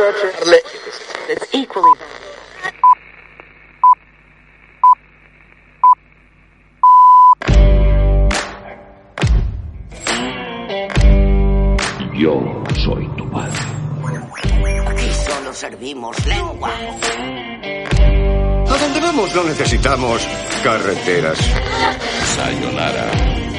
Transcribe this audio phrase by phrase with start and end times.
[0.00, 1.90] It's equally
[12.14, 13.58] Yo soy tu padre.
[14.86, 16.70] Aquí solo servimos lengua.
[18.68, 20.22] A donde vamos no necesitamos
[20.62, 21.38] carreteras.
[22.36, 23.57] Sayonara.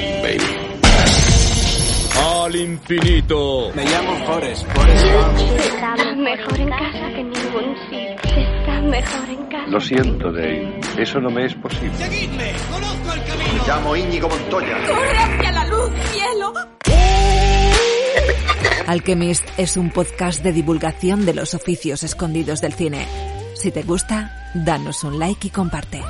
[2.49, 3.71] Al infinito.
[3.75, 5.05] Me llamo Forrest, Forrest.
[5.05, 8.15] Está mejor en casa que en ningún sitio.
[8.23, 9.67] Está mejor en casa.
[9.67, 10.79] Lo siento, Dave.
[10.97, 12.09] Eso no me es posible.
[12.09, 14.77] Me llamo Íñigo Montoya.
[14.87, 16.53] ¡Corre hacia la luz, cielo!
[18.87, 23.05] Alchemist es un podcast de divulgación de los oficios escondidos del cine.
[23.53, 26.01] Si te gusta, danos un like y comparte.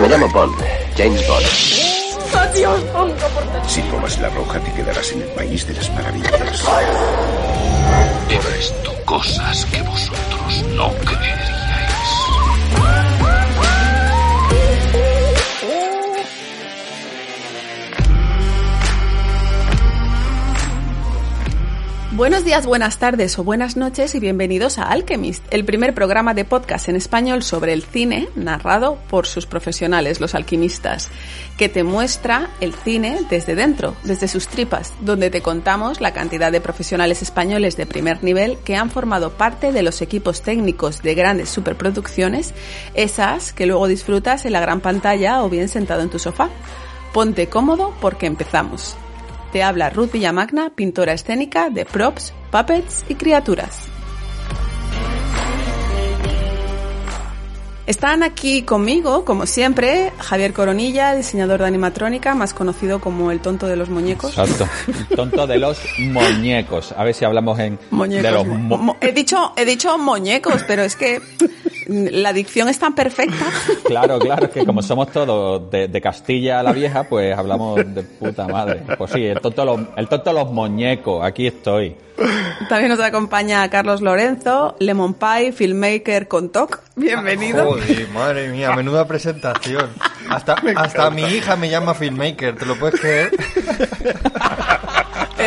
[0.00, 0.56] Me llamo Bond,
[0.96, 1.97] James Bond.
[2.34, 6.64] ¡Adiós, Pongo, por Si tomas la roja te quedarás en el país de las maravillas.
[8.28, 11.47] He visto cosas que vosotros no creeríais.
[22.18, 26.44] Buenos días, buenas tardes o buenas noches y bienvenidos a Alchemist, el primer programa de
[26.44, 31.10] podcast en español sobre el cine narrado por sus profesionales, los alquimistas,
[31.56, 36.50] que te muestra el cine desde dentro, desde sus tripas, donde te contamos la cantidad
[36.50, 41.14] de profesionales españoles de primer nivel que han formado parte de los equipos técnicos de
[41.14, 42.52] grandes superproducciones,
[42.94, 46.48] esas que luego disfrutas en la gran pantalla o bien sentado en tu sofá.
[47.12, 48.96] Ponte cómodo porque empezamos.
[49.52, 53.88] Te habla Ruth Villamagna, pintora escénica de props, puppets y criaturas.
[57.86, 63.66] Están aquí conmigo, como siempre, Javier Coronilla, diseñador de animatrónica, más conocido como el tonto
[63.66, 64.36] de los muñecos.
[64.36, 64.68] Exacto.
[65.08, 66.92] El tonto de los muñecos.
[66.92, 68.22] A ver si hablamos en Muñecos.
[68.22, 71.22] de los he dicho, he dicho muñecos, pero es que
[71.88, 73.46] la dicción es tan perfecta.
[73.88, 78.46] Claro, claro, que como somos todos de, de Castilla la Vieja, pues hablamos de puta
[78.46, 78.82] madre.
[78.98, 81.96] Pues sí, el tonto de los, el tonto los muñecos, aquí estoy.
[82.68, 86.80] También nos acompaña Carlos Lorenzo, Lemon Pie, filmmaker con TOC.
[86.96, 87.64] Bienvenido.
[87.64, 89.88] Joder, madre mía, menuda presentación.
[90.28, 93.30] Hasta, hasta mi hija me llama filmmaker, ¿te lo puedes creer?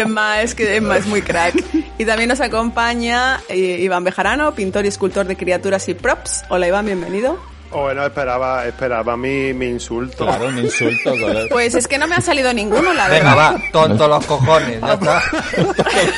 [0.02, 1.56] Emma es que Emma es muy crack.
[1.98, 6.44] Y también nos acompaña eh, Iván Bejarano, pintor y escultor de criaturas y props.
[6.50, 7.40] Hola Iván, bienvenido.
[7.72, 10.26] Bueno, esperaba, esperaba mi, mi insulto.
[10.26, 11.12] Claro, un insulto.
[11.12, 11.46] colega.
[11.50, 13.56] Pues es que no me ha salido ninguno, la Venga, verdad.
[13.56, 15.24] va, tonto los cojones, ya está.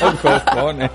[0.00, 0.90] Los cojones.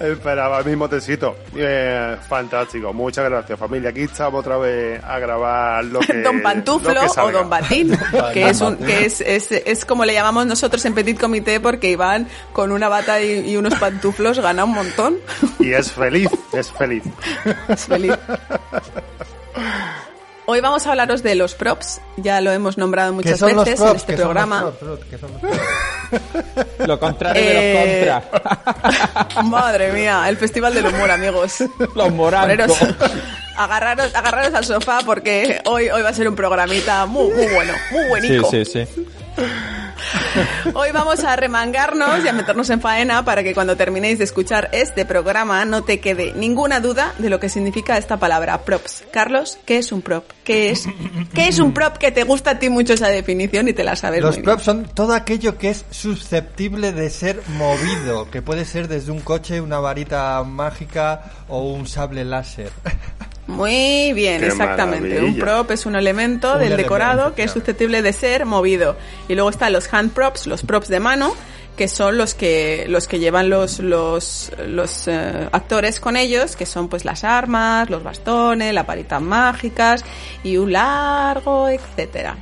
[0.00, 1.36] Esperaba mi motecito.
[1.54, 2.92] Eh, fantástico.
[2.92, 3.90] Muchas gracias, familia.
[3.90, 6.22] Aquí estamos otra vez a grabar lo que.
[6.22, 7.32] Don Pantuflo lo que o.
[7.32, 7.98] Don Batín,
[8.32, 11.90] que, es, un, que es, es, es como le llamamos nosotros en Petit Comité porque
[11.90, 15.16] Iván con una bata y, y unos pantuflos gana un montón.
[15.58, 17.02] Y es feliz, es feliz.
[17.68, 18.14] Es feliz.
[20.50, 23.96] Hoy vamos a hablaros de los props, ya lo hemos nombrado ¿Qué muchas veces en
[23.96, 24.60] este ¿Qué son los programa.
[24.60, 24.78] props,
[25.20, 25.58] son los props?
[26.88, 29.44] Lo contrario Eh, de los contras.
[29.44, 31.56] Madre mía, el festival del humor, amigos.
[31.94, 32.78] Los morancos.
[33.58, 37.74] Agarraros, agarraros al sofá porque hoy, hoy va a ser un programita muy, muy bueno,
[37.90, 38.50] muy Sí, buenico.
[38.50, 38.86] sí, sí.
[40.74, 44.68] Hoy vamos a remangarnos y a meternos en faena para que cuando terminéis de escuchar
[44.72, 49.04] este programa no te quede ninguna duda de lo que significa esta palabra, props.
[49.12, 50.24] Carlos, ¿qué es un prop?
[50.44, 50.86] ¿Qué es,
[51.34, 53.96] ¿qué es un prop que te gusta a ti mucho esa definición y te la
[53.96, 58.64] sabes Los muy props son todo aquello que es susceptible de ser movido, que puede
[58.64, 62.70] ser desde un coche, una varita mágica o un sable láser.
[63.48, 65.20] Muy bien, Qué exactamente.
[65.22, 68.96] Un prop es un elemento Un del elemento, decorado que es susceptible de ser movido.
[69.26, 71.34] Y luego están los hand props, los props de mano,
[71.74, 76.66] que son los que los que llevan los los, los eh, actores con ellos, que
[76.66, 80.04] son pues las armas, los bastones, las varitas mágicas
[80.44, 82.36] y un largo, etcétera.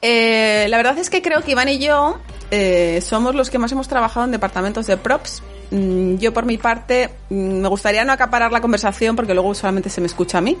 [0.00, 2.18] Eh, la verdad es que creo que Iván y yo
[2.50, 5.40] eh, somos los que más hemos trabajado en departamentos de props.
[5.72, 9.88] Mm, Yo por mi parte mm, me gustaría no acaparar la conversación porque luego solamente
[9.90, 10.56] se me escucha a mí.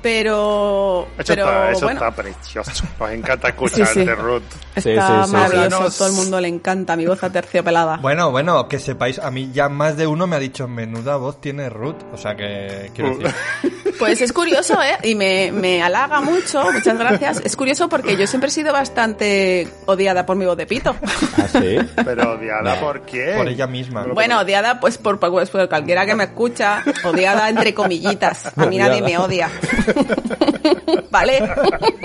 [0.00, 2.84] Pero, Eso, pero está, eso bueno, está precioso.
[3.00, 4.10] Nos encanta escucharte, Sí, sí.
[4.14, 4.42] Ruth.
[4.76, 5.98] Sí, está sí, sí, maravilloso.
[5.98, 7.96] Todo el mundo le encanta mi voz aterciopelada.
[7.96, 11.40] Bueno, bueno, que sepáis, a mí ya más de uno me ha dicho, menuda voz
[11.40, 13.34] tiene Ruth, o sea que, quiero decir,
[13.98, 14.96] Pues es curioso, ¿eh?
[15.02, 17.40] Y me, me halaga mucho, muchas gracias.
[17.44, 20.94] Es curioso porque yo siempre he sido bastante odiada por mi voz de pito.
[21.36, 21.78] ¿Ah, sí?
[22.04, 23.34] Pero odiada, ¿por qué?
[23.36, 24.04] por ella misma.
[24.04, 28.56] Bueno, odiada pues por, pues por cualquiera que me escucha, odiada entre comillitas.
[28.56, 29.50] A mí nadie me odia.
[31.10, 31.40] ¿Vale?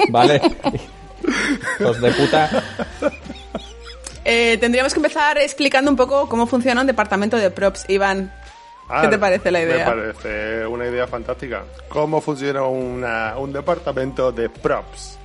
[0.09, 0.41] Vale.
[1.79, 2.63] Los de puta.
[4.25, 7.85] Eh, tendríamos que empezar explicando un poco cómo funciona un departamento de props.
[7.89, 8.31] Iván,
[9.01, 9.85] ¿Qué te parece la idea?
[9.89, 11.63] Me parece una idea fantástica.
[11.89, 15.17] ¿Cómo funciona una- un departamento de props?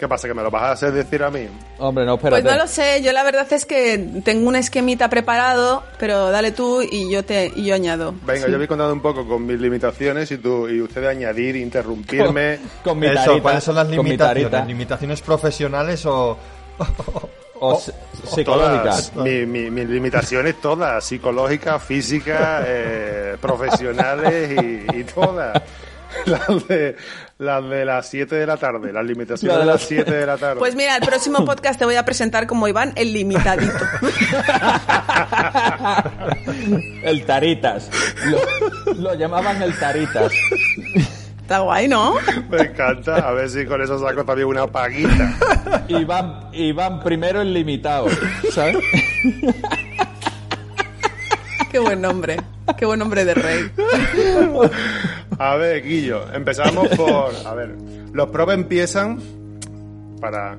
[0.00, 0.26] ¿Qué pasa?
[0.26, 1.46] ¿Que me lo vas a hacer decir a mí?
[1.78, 2.42] Hombre, no, espérate.
[2.42, 6.52] Pues no lo sé, yo la verdad es que tengo un esquemita preparado, pero dale
[6.52, 8.14] tú y yo te y yo añado.
[8.24, 8.50] Venga, Sí.
[8.52, 12.58] yo voy contando un poco con mis limitaciones y tú y ustedes añadir, interrumpirme.
[12.82, 14.66] Con mi Eso, tarita, ¿cuáles son las con mi limitaciones?
[14.66, 16.38] ¿Limitaciones profesionales o...?
[17.62, 17.92] O s-
[18.26, 19.10] psicológicas.
[19.10, 25.62] Todas, mi- mi- mis limitaciones todas, psicológicas, físicas, eh, profesionales y, y todas.
[26.26, 26.96] Las de,
[27.40, 30.10] las de las 7 de la tarde, las limitaciones La de de las las- 7
[30.12, 30.56] de la tarde.
[30.58, 33.72] Pues mira, el próximo podcast te voy a presentar como Iván el limitadito.
[37.02, 37.88] El taritas.
[38.26, 40.30] Lo, lo llamaban el taritas.
[41.40, 42.14] Está guay, ¿no?
[42.50, 45.34] Me encanta, a ver si con eso saco también una paguita.
[45.88, 48.06] Iván, Iván primero el limitado.
[48.52, 48.76] ¿Sabes?
[51.72, 52.36] Qué buen nombre.
[52.76, 53.70] Qué buen nombre de rey.
[55.42, 57.32] A ver, Guillo, empezamos por.
[57.46, 57.74] A ver,
[58.12, 59.18] los props empiezan.
[60.20, 60.58] Para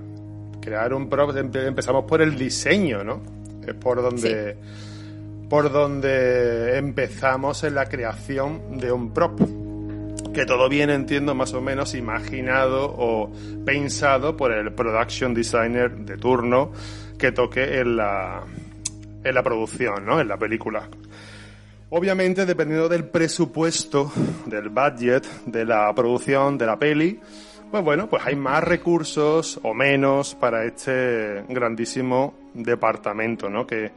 [0.59, 3.21] crear un prop, empe- empezamos por el diseño, ¿no?
[3.67, 4.57] Es por donde.
[5.49, 9.39] Por donde empezamos en la creación de un prop.
[10.33, 13.29] Que todo viene, entiendo, más o menos imaginado o
[13.65, 16.71] pensado por el production designer de turno
[17.17, 18.41] que toque en la,
[19.25, 20.21] en la producción, ¿no?
[20.21, 20.87] En la película.
[21.93, 24.11] Obviamente, dependiendo del presupuesto,
[24.45, 27.19] del budget, de la producción de la peli,
[27.69, 33.67] pues bueno, pues hay más recursos o menos para este grandísimo departamento, ¿no?
[33.67, 33.91] Que,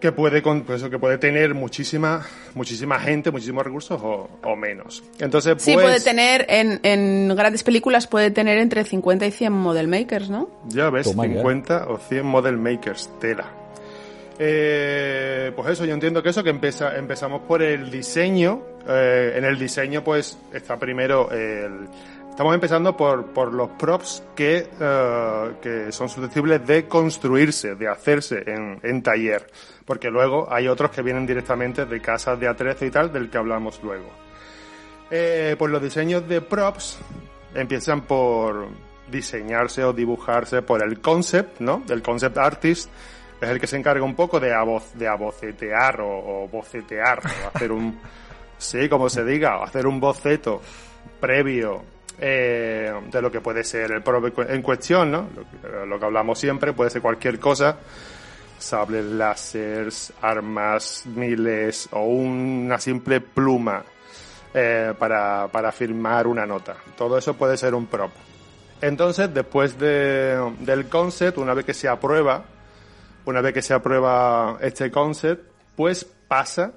[0.00, 4.56] que puede, con- pues eso, que puede tener muchísima, muchísima gente, muchísimos recursos o, o
[4.56, 5.04] menos.
[5.20, 9.52] Entonces, pues, Sí, puede tener, en, en grandes películas puede tener entre 50 y 100
[9.52, 10.48] model makers, ¿no?
[10.68, 11.34] Ya ves, Toma ya.
[11.34, 13.44] 50 o 100 model makers, tela.
[14.44, 18.60] Eh, pues eso, yo entiendo que eso, que empezamos por el diseño.
[18.88, 21.88] Eh, en el diseño, pues, está primero el...
[22.28, 28.42] Estamos empezando por, los props que, eh, que son susceptibles de construirse, de hacerse
[28.82, 29.46] en, taller.
[29.84, 33.38] Porque luego hay otros que vienen directamente de casas de A13 y tal, del que
[33.38, 34.10] hablamos luego.
[35.08, 36.98] Pues los diseños de props
[37.54, 38.66] empiezan por
[39.08, 41.82] diseñarse o dibujarse por el concept, ¿no?
[41.86, 42.90] Del concept artist.
[43.42, 47.48] Es el que se encarga un poco de, avoz, de abocetear o, o bocetear, o
[47.48, 48.00] hacer un,
[48.58, 50.62] sí, como se diga, o hacer un boceto
[51.20, 51.82] previo
[52.18, 55.28] eh, de lo que puede ser el prop en cuestión, ¿no?
[55.86, 57.78] Lo que, hablamos siempre, puede ser cualquier cosa,
[58.58, 63.82] sables láseres, armas, miles o una simple pluma
[64.54, 66.76] eh, para, para firmar una nota.
[66.96, 68.12] Todo eso puede ser un prop.
[68.80, 72.44] Entonces, después de, del concept, una vez que se aprueba,
[73.24, 75.44] una vez que se aprueba este concept,
[75.76, 76.72] pues pasa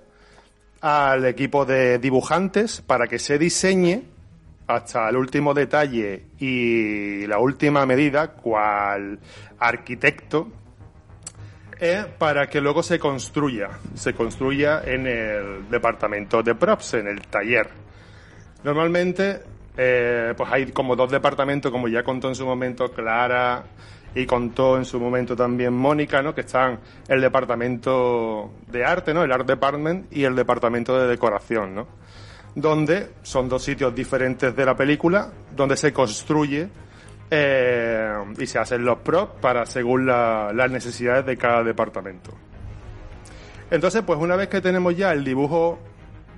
[0.82, 4.04] al equipo de dibujantes para que se diseñe
[4.68, 9.20] hasta el último detalle y la última medida, cual
[9.60, 10.48] arquitecto,
[11.80, 17.22] eh, para que luego se construya, se construya en el departamento de props, en el
[17.28, 17.70] taller.
[18.64, 19.42] Normalmente,
[19.78, 23.64] eh, pues hay como dos departamentos, como ya contó en su momento Clara
[24.16, 26.34] y contó en su momento también Mónica, ¿no?
[26.34, 29.24] Que están el departamento de arte, ¿no?
[29.24, 31.88] El art department y el departamento de decoración, ¿no?
[32.56, 36.70] Donde son dos sitios diferentes de la película, donde se construye
[37.30, 42.32] eh, y se hacen los props para según la- las necesidades de cada departamento.
[43.72, 45.80] Entonces, pues una vez que tenemos ya el dibujo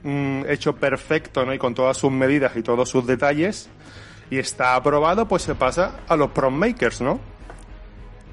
[0.04, 1.54] mm, hecho perfecto, ¿no?
[1.54, 3.70] Y con todas sus medidas y todos sus detalles,
[4.30, 7.20] y está aprobado, pues se pasa a los prop makers, ¿no?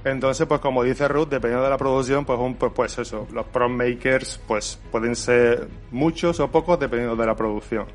[0.05, 3.47] Entonces, pues como dice Ruth, dependiendo de la producción, pues un, pues, pues eso, los
[3.47, 7.87] prop makers, pues pueden ser muchos o pocos dependiendo de la producción.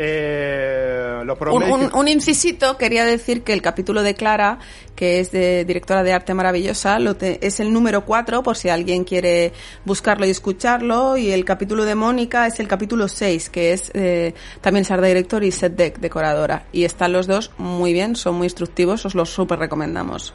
[0.00, 4.60] Eh, los Un, un- incisito, quería decir que el capítulo de Clara,
[4.94, 8.68] que es de directora de arte maravillosa, lo te- es el número 4, por si
[8.68, 9.52] alguien quiere
[9.84, 14.34] buscarlo y escucharlo, y el capítulo de Mónica es el capítulo 6, que es eh,
[14.60, 16.66] también Sarda Director y Set Deck decoradora.
[16.70, 20.32] Y están los dos muy bien, son muy instructivos, os los súper recomendamos.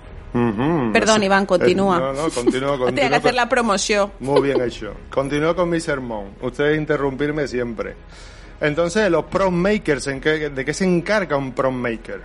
[0.92, 1.98] Perdón, Iván, continúa.
[1.98, 4.12] Eh, no, no, continúo, Tenía que hacer la promoción.
[4.20, 4.94] Muy bien hecho.
[5.10, 6.32] Continúo con mi sermón.
[6.42, 7.96] Ustedes interrumpirme siempre.
[8.60, 12.22] Entonces, los prop makers, ¿en qué- ¿de qué se encarga un prop maker?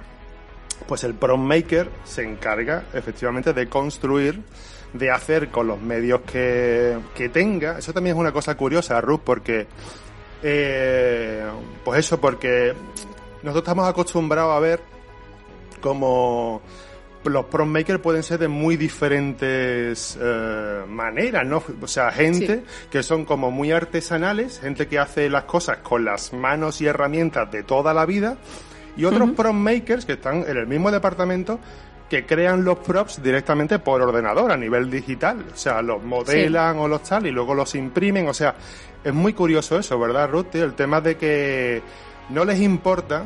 [0.86, 4.40] Pues el prop maker se encarga efectivamente de construir,
[4.92, 7.78] de hacer con los medios que, que tenga.
[7.78, 9.66] Eso también es una cosa curiosa, Ruth, porque,
[10.42, 11.44] eh,
[11.84, 12.72] pues eso, porque
[13.42, 14.80] nosotros estamos acostumbrados a ver
[15.80, 16.62] como
[17.24, 21.62] los prop makers pueden ser de muy diferentes eh, maneras, ¿no?
[21.80, 26.32] O sea, gente que son como muy artesanales, gente que hace las cosas con las
[26.32, 28.36] manos y herramientas de toda la vida,
[28.96, 31.60] y otros prop makers que están en el mismo departamento
[32.08, 35.44] que crean los props directamente por ordenador a nivel digital.
[35.52, 38.28] O sea, los modelan o los tal y luego los imprimen.
[38.28, 38.54] O sea,
[39.04, 40.54] es muy curioso eso, ¿verdad, Ruth?
[40.54, 41.82] El tema de que
[42.30, 43.24] no les importa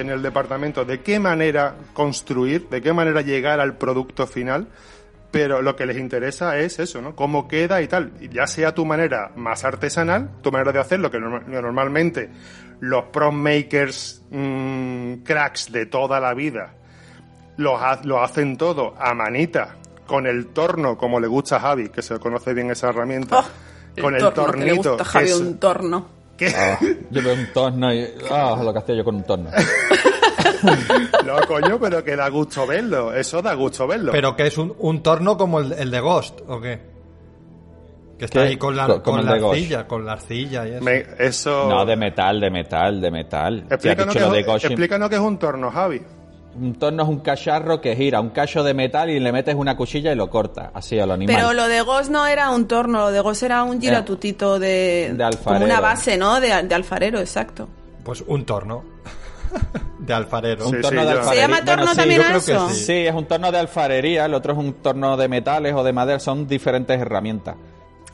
[0.00, 4.68] en el departamento de qué manera construir, de qué manera llegar al producto final,
[5.30, 7.14] pero lo que les interesa es eso, ¿no?
[7.14, 8.12] Cómo queda y tal.
[8.30, 12.30] Ya sea tu manera más artesanal, tu manera de hacerlo, que norma- normalmente
[12.80, 16.74] los prop makers mm, cracks de toda la vida
[17.56, 19.76] lo, ha- lo hacen todo a manita,
[20.06, 24.00] con el torno, como le gusta a Javi, que se conoce bien esa herramienta, Oh,
[24.00, 24.90] con el, torno, que le tornito.
[24.92, 26.17] gusta a Javi que es- un torno.
[26.38, 26.78] Que- Ah,
[27.10, 28.06] yo veo un torno y.
[28.30, 29.50] Ah, lo que hacía yo con un torno.
[31.26, 33.12] no, coño, pero que da gusto verlo.
[33.12, 34.12] Eso da gusto verlo.
[34.12, 36.80] Pero que es un, un torno como el, el de Ghost, ¿o qué?
[38.18, 38.48] Que está ¿Qué?
[38.48, 40.84] ahí con la, con la arcilla, con la arcilla y eso.
[40.84, 41.68] Me- eso.
[41.68, 43.64] No, de metal, de metal, de metal.
[43.70, 46.02] Explícanos, qué lo de explícanos qué es un torno, Javi.
[46.60, 49.76] Un torno es un cacharro que gira, un cacho de metal y le metes una
[49.76, 51.36] cuchilla y lo corta, así a lo animal.
[51.36, 55.12] Pero lo de Ghost no era un torno, lo de Ghost era un giratutito de...
[55.16, 55.60] De alfarero.
[55.60, 56.40] Como una base, ¿no?
[56.40, 57.68] De, de alfarero, exacto.
[58.02, 58.82] Pues un torno.
[60.00, 60.66] de alfarero.
[60.68, 61.32] Un Sí, torno sí, de alfarería.
[61.32, 62.68] ¿Se llama torno también yo a creo que eso?
[62.70, 62.84] sí.
[62.84, 65.92] Sí, es un torno de alfarería, el otro es un torno de metales o de
[65.92, 67.54] madera, son diferentes herramientas.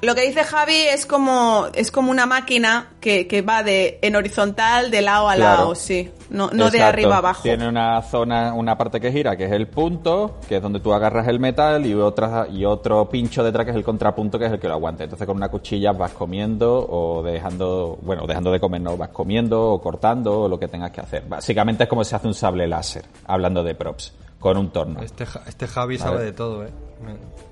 [0.05, 4.17] Lo que dice Javi es como es como una máquina que, que va de en
[4.17, 5.63] horizontal de lado a Claro.
[5.63, 6.11] lado, sí.
[6.31, 7.43] No, no de arriba abajo.
[7.43, 10.93] Tiene una zona, una parte que gira, que es el punto, que es donde tú
[10.93, 14.53] agarras el metal, y otra y otro pincho detrás, que es el contrapunto, que es
[14.53, 15.05] el que lo aguanta.
[15.05, 19.73] Entonces con una cuchilla vas comiendo o dejando, bueno, dejando de comer, no, vas comiendo
[19.73, 21.25] o cortando o lo que tengas que hacer.
[21.29, 25.01] Básicamente es como se hace un sable láser, hablando de props, con un torno.
[25.03, 26.71] Este, este Javi sabe de todo, ¿eh?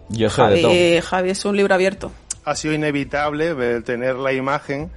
[0.09, 0.71] Yo sé de todo.
[0.71, 2.11] Javi, Javi es un libro abierto.
[2.44, 4.90] Ha sido inevitable ver- tener la imagen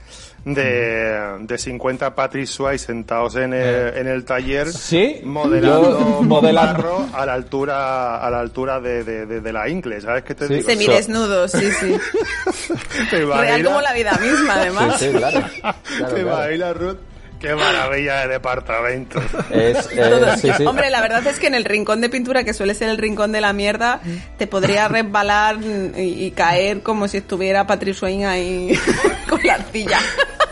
[0.45, 7.09] de, de 50 Patrick Swayze sentados en el, en el taller Sí, modelando, modelando.
[7.13, 10.47] a la altura a la altura de, de, de- de la ingle ¿sabes qué te
[10.47, 10.53] Sí.
[10.55, 10.69] digo?
[10.69, 11.95] Semidesnudos, sí, sí.
[13.09, 14.99] ¿Te Real como la vida misma, además.
[14.99, 15.41] Sí, sí, claro.
[15.61, 16.19] Claro, ¿Te claro.
[16.19, 16.97] imaginas, Ruth?
[17.39, 19.21] Qué maravilla de departamento.
[19.51, 20.35] Es, eh, Todo.
[20.37, 20.65] sí, sí.
[20.65, 23.31] Hombre, la verdad es que en el rincón de pintura, que suele ser el rincón
[23.31, 24.01] de la mierda,
[24.37, 25.57] te podría resbalar
[25.97, 28.79] y, y caer como si estuviera Patrick Swayze ahí
[29.29, 29.99] con la arcilla.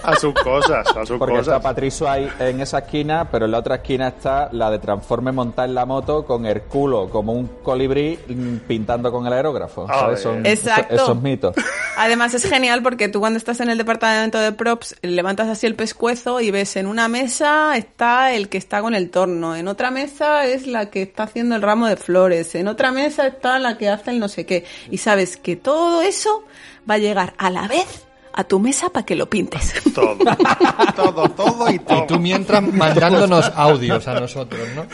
[0.03, 1.63] A sus cosas, a sus Porque está cosas.
[1.63, 5.69] Patricio ahí en esa esquina, pero en la otra esquina está la de Transforme montar
[5.69, 9.85] en la moto con el culo como un colibrí mm, pintando con el aerógrafo.
[9.89, 10.21] Ah, ¿sabes?
[10.21, 10.93] Son Exacto.
[10.93, 11.55] Esos, esos mitos.
[11.97, 15.75] Además es genial porque tú cuando estás en el departamento de props levantas así el
[15.75, 19.91] pescuezo y ves en una mesa está el que está con el torno, en otra
[19.91, 23.77] mesa es la que está haciendo el ramo de flores, en otra mesa está la
[23.77, 24.65] que hace el no sé qué.
[24.89, 26.43] Y sabes que todo eso
[26.89, 29.73] va a llegar a la vez a tu mesa para que lo pintes.
[29.93, 30.17] Todo,
[30.95, 32.03] todo, todo y todo.
[32.03, 34.85] Y tú mientras mandándonos audios a nosotros, ¿no?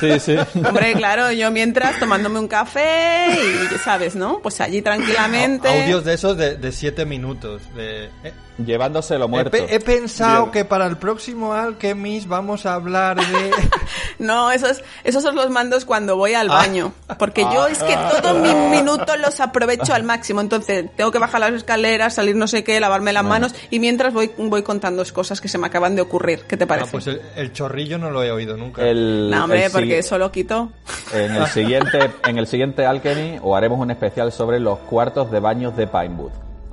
[0.00, 0.36] Sí, sí.
[0.66, 4.38] Hombre, claro, yo mientras tomándome un café y, ¿sabes, no?
[4.42, 5.68] Pues allí tranquilamente.
[5.68, 7.62] Audios de esos de, de siete minutos.
[7.74, 9.56] De, eh, Llevándoselo he, muerto.
[9.58, 13.50] he pensado que para el próximo Alchemist vamos a hablar de...
[14.18, 16.40] No, esos, esos son los mandos cuando voy Ah.
[16.40, 16.92] al baño.
[17.18, 20.40] Porque yo es que todos mis minutos los aprovecho al máximo.
[20.40, 24.14] Entonces, tengo que bajar las escaleras, salir no sé qué, lavarme las manos y mientras
[24.14, 26.44] voy, voy contando cosas que se me acaban de ocurrir.
[26.48, 26.92] ¿Qué te Ah, parece?
[26.92, 28.82] pues el, el chorrillo no lo he oído nunca.
[28.82, 30.70] El, no, hombre, el porque eso lo quito.
[31.12, 35.40] En el siguiente, en el siguiente Alchemy, o haremos un especial sobre los cuartos de
[35.40, 36.32] baños de Pinewood.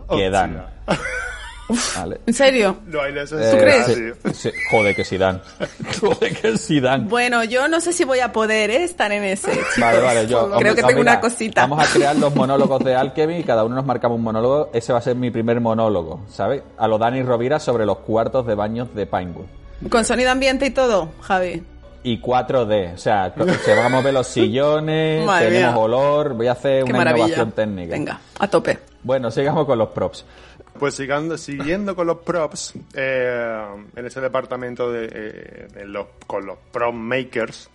[0.09, 0.67] Que Hostia.
[1.97, 2.19] Vale.
[2.25, 2.77] ¿En serio?
[2.85, 3.59] No hay necesidad.
[3.59, 3.85] crees?
[3.85, 4.51] sí, sí.
[4.71, 5.41] Joder, que si dan.
[6.01, 7.07] Joder, que si dan.
[7.09, 8.83] Bueno, yo no sé si voy a poder ¿eh?
[8.83, 9.51] estar en ese.
[9.51, 9.67] chicos.
[9.77, 10.45] Vale, vale, yo.
[10.45, 11.61] Creo hombre, que tengo mira, una cosita.
[11.61, 14.69] Vamos a crear los monólogos de Alchemy y cada uno nos marcamos un monólogo.
[14.73, 16.63] Ese va a ser mi primer monólogo, ¿sabes?
[16.77, 19.45] A lo Dani Rovira sobre los cuartos de baños de Pinewood.
[19.89, 21.63] Con sonido ambiente y todo, Javi.
[22.05, 24.27] Y 4D, o sea, se van a mover los
[24.67, 25.81] sillones, Madre tenemos mía.
[25.83, 27.25] olor, voy a hacer Qué una maravilla.
[27.27, 27.91] innovación técnica.
[27.93, 28.77] Venga, a tope.
[29.03, 30.25] Bueno, sigamos con los props.
[30.79, 33.65] Pues sigando, siguiendo con los props, eh,
[33.95, 37.69] en ese departamento de, eh, de los, con los prop makers,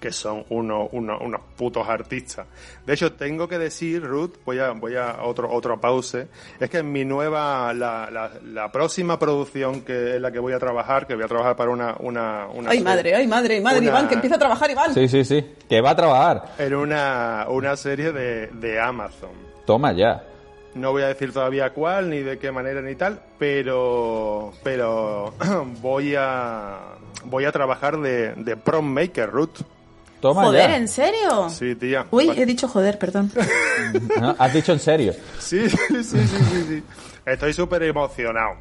[0.00, 2.46] que son uno- uno- unos putos artistas.
[2.84, 6.26] De hecho, tengo que decir, Ruth, voy a, voy a otro, otro pause,
[6.60, 10.52] es que en mi nueva, la, la, la próxima producción que en la que voy
[10.52, 13.54] a trabajar, que voy a trabajar para una, una, una Ay, serie- madre, ay, madre,
[13.56, 14.92] ay, madre, Una- Iván, que empieza a trabajar, Iván.
[14.94, 16.54] Sí, sí, sí, que va a trabajar.
[16.58, 19.30] en una, una serie de, de Amazon.
[19.64, 20.22] Toma ya.
[20.76, 25.32] No voy a decir todavía cuál, ni de qué manera, ni tal, pero, pero
[25.80, 26.78] voy a,
[27.24, 29.60] voy a trabajar de, de prom maker, Ruth.
[30.20, 30.76] Toma Joder, ya.
[30.76, 31.48] ¿en serio?
[31.50, 32.06] Sí, tía.
[32.10, 32.42] Uy, Vale.
[32.42, 33.30] he dicho joder, perdón.
[34.20, 34.34] ¿No?
[34.38, 35.14] ¿Has dicho en serio?
[35.38, 36.82] Sí, sí, sí, sí, sí, sí.
[37.24, 38.56] Estoy súper emocionado.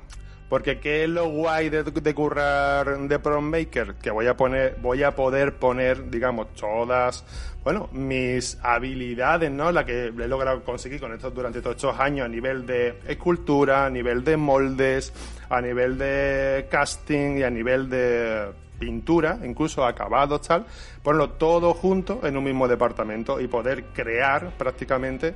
[0.56, 5.04] Porque qué es lo guay de, currar de Prom Maker, que voy a poner, voy
[5.04, 7.26] a poder poner, digamos, todas,
[7.62, 9.74] bueno, mis habilidades, ¿no?
[9.74, 13.86] La que he logrado conseguir con esto durante todos estos años a nivel de escultura,
[13.86, 15.12] a nivel de moldes,
[15.50, 18.46] a nivel de casting y a nivel de
[18.78, 20.66] pintura, incluso acabados, tal,
[21.02, 25.34] ponerlo todo junto en un mismo departamento y poder crear prácticamente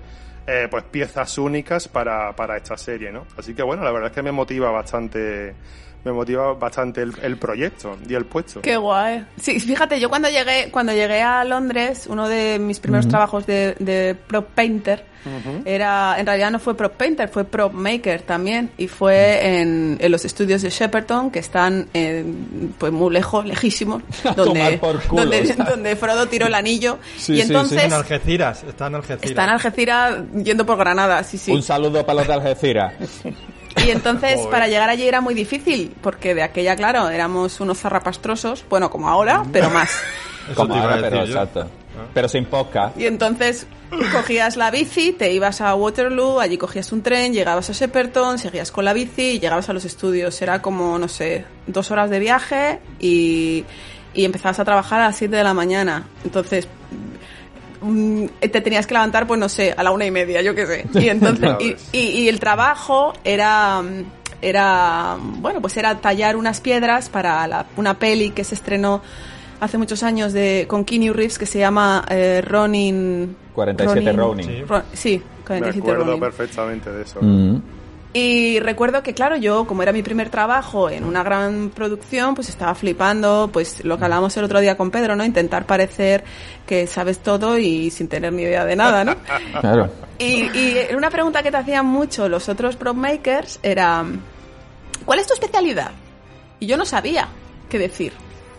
[0.47, 3.25] eh, pues piezas únicas para, para esta serie, ¿no?
[3.37, 5.53] Así que bueno, la verdad es que me motiva bastante,
[6.03, 8.61] me motiva bastante el, el proyecto y el puesto.
[8.61, 9.25] Qué guay.
[9.41, 13.11] Sí, fíjate, yo cuando llegué, cuando llegué a Londres, uno de mis primeros Ujú.
[13.11, 15.61] trabajos de, de prop painter Ujú.
[15.65, 20.11] era, en realidad no fue prop painter, fue prop maker también, y fue en, en
[20.11, 24.01] los estudios de Shepperton, que están en, pues muy lejos, lejísimos,
[24.37, 24.79] donde,
[25.09, 25.23] culo.
[25.25, 26.99] donde, donde Frodo tiró el anillo.
[27.27, 29.29] y entonces En Algeciras, está en Algeciras.
[29.29, 31.51] está en Algeciras yendo por Granada, sí, sí.
[31.51, 32.93] Un saludo para los de Algeciras.
[33.77, 38.65] Y entonces para llegar allí era muy difícil, porque de aquella, claro, éramos unos zarrapastrosos,
[38.69, 39.91] bueno, como ahora, pero más.
[40.55, 41.69] Como ahora, pero exacto.
[42.11, 42.99] Pero sin podcast.
[42.99, 43.67] Y entonces
[44.11, 48.71] cogías la bici, te ibas a Waterloo, allí cogías un tren, llegabas a Shepperton, seguías
[48.71, 50.41] con la bici y llegabas a los estudios.
[50.41, 53.63] Era como, no sé, dos horas de viaje y,
[54.15, 56.07] y empezabas a trabajar a las 7 de la mañana.
[56.23, 56.67] Entonces
[58.39, 60.85] te tenías que levantar, pues no sé, a la una y media, yo qué sé.
[60.95, 61.89] Y entonces, y, ves.
[61.91, 64.03] y- y el trabajo era, mm,
[64.41, 69.01] era, bueno, pues era tallar unas piedras para la- una peli que se estrenó
[69.59, 73.35] hace muchos años de, con Keanu Reeves que se llama eh, Ronin...
[73.53, 74.45] 47 Ronin.
[74.45, 74.63] Sí.
[74.63, 76.19] Ro- sí, Me 47 acuerdo Ronin.
[76.21, 77.19] perfectamente de eso.
[77.21, 77.61] Mm.
[78.11, 82.49] Y recuerdo que, claro, yo, como era mi primer trabajo en una gran producción, pues
[82.49, 85.23] estaba flipando, pues lo que hablamos el otro día con Pedro, ¿no?
[85.23, 86.23] Intentar parecer
[86.65, 89.15] que sabes todo y sin tener ni idea de nada, ¿no?
[89.61, 89.91] Claro.
[90.17, 94.03] Y, y una pregunta que te hacían mucho los otros prop makers era,
[95.05, 95.91] ¿cuál es tu especialidad?
[96.59, 97.27] Y yo no sabía
[97.69, 98.13] qué decir.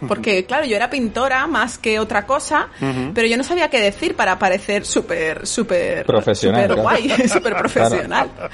[0.09, 2.69] Porque, claro, yo era pintora más que otra cosa,
[3.15, 6.07] pero yo no sabía qué decir para parecer súper, súper...
[6.07, 8.31] Profesional, Súper guay, súper profesional.
[8.35, 8.51] Claro.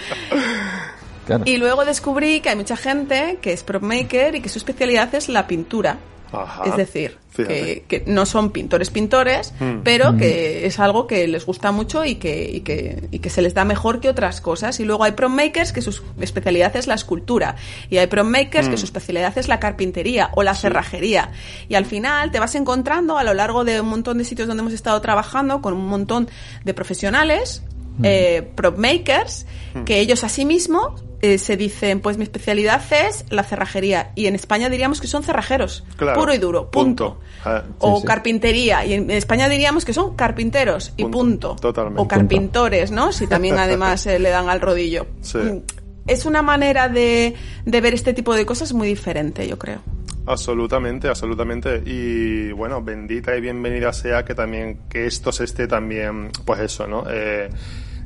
[1.45, 5.15] Y luego descubrí que hay mucha gente que es prop maker y que su especialidad
[5.15, 5.99] es la pintura.
[6.33, 6.65] Ajá.
[6.67, 9.79] Es decir, que, que no son pintores pintores, Mm.
[9.85, 10.19] pero Mm.
[10.19, 13.55] que es algo que les gusta mucho y que, y, que, y que se les
[13.55, 14.81] da mejor que otras cosas.
[14.81, 17.55] Y luego hay prop makers que su especialidad es la escultura.
[17.91, 18.71] Y hay prop makers Mm.
[18.73, 21.31] que su especialidad es la carpintería o la cerrajería.
[21.69, 24.63] Y al final te vas encontrando a lo largo de un montón de sitios donde
[24.63, 26.29] hemos estado trabajando con un montón
[26.65, 27.63] de profesionales,
[28.03, 29.47] eh, prop makers,
[29.87, 31.03] que ellos a sí mismos
[31.35, 34.13] eh, se dicen, pues mi especialidad es la cerrajería.
[34.15, 35.85] Y en España diríamos que son cerrajeros.
[35.97, 36.21] Claro.
[36.21, 37.21] Puro y duro, punto.
[37.45, 38.85] Ah, o sí, carpintería.
[38.85, 41.57] Y en España diríamos que son carpinteros y punto.
[41.57, 42.01] Totalmente.
[42.01, 43.13] O carpintores, ¿no?
[43.13, 45.07] Si también además eh, le dan al rodillo.
[45.21, 45.39] Sí.
[45.39, 45.63] Mm,
[46.07, 47.35] Es una manera de,
[47.65, 49.81] de ver este tipo de cosas muy diferente, yo creo.
[50.27, 51.83] Absolutamente, absolutamente.
[51.87, 56.87] Y bueno, bendita y bienvenida sea que también, que esto se esté también, pues eso,
[56.87, 57.05] ¿no?
[57.09, 57.49] Eh,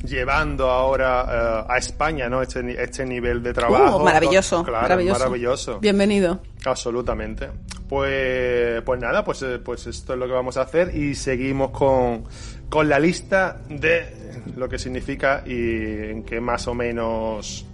[0.04, 2.42] llevando ahora eh, a España, ¿no?
[2.42, 3.98] Este, ni- este nivel de trabajo.
[3.98, 5.18] Uh, maravilloso, Claro, maravilloso.
[5.18, 5.80] maravilloso.
[5.80, 6.40] Bienvenido.
[6.64, 7.48] Absolutamente.
[7.88, 11.70] Pues, pues nada, pues, eh, pues esto es lo que vamos a hacer y seguimos
[11.70, 12.24] con,
[12.68, 17.66] con la lista de lo que significa y en qué más o menos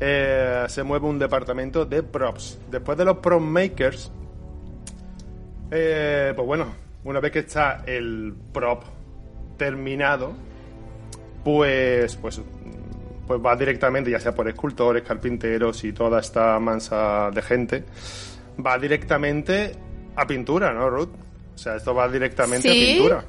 [0.00, 2.58] eh, se mueve un departamento de props.
[2.70, 4.10] Después de los prop makers,
[5.70, 6.66] eh, pues bueno,
[7.04, 8.84] una vez que está el prop
[9.56, 10.32] terminado,
[11.44, 12.40] pues, pues,
[13.26, 17.84] pues va directamente, ya sea por escultores, carpinteros y toda esta mansa de gente,
[18.64, 19.72] va directamente
[20.16, 21.10] a pintura, ¿no, Ruth?
[21.54, 22.82] O sea, esto va directamente Sí.
[22.82, 23.24] a pintura.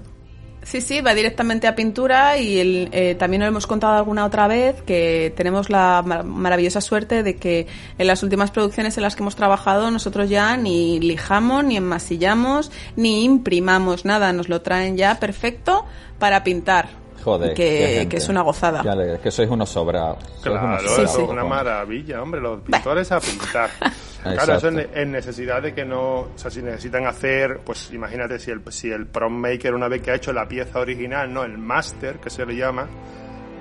[0.63, 4.47] Sí, sí, va directamente a pintura y el, eh, también lo hemos contado alguna otra
[4.47, 7.67] vez que tenemos la mar- maravillosa suerte de que
[7.99, 12.71] en las últimas producciones en las que hemos trabajado nosotros ya ni lijamos, ni enmasillamos,
[12.95, 15.86] ni imprimamos nada, nos lo traen ya perfecto
[16.17, 16.89] para pintar.
[17.25, 17.55] Joder.
[17.55, 18.81] que, es una gozada.
[18.81, 20.23] Alegre, que sois unos sobrados.
[20.23, 23.71] Sois Claro, unos eso sobrados, es una maravilla, hombre, los pintores a pintar.
[23.79, 24.67] claro, Exacto.
[24.69, 28.51] eso es en necesidad de que no, o sea, si necesitan hacer, pues imagínate si
[28.51, 31.57] el, si el prom maker una vez que ha hecho la pieza original, no, el
[31.57, 32.88] master, que se le llama,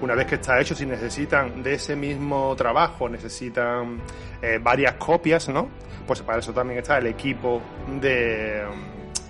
[0.02, 3.98] una vez que está hecho, si necesitan de ese mismo trabajo, necesitan
[4.42, 5.70] eh, varias copias, ¿no?
[6.06, 7.62] Pues para eso también está el equipo
[7.98, 8.62] de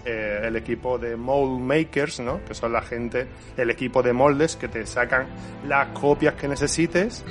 [0.04, 2.44] eh, el equipo de mold makers, ¿no?
[2.44, 5.26] Que son la gente, el equipo de moldes que te sacan
[5.66, 7.24] las copias que necesites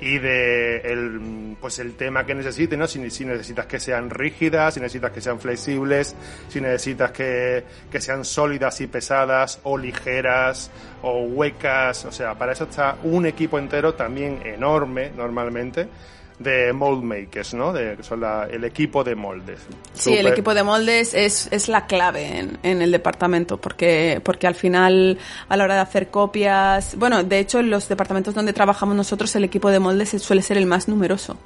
[0.00, 2.86] y de el, pues el tema que necesites, ¿no?
[2.86, 6.14] Si, si necesitas que sean rígidas, si necesitas que sean flexibles,
[6.48, 10.70] si necesitas que, que sean sólidas y pesadas, o ligeras,
[11.02, 15.88] o huecas, o sea, para eso está un equipo entero también enorme, normalmente,
[16.38, 17.72] de mold makers, ¿no?
[17.72, 19.58] De, que son la- el equipo de moldes.
[19.94, 24.46] Sí, el equipo de moldes es, es la clave en, en el departamento, porque, porque
[24.46, 25.18] al final,
[25.48, 29.34] a la hora de hacer copias, bueno, de hecho, en los departamentos donde trabajamos nosotros,
[29.36, 31.38] el equipo de moldes suele ser el más numeroso,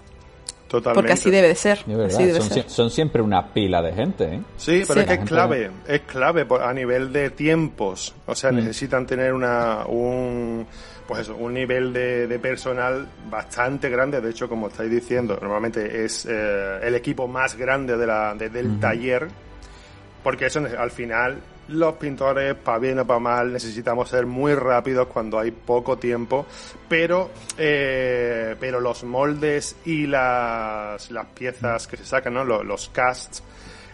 [0.66, 0.94] Totalmente.
[0.94, 1.79] porque así debe de ser.
[1.79, 2.64] Es verdad, así debe son, ser.
[2.70, 4.40] son siempre una pila de gente, ¿eh?
[4.57, 5.00] Sí, pero Sí.
[5.00, 8.12] es que es clave, es clave a nivel de tiempos.
[8.26, 8.57] O sea, Mm.
[8.57, 10.66] necesitan tener una, un,
[11.11, 14.20] pues eso, un nivel de, de personal bastante grande.
[14.20, 18.49] De hecho, como estáis diciendo, normalmente es eh, el equipo más grande de la, de-
[18.49, 19.27] del taller.
[20.23, 25.09] Porque eso, al final, los pintores, para bien o para mal, necesitamos ser muy rápidos
[25.09, 26.46] cuando hay poco tiempo.
[26.88, 32.44] Pero, eh, pero los moldes y las, las piezas que se sacan, ¿no?
[32.44, 33.42] los, los casts,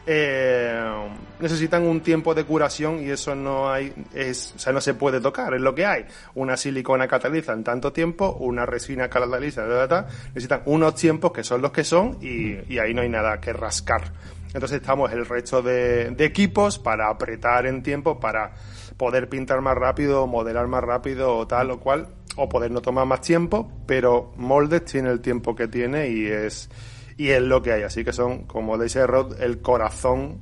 [0.07, 1.09] eh,
[1.40, 5.21] necesitan un tiempo de curación y eso no hay, es, o sea, no se puede
[5.21, 6.05] tocar, es lo que hay.
[6.35, 10.09] Una silicona cataliza en tanto tiempo, una resina cataliza, ta, ta, ta.
[10.29, 13.53] necesitan unos tiempos que son los que son y, y ahí no hay nada que
[13.53, 14.12] rascar.
[14.55, 18.53] Entonces estamos el resto de, de equipos para apretar en tiempo, para
[18.97, 23.07] poder pintar más rápido, modelar más rápido o tal o cual, o poder no tomar
[23.07, 26.71] más tiempo, pero Moldes tiene el tiempo que tiene y es,
[27.16, 27.83] y es lo que hay.
[27.83, 30.40] Así que son, como dice Rod, el corazón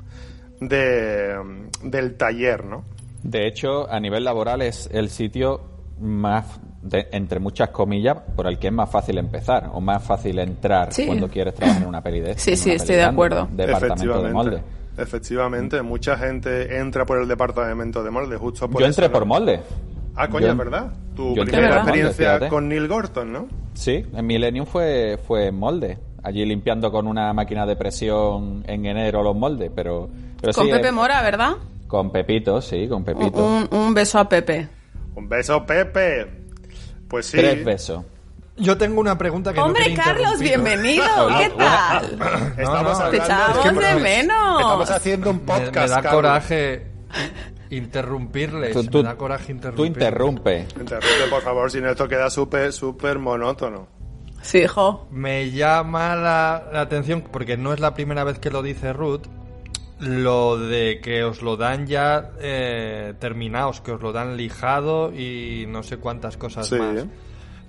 [0.60, 1.34] de,
[1.82, 2.84] del taller, ¿no?
[3.22, 5.60] De hecho, a nivel laboral es el sitio
[6.00, 10.38] más, de- entre muchas comillas, por el que es más fácil empezar o más fácil
[10.38, 11.06] entrar Sí.
[11.06, 13.48] cuando quieres trabajar en una peli de Sí, sí, estoy de acuerdo.
[13.52, 14.60] Departamento de molde.
[14.96, 19.12] Efectivamente, mucha gente entra por el departamento de molde, justo por Yo eso, entré ¿no?
[19.12, 19.60] por molde.
[20.16, 20.92] Ah, coño, Yo- es verdad.
[21.16, 23.48] Tu primera experiencia con Neil Gorton, ¿no?
[23.74, 25.98] Sí, en Millennium fue, fue en molde.
[26.24, 30.08] Allí limpiando con una máquina de presión en enero los moldes, pero,
[30.40, 31.52] pero Con sí, Pepe eh, Mora, ¿verdad?
[31.86, 33.44] Con Pepito, sí, con Pepito.
[33.44, 34.66] Un, un beso a Pepe.
[35.14, 36.26] Un beso, Pepe.
[37.08, 37.36] Pues sí.
[37.36, 38.04] Tres besos.
[38.56, 41.04] Yo tengo una pregunta que Hombre, Carlos, bienvenido.
[41.38, 42.04] ¿Qué tal?
[42.56, 44.60] Estamos no, Te hablando echábamos es que de me- menos.
[44.60, 45.74] Estamos haciendo un podcast.
[45.76, 46.12] me da Carlos.
[46.14, 46.86] coraje
[47.70, 48.72] interrumpirles.
[48.72, 49.86] Tú, tú- me da coraje tú interrumpir.
[49.88, 50.58] interrumpe.
[50.80, 53.88] Interrumpe, por favor, si no esto queda súper, súper monótono.
[54.44, 55.08] Sí, hijo.
[55.10, 59.22] Me llama la, la atención, porque no es la primera vez que lo dice Ruth,
[60.00, 65.64] lo de que os lo dan ya eh, terminados, que os lo dan lijado y
[65.68, 66.76] no sé cuántas cosas Sí.
[66.76, 67.06] más.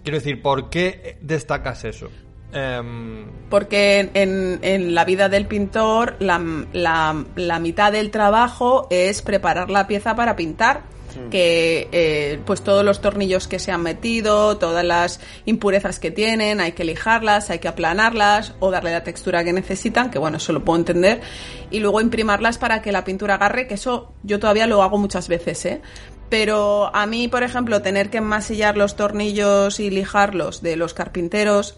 [0.04, 2.10] Quiero decir, ¿por qué destacas eso?
[2.54, 6.42] Em, Porque en, en la vida del pintor la,
[6.74, 10.84] la- la mitad del trabajo es preparar la pieza para pintar.
[11.32, 16.60] Que eh, pues todos los tornillos que se han metido, todas las impurezas que tienen,
[16.60, 20.54] hay que lijarlas, hay que aplanarlas o darle la textura que necesitan, que bueno, eso
[20.54, 21.22] lo puedo entender,
[21.72, 25.28] y luego imprimarlas para que la pintura agarre, que eso yo todavía lo hago muchas
[25.28, 25.82] veces, ¿eh?
[26.30, 31.78] Pero a mí, por ejemplo, tener que enmasillar los tornillos y lijarlos de los carpinteros,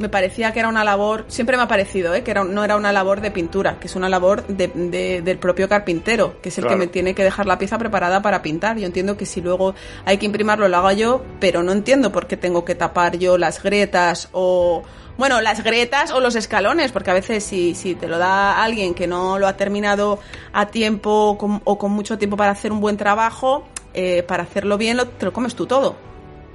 [0.00, 2.22] me parecía que era una labor, siempre me ha parecido, ¿eh?
[2.24, 5.38] que era, no era una labor de pintura, que es una labor de- de- del
[5.38, 6.76] propio carpintero, que es el Claro.
[6.78, 8.78] que me tiene que dejar la pieza preparada para pintar.
[8.78, 12.26] Yo entiendo que si luego hay que imprimarlo, lo hago yo, pero no entiendo por
[12.26, 14.82] qué tengo que tapar yo las grietas o...
[15.18, 18.94] Bueno, las grietas o los escalones, porque a veces si, si te lo da alguien
[18.94, 20.18] que no lo ha terminado
[20.54, 24.78] a tiempo con- o con mucho tiempo para hacer un buen trabajo, eh, para hacerlo
[24.78, 25.96] bien lo- te lo comes tú todo.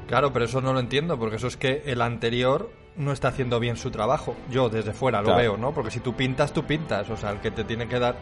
[0.08, 3.60] claro, pero eso no lo entiendo, porque eso es que el anterior no está haciendo
[3.60, 4.36] bien su trabajo.
[4.50, 5.40] Yo desde fuera lo Claro.
[5.42, 5.74] veo, ¿no?
[5.74, 7.10] Porque si tú pintas, tú pintas.
[7.10, 8.16] O sea, el que te tiene que dar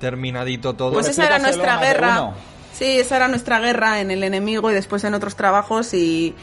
[0.00, 0.92] terminadito todo.
[0.94, 2.32] Pues esa era nuestra guerra.
[2.72, 6.34] Sí, esa era nuestra guerra en el enemigo y después en otros trabajos y,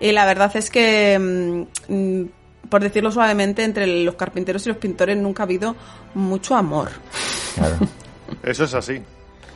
[0.00, 5.16] y la verdad es que, mm, por decirlo suavemente, entre los carpinteros y los pintores
[5.16, 5.74] nunca ha habido
[6.14, 6.90] mucho amor.
[8.42, 9.00] Eso es así.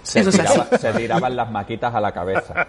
[0.03, 0.81] Se, Eso es tiraba- así.
[0.83, 2.67] se tiraban las maquitas a la cabeza.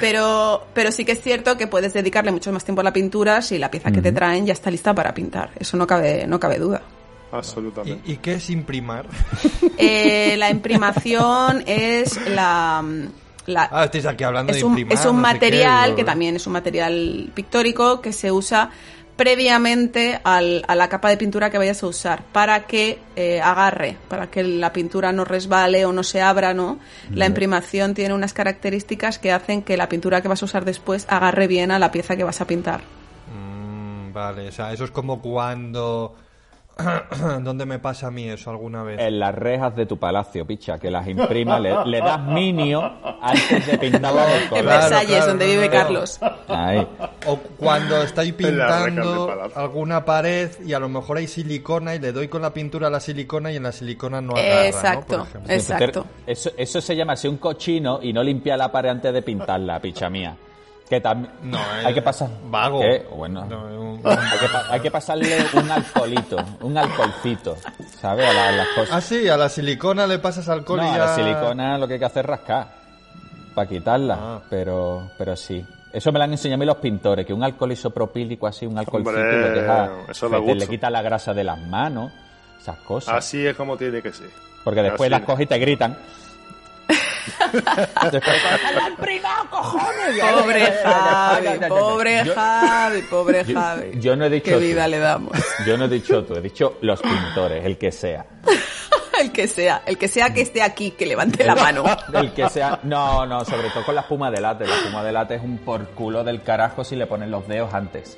[0.00, 3.42] Pero, pero sí que es cierto que puedes dedicarle mucho más tiempo a la pintura
[3.42, 5.50] si la pieza que te traen ya está lista para pintar.
[5.58, 6.80] Eso no cabe, no cabe duda.
[7.32, 8.00] Absolutamente.
[8.10, 9.06] ¿Y, y qué es imprimar?
[9.80, 12.84] Eh, la imprimación es la...
[13.46, 14.94] la Ah, estáis aquí hablando es de un, imprimar.
[14.94, 18.70] es un no sé qué, material que también es un material pictórico que se usa
[19.18, 23.96] previamente al- a la capa de pintura que vayas a usar para que eh, agarre,
[24.08, 26.78] para que la pintura no resbale o no se abra, ¿no?
[27.12, 31.04] La imprimación tiene unas características que hacen que la pintura que vas a usar después
[31.10, 32.80] agarre bien a la pieza que vas a pintar.
[33.34, 36.14] Mm, vale, o sea, eso es como cuando...
[37.42, 39.00] ¿Dónde me pasa a mí eso alguna vez?
[39.00, 43.66] En las rejas de tu palacio, picha, que las imprima, le, le das minio antes
[43.66, 44.64] de pintarlas del En color.
[44.64, 45.70] Claro, Versalles, claro, donde vive.
[45.70, 46.20] Carlos.
[46.46, 46.86] Ahí.
[47.26, 51.98] O cuando estoy En de pintando alguna pared y a lo mejor hay silicona y
[51.98, 54.66] le doy con la pintura a la silicona y en la silicona no agarra.
[54.66, 56.06] Exacto, exacto.
[56.26, 59.80] Eso, eso se llama ser un cochino y no limpiar la pared antes de pintarla,
[59.80, 60.36] picha mía.
[60.88, 62.80] Que también No, hay eh, que pasar vago.
[62.80, 63.06] ¿Qué?
[63.14, 67.56] Bueno, No, un- hay, que, hay que pasarle un alcoholito, un alcoholcito,
[68.00, 68.28] ¿sabes?
[68.28, 68.90] A, la- a las cosas.
[68.92, 70.98] Ah, sí, a la silicona le pasas alcohol no, y a ya...
[70.98, 72.68] la silicona lo que hay que hacer es rascar
[73.54, 74.40] para quitarla, Ah.
[74.48, 75.64] pero pero sí.
[75.92, 78.78] Eso me lo han enseñado a mí los pintores, que un alcohol isopropílico así, un
[78.78, 82.12] alcoholcito Hombre, lo deja, eso da que te- le quita la grasa de las manos,
[82.60, 83.14] esas cosas.
[83.14, 84.28] Así es como tiene que ser.
[84.64, 85.26] Porque después Así las es.
[85.26, 85.96] coges y te gritan.
[88.12, 88.36] Después,
[89.50, 94.00] Pobre Javi, pobre Javi, pobre Javi.
[94.00, 94.60] yo no he dicho Qué tú.
[94.60, 95.32] vida le damos.
[95.66, 98.24] Yo no he dicho tú, he dicho los pintores, el que sea.
[99.20, 101.82] El que sea, el que sea que esté aquí, que levante la mano.
[102.14, 102.78] El que sea.
[102.84, 104.64] No, no, sobre todo con la espuma de late.
[104.64, 107.74] La espuma de late es un por culo del carajo si le pones los dedos
[107.74, 108.16] antes.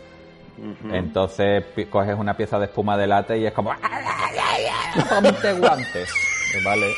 [0.92, 3.74] Entonces coges una pieza de espuma de late y es como.
[5.08, 6.10] Ponte guantes.
[6.62, 6.92] Vale.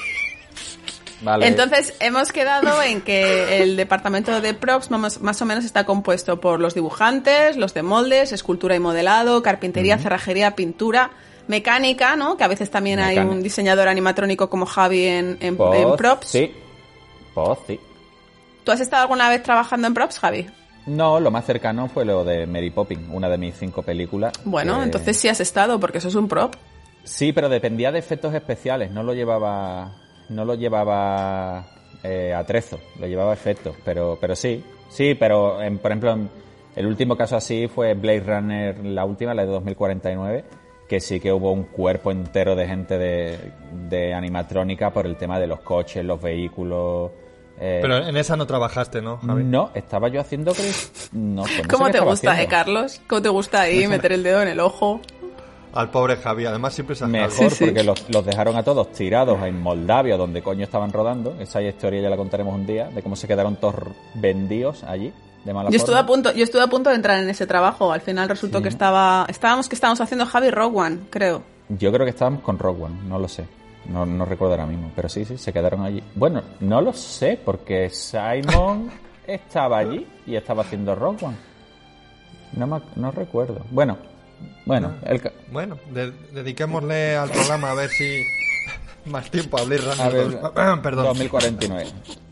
[1.23, 1.47] Vale.
[1.47, 6.61] Entonces, hemos quedado en que el departamento de props más, o menos está compuesto por
[6.61, 11.11] los dibujantes, los de moldes, escultura y modelado, carpintería, cerrajería, pintura,
[11.49, 12.37] mecánica, ¿no?
[12.37, 16.27] Que a veces también hay un diseñador animatrónico como Javi en, en- Poz, en props.
[16.27, 16.53] Sí.
[17.67, 17.81] Sí.
[18.65, 20.47] ¿Tú has estado alguna vez trabajando en props, Javi?
[20.87, 24.33] No, lo más cercano fue lo de Mary Poppins, una de mis cinco películas.
[24.45, 26.55] Bueno, que- entonces sí has estado, porque eso es un prop.
[27.05, 29.93] Sí, pero dependía de efectos especiales, no lo llevaba,
[30.35, 31.65] no lo llevaba
[32.03, 36.13] eh, a trezo, lo llevaba a efectos, pero, pero sí, sí, pero en- por ejemplo,
[36.13, 36.31] en-
[36.75, 40.45] el último caso así fue Blade Runner, la última, la de 2049,
[40.89, 43.39] que sí que hubo un cuerpo entero de gente de,
[43.89, 47.11] de animatrónica por el tema de los coches, los vehículos.
[47.61, 49.45] eh, Pero en esa no trabajaste, ¿no, Javi?
[49.45, 52.47] no, estaba yo haciendo no, pues no sé ¿Cómo te gusta, eh.
[52.49, 53.01] Carlos?
[53.07, 55.01] ¿Cómo te gusta ahí meter el dedo en el ojo?
[55.75, 57.65] Al pobre Javi, además siempre se Mejor Sí, sí.
[57.65, 61.35] porque los, los dejaron a todos tirados en Moldavia, donde coño estaban rodando.
[61.41, 63.77] Esa historia ya la contaremos un día, de cómo se quedaron todos
[64.15, 65.13] vendidos allí,
[65.45, 66.01] de mala Yo estuve forma.
[66.01, 67.91] a punto, yo estuve a punto de entrar en ese trabajo.
[67.93, 68.65] Al final resultó Sí.
[68.65, 71.43] que estaba, estábamos que estábamos haciendo Javi Rogue One, creo.
[71.71, 73.47] Yo creo que estábamos con Rogue One, no lo sé.
[73.89, 76.03] No, no recuerdo ahora mismo, pero sí, sí, se quedaron allí.
[76.15, 78.91] Bueno, no lo sé, porque Simon
[79.27, 81.37] estaba allí y estaba haciendo Rogue One.
[82.57, 83.63] No, me no recuerdo.
[83.71, 83.97] Bueno,
[84.65, 88.23] bueno, el, ca- Bueno, de- dediquémosle al programa a ver si...
[89.05, 90.81] Más tiempo a Blade a Runner ver, 2.
[90.83, 91.05] Perdón.
[91.07, 91.87] 2049.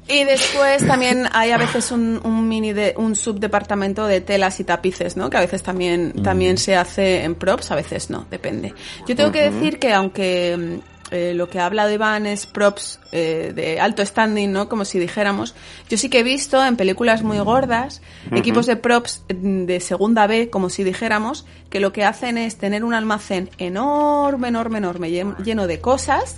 [0.07, 4.65] Y después también hay a veces un, un mini de, un subdepartamento de telas y
[4.65, 5.31] tapices, ¿no?
[5.31, 8.73] Que a veces también, también se hace en props, a veces no, depende.
[9.07, 13.01] Yo tengo que decir que aunque mm, eh, lo que ha hablado Iván es props
[13.13, 14.69] eh, de alto standing, ¿no?
[14.69, 15.55] Como si dijéramos,
[15.89, 18.01] yo sí que he visto en películas muy gordas
[18.39, 22.85] equipos de props de segunda B, como si dijéramos, que lo que hacen es tener
[22.85, 26.37] un almacén enorme, enorme, enorme, llen- lleno de cosas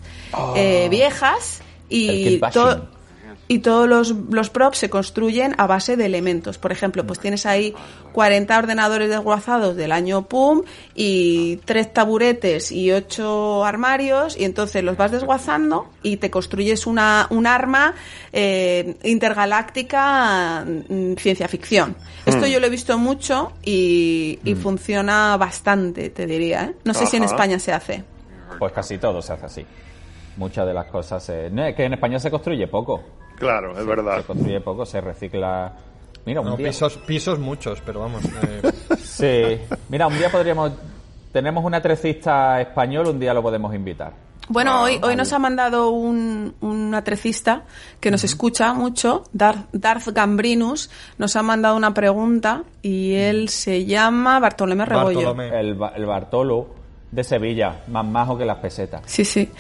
[0.57, 2.89] eh, viejas y todo
[3.48, 6.57] y todos los, los props se construyen a base de elementos.
[6.59, 7.74] Por ejemplo, pues tienes ahí
[8.12, 10.62] 40 ordenadores desguazados del año PUM
[10.94, 17.26] y tres taburetes y ocho armarios y entonces los vas desguazando y te construyes una,
[17.31, 17.94] un arma
[18.33, 21.96] eh, intergaláctica mm, ciencia ficción.
[22.26, 26.64] Esto yo lo he visto mucho y, y funciona bastante, te diría.
[26.64, 26.74] ¿eh?
[26.85, 27.24] No sé si en.
[27.24, 28.05] España se hace.
[28.59, 29.66] Pues casi todo se hace así.
[30.37, 31.22] Muchas de las cosas...
[31.22, 33.02] se- No, es que en España se construye poco.
[33.42, 34.24] Claro, es Se verdad.
[34.24, 35.72] construye poco, se recicla...
[36.24, 36.68] Mira, un No, día...
[36.68, 38.22] pisos, pisos muchos, pero vamos.
[38.24, 39.74] eh, Sí.
[39.88, 40.72] Mira, un día podríamos...
[41.33, 44.12] Tenemos un atrecista español, un día lo podemos invitar.
[44.48, 47.62] Bueno, hoy, hoy nos ha mandado un, un atrecista
[48.00, 53.85] que nos escucha mucho, Darth, Darth Gambrinus, nos ha mandado una pregunta y él se
[53.87, 55.18] llama Bartolomé Rebollo.
[55.35, 55.48] Bartolomé.
[55.59, 56.66] El, el Bartolo
[57.12, 59.03] de Sevilla, más majo que las pesetas.
[59.05, 59.51] Sí, sí.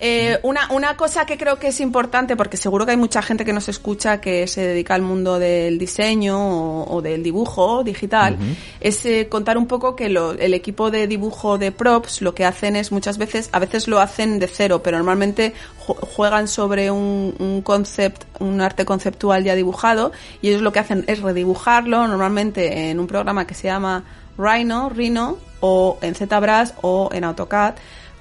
[0.00, 3.44] Eh, una, una cosa que creo que es importante, porque seguro que hay mucha gente
[3.44, 8.36] que nos escucha que se dedica al mundo del diseño o, o del dibujo digital,
[8.80, 12.44] es eh, contar un poco que lo- el equipo de dibujo de props lo que
[12.44, 15.54] hacen es muchas veces, a veces lo hacen de cero, pero normalmente
[15.86, 20.10] ju- juegan sobre un, un concept, un arte conceptual ya dibujado,
[20.42, 24.02] y ellos lo que hacen es redibujarlo, normalmente en un programa que se llama
[24.36, 27.74] Rhino, Rhino, o en ZBrush o en AutoCAD,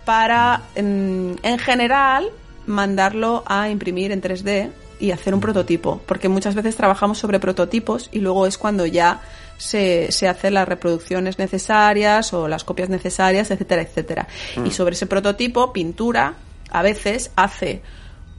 [0.05, 2.29] para, en, en general,
[2.67, 4.69] mandarlo a imprimir en 3D
[4.99, 9.21] y hacer un prototipo, porque muchas veces trabajamos sobre prototipos y luego es cuando ya
[9.57, 14.27] se, se hacen las reproducciones necesarias o las copias necesarias, etcétera, etcétera.
[14.63, 16.35] Y sobre ese prototipo, pintura,
[16.71, 17.81] a veces hace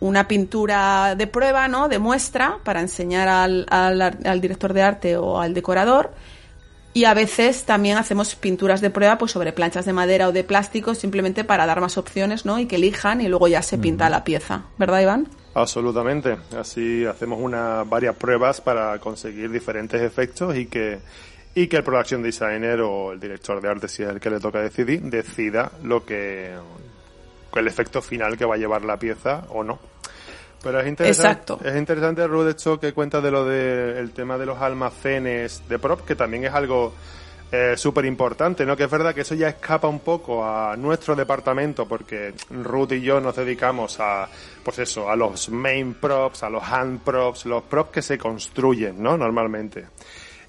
[0.00, 1.88] una pintura de prueba, ¿no?
[1.88, 6.12] De muestra para enseñar al, al, al director de arte o al decorador
[6.96, 10.44] Y a veces también hacemos pinturas de prueba pues sobre planchas de madera o de
[10.44, 12.58] plástico simplemente para dar más opciones, ¿no?
[12.58, 15.28] Y que elijan y luego ya se pinta la pieza, ¿verdad, Iván?
[15.52, 16.38] Absolutamente.
[16.58, 21.00] Así hacemos una, varias pruebas para conseguir diferentes efectos y que,
[21.54, 24.40] y que el production designer o el director de arte, si es el que le
[24.40, 26.54] toca decidir, decida lo que,
[27.54, 29.78] el efecto final que va a llevar la pieza o no.
[30.66, 31.60] Pero es interesante, Exacto.
[31.64, 36.04] es interesante, Ruth, hecho que cuenta de lo del tema de los almacenes de prop,
[36.04, 36.92] que también es algo
[37.52, 38.76] eh, súper importante, ¿no?
[38.76, 43.00] Que es verdad que eso ya escapa un poco a nuestro departamento, porque Ruth y
[43.00, 44.28] yo nos dedicamos a,
[44.64, 49.00] pues eso, a los main props, a los hand props, los props que se construyen,
[49.00, 49.16] ¿no?
[49.16, 49.86] Normalmente.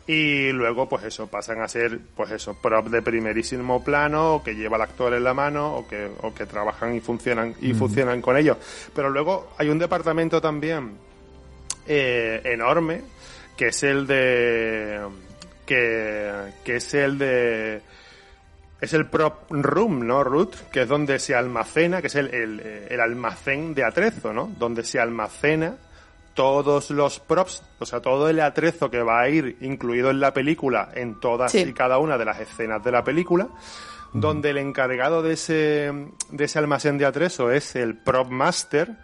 [0.10, 4.56] Y luego, pues eso, pasan a ser, pues eso, props de primerísimo plano, o que
[4.56, 8.22] lleva el actor en la mano, o que, o que trabajan y funcionan, y funcionan
[8.22, 8.58] con ellos.
[8.96, 10.94] Pero luego hay un departamento también
[11.86, 13.02] eh, enorme,
[13.58, 15.02] que es el de,
[15.66, 16.32] que,
[16.64, 17.82] que es el de,
[18.80, 20.56] es el prop room, ¿no, Ruth?
[20.72, 24.50] Que es donde se almacena, que es el, el, el almacén de atrezo, ¿no?
[24.58, 25.76] Donde se almacena
[26.38, 30.34] todos los props, o sea, todo el atrezo que va a ir incluido en la
[30.36, 31.62] película, en todas Sí.
[31.68, 33.48] y cada una de las escenas de la película,
[34.14, 35.92] donde el encargado de ese,
[36.30, 38.96] de ese almacén de atrezo es el prop master,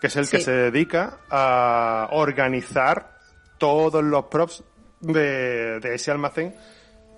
[0.00, 3.18] que es el que se dedica a organizar
[3.58, 4.62] todos los props
[5.00, 6.54] de, de ese almacén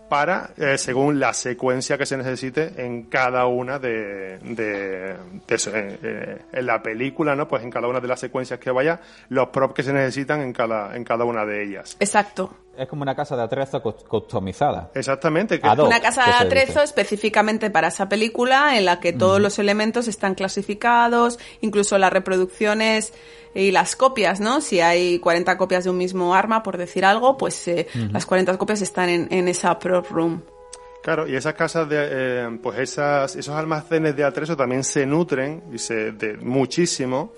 [0.09, 6.39] para, eh, según la secuencia que se necesite en cada una de, de, eh, eh,
[6.53, 7.47] en la película, ¿no?
[7.47, 10.53] Pues en cada una de las secuencias que vaya, los props que se necesitan en
[10.53, 11.97] cada, en cada una de ellas.
[12.01, 12.53] Exacto.
[12.79, 14.91] Es como una casa de atrezo cus- customizada.
[14.95, 15.59] Exactamente.
[15.61, 19.59] Que, Una casa que de atrezo específicamente para esa película en la que todos los
[19.59, 23.13] elementos están clasificados, incluso las reproducciones
[23.55, 24.61] y las copias, ¿no?
[24.61, 28.57] Si hay 40 copias de un mismo arma, por decir algo, pues eh, las 40
[28.59, 30.43] copias están en, en esa prop room.
[31.03, 35.65] Claro, y esas casas de, eh, pues esas, esos almacenes de atrezo también se nutren
[35.73, 37.33] y se, de, muchísimo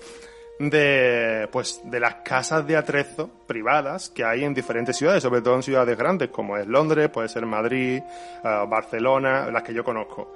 [0.69, 5.55] de, pues, de las casas de atrezo privadas que hay en diferentes ciudades, sobre todo
[5.55, 10.33] en ciudades grandes como es Londres, puede ser Madrid, eh, Barcelona, las que yo conozco.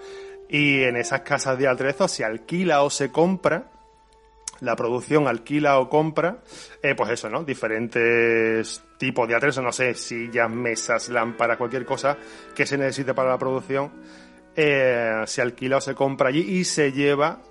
[0.49, 3.71] Y en esas casas de atrezo se alquila o se compra
[4.61, 6.37] la producción alquila o compra,
[6.81, 7.43] eh, pues eso, ¿no?
[7.43, 12.17] Diferentes tipos de atrezo, no sé, sillas, mesas, lámparas, cualquier cosa
[12.55, 13.91] que se necesite para la producción,
[14.55, 17.41] eh, se alquila o se compra allí y se lleva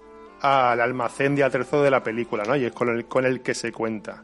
[0.44, 2.54] al almacén de atrezo de la película, ¿no?
[2.54, 4.22] Y es con el, con el que se cuenta.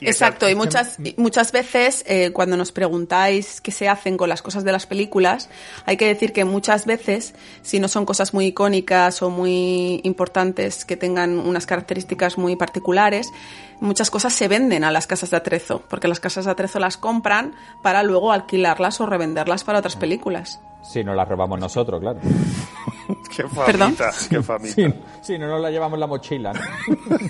[0.00, 4.28] Y Exacto, y muchas, y muchas veces eh, cuando nos preguntáis qué se hacen con
[4.28, 5.50] las cosas de las películas,
[5.86, 10.84] hay que decir que muchas veces, si no son cosas muy icónicas o muy importantes
[10.84, 13.30] que tengan unas características muy particulares,
[13.80, 16.96] muchas cosas se venden a las casas de atrezo, porque las casas de atrezo las
[16.96, 20.60] compran para luego alquilarlas o revenderlas para otras películas.
[20.82, 22.18] Si no la robamos nosotros, claro.
[23.34, 23.94] Qué ¿Perdón?
[23.94, 24.74] famita, qué famita.
[24.74, 26.52] Si, si no nos la llevamos la mochila.
[26.52, 26.60] ¿no?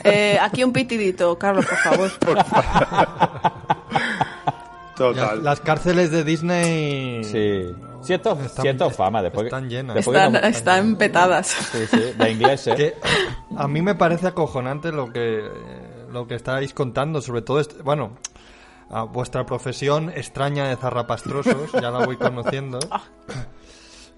[0.04, 2.10] Eh, aquí un pitidito, Carlos, por favor.
[4.96, 5.36] Total.
[5.36, 7.62] Las, las cárceles de Disney Sí.
[8.02, 9.46] Si esto, Están- si esto es fama, después.
[9.46, 9.94] están llenas.
[9.96, 11.46] después que Están, no- están petadas.
[11.48, 12.74] Sí, sí, de ingleses.
[12.76, 12.94] que
[13.56, 15.50] a mí me parece acojonante lo que eh,
[16.10, 18.12] lo que estáis contando, sobre todo este- bueno,
[18.90, 22.78] a vuestra profesión extraña de zarrapastrosos, ya la voy conociendo.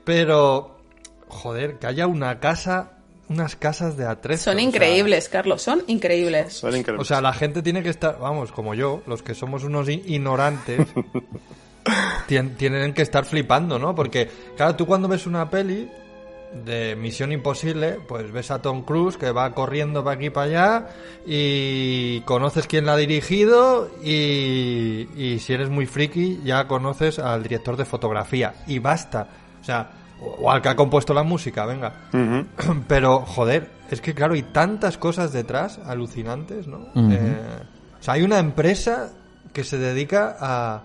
[0.04, 0.76] Pero
[1.28, 2.92] joder, que haya una casa,
[3.28, 4.44] unas casas de atrezo.
[4.44, 6.54] Son o sea, increíbles, Carlos, son increíbles.
[6.54, 7.00] Son increíbles.
[7.00, 10.88] O sea, la gente tiene que estar, vamos, como yo, los que somos unos ignorantes,
[12.28, 13.94] tien- tienen que estar flipando, ¿no?
[13.94, 15.88] Porque, claro, tú cuando ves una peli
[16.52, 20.46] de Misión Imposible, pues ves a Tom Cruise que va corriendo para aquí y para
[20.46, 20.88] allá
[21.24, 27.42] y conoces quién la ha dirigido y, y si eres muy friki ya conoces al
[27.42, 29.28] director de fotografía y basta.
[29.60, 31.92] O sea, o al que ha compuesto la música, venga.
[32.88, 36.88] Pero, joder, es que claro, hay tantas cosas detrás alucinantes, ¿no?
[36.94, 37.36] Eh,
[37.98, 39.10] o sea, hay una empresa
[39.52, 40.82] que se dedica a,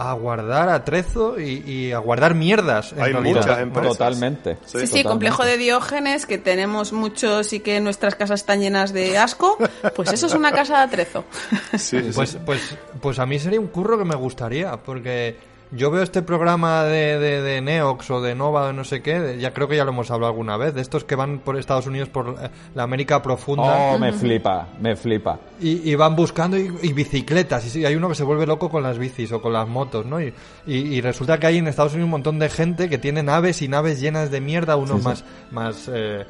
[0.00, 2.92] a guardar atrezo y, y a guardar mierdas.
[2.92, 3.40] En Hay realidad.
[3.40, 3.92] muchas empresas.
[3.98, 4.56] Totalmente.
[4.64, 9.18] Sí, Sí, complejo de Diógenes, que tenemos muchos y que nuestras casas están llenas de
[9.18, 9.58] asco,
[9.96, 11.24] pues eso es una casa de atrezo.
[11.72, 12.10] Sí, sí, sí.
[12.14, 15.36] Pues, pues, pues a mí sería un curro que me gustaría, porque
[15.70, 19.02] yo veo este programa de, de, de Neox o de Nova o de no sé
[19.02, 21.40] qué, de- ya creo que ya lo hemos hablado alguna vez, de estos que van
[21.40, 22.34] por Estados Unidos, por
[22.74, 23.92] la América profunda.
[23.94, 25.38] Oh, me flipa, me flipa.
[25.60, 27.66] Y, y van buscando y, y bicicletas.
[27.66, 30.06] Y sí, hay uno que se vuelve loco con las bicis o con las motos,
[30.06, 30.20] ¿no?
[30.20, 30.32] Y,
[30.66, 33.60] y- y resulta que hay en Estados Unidos un montón de gente que tiene naves
[33.62, 35.04] y naves llenas de mierda, uno Sí, sí.
[35.06, 36.24] más más eh,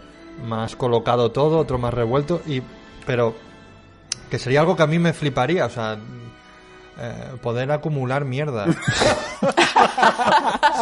[0.46, 2.62] más colocado todo, otro más revuelto y
[3.06, 3.34] pero
[4.30, 5.96] que sería algo que a mí me fliparía, o sea,
[7.00, 8.66] eh, poder acumular mierda.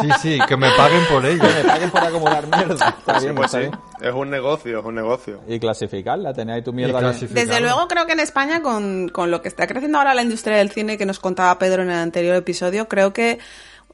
[0.01, 1.41] sí, sí, que me paguen por ello.
[1.41, 2.89] Que me paguen por acumular mierda.
[2.97, 3.67] Está Sí, bien, pues está sí.
[3.69, 3.79] bien.
[4.09, 5.41] Es un negocio, es un negocio.
[5.47, 7.11] Y clasificarla, tener ahí tu mierda.
[7.11, 10.57] Desde luego creo que en España con, con lo que está creciendo ahora la industria
[10.57, 13.39] del cine que nos contaba Pedro en el anterior episodio, creo que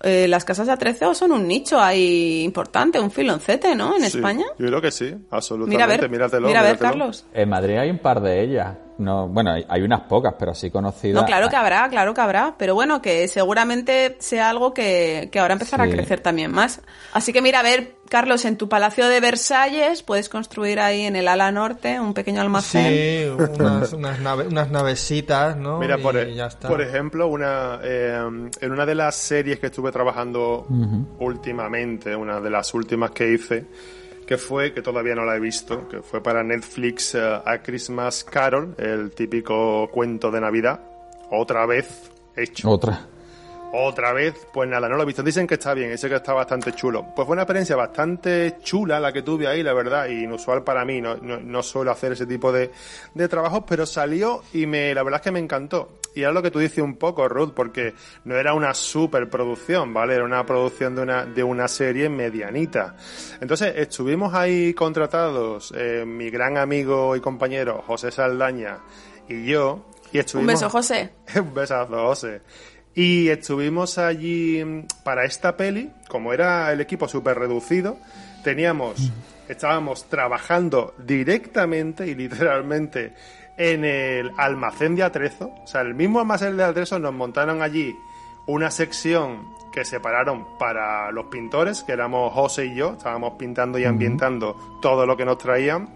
[0.02, 3.96] eh, las casas de atrezo son un nicho ahí importante, un filoncete, ¿no?
[3.96, 4.46] En Sí, España.
[4.60, 5.76] Yo creo que sí, absolutamente.
[5.78, 6.90] Mira a ver, míratelo, mira a ver, míratelo.
[6.92, 7.26] Carlos.
[7.34, 8.76] En Madrid hay un par de ellas.
[9.04, 11.22] No, bueno, hay, hay unas pocas, pero sí conocidas.
[11.22, 15.39] No, claro que habrá, claro que habrá, pero bueno, que seguramente sea algo que, que
[15.39, 15.91] ahora empezará Sí.
[15.91, 16.82] a crecer también más.
[17.14, 21.16] Así que mira, a ver, Carlos, en tu Palacio de Versalles puedes construir ahí en
[21.16, 22.88] el ala norte un pequeño almacén.
[22.93, 25.80] Sí, unas, unas, nave- unas navesitas, ¿no?
[25.80, 26.68] Mira, por, Y ya está.
[26.68, 28.20] por ejemplo, una, eh,
[28.62, 30.68] en una de las series que estuve trabajando
[31.20, 33.66] últimamente, una de las últimas que hice,
[34.24, 38.24] que fue, que todavía no la he visto, que fue para Netflix eh, A Christmas
[38.24, 40.80] Carol, el típico cuento de Navidad,
[41.30, 42.70] otra vez hecho.
[42.70, 43.08] Otra.
[43.76, 45.24] Otra vez, pues nada, no lo he visto.
[45.24, 47.08] Dicen que está bien, dicen que está bastante chulo.
[47.16, 50.86] Pues fue una experiencia bastante chula la que tuve ahí, la verdad, y inusual para
[50.86, 51.02] mí.
[51.02, 52.70] No, no, no suelo hacer ese tipo de,
[53.16, 55.98] de trabajos, pero salió y me, la verdad es que me encantó.
[56.14, 57.96] Y era lo que tú dices un poco, Ruth, porque
[58.26, 60.14] no era una superproducción, ¿vale?
[60.14, 62.96] Era una producción de una, de una serie medianita.
[63.42, 68.78] Entonces, estuvimos ahí contratados, eh, mi gran amigo y compañero José Saldaña
[69.28, 70.54] y yo, y Un estuvimos...
[70.54, 71.10] beso, José.
[71.36, 72.42] Un besazo, José.
[72.96, 77.98] Y estuvimos allí mm, para esta peli, como era el equipo súper reducido,
[78.44, 79.12] teníamos,
[79.48, 83.14] estábamos trabajando directamente y literalmente
[83.58, 85.54] en el almacén de Atrezo.
[85.64, 87.96] O sea, el mismo almacén de Atrezo nos montaron allí
[88.46, 93.86] una sección que separaron para los pintores, que éramos José y yo, estábamos pintando y
[93.86, 95.89] ambientando todo lo que nos traían.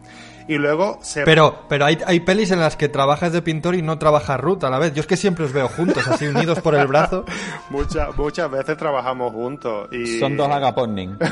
[0.48, 3.82] Y luego se Pero, pero hay, hay pelis en las que trabajas de pintor y
[3.82, 4.94] no trabaja Ruth a la vez.
[4.94, 7.26] Yo es que siempre os veo juntos, así unidos por el brazo.
[7.70, 9.90] muchas, muchas veces trabajamos juntos.
[9.92, 10.20] Y...
[10.20, 11.18] Son dos agaporning.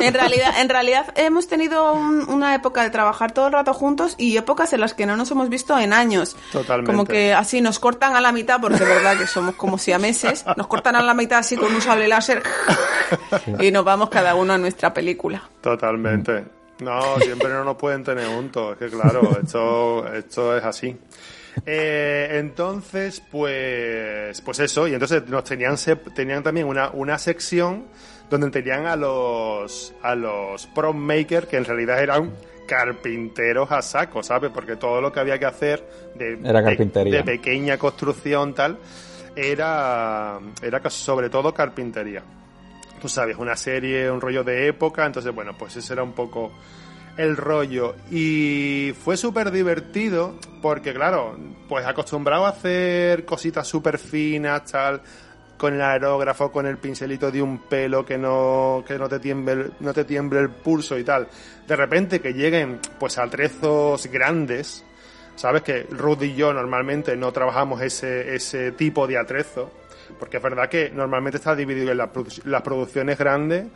[0.00, 4.14] En realidad, en realidad hemos tenido un- una época de trabajar todo el rato juntos
[4.18, 6.36] y épocas en las que no nos hemos visto en años.
[6.52, 6.90] Totalmente.
[6.90, 10.44] Como que así nos cortan a la mitad, porque es verdad que somos como siameses,
[10.56, 12.42] nos cortan a la mitad así con un sable láser
[13.60, 15.42] y nos vamos cada uno a nuestra película.
[15.62, 16.44] Totalmente.
[16.80, 18.72] No, siempre no nos pueden tener juntos.
[18.72, 20.96] Es que claro, esto, esto es así.
[21.64, 27.86] Eh, entonces, pues, pues eso, y entonces nos tenían, se- tenían también una, una sección
[28.28, 32.32] donde tenían a los, a los prop makers que en realidad eran
[32.68, 34.50] carpinteros a saco, ¿sabes?
[34.52, 35.82] Porque todo lo que había que hacer
[36.14, 37.16] de, Era de- carpintería.
[37.18, 38.76] de pequeña construcción tal,
[39.34, 42.22] era, era casi sobre todo carpintería
[43.00, 46.52] tú sabes, una serie, un rollo de época, entonces bueno, pues ese era un poco
[47.16, 47.96] el rollo.
[48.10, 51.36] Y fue súper divertido porque claro,
[51.68, 55.00] pues acostumbrado a hacer cositas súper finas, tal,
[55.56, 59.70] con el aerógrafo, con el pincelito de un pelo que no, que no te tiemble,
[59.80, 61.28] no te tiemble el pulso y tal.
[61.66, 64.84] De repente que lleguen pues a trezos grandes,
[65.36, 69.70] Sabes que Ruth y yo normalmente no trabajamos ese, ese tipo de atrezo,
[70.18, 73.66] porque es verdad que normalmente está dividido en las, produ- las producciones grandes,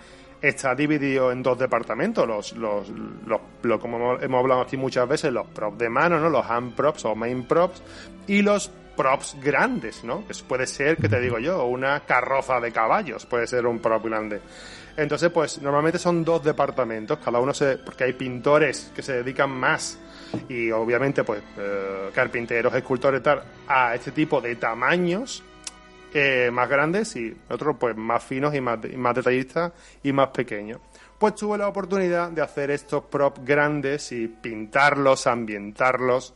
[0.43, 2.88] está dividido en dos departamentos, los, los,
[3.26, 6.30] los, lo- como hemos- hemos hablado aquí muchas veces, los props de mano, ¿no?
[6.30, 7.82] los hand props o main props,
[8.26, 10.26] y los props grandes, ¿no?
[10.26, 14.05] Que puede ser, que te digo yo, una carroza de caballos, puede ser un prop
[14.05, 14.41] grande.
[14.97, 19.51] Entonces, pues normalmente son dos departamentos, cada uno se, porque hay pintores que se dedican
[19.51, 19.99] más
[20.49, 25.43] y obviamente pues eh, carpinteros, escultores tal, a este tipo de tamaños
[26.50, 30.80] más grandes y otros pues más finos y más, y más detallistas y más pequeños.
[31.18, 36.34] Pues tuve la oportunidad de hacer estos props grandes y pintarlos, ambientarlos.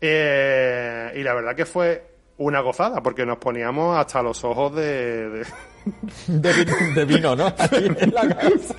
[0.00, 5.28] eh, y la verdad que fue una gozada porque nos poníamos hasta los ojos de,
[5.30, 5.46] de,
[6.26, 7.46] De vino, de vino, ¿no?
[7.58, 8.74] Aquí en la casa.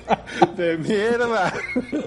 [0.56, 1.52] de mierda.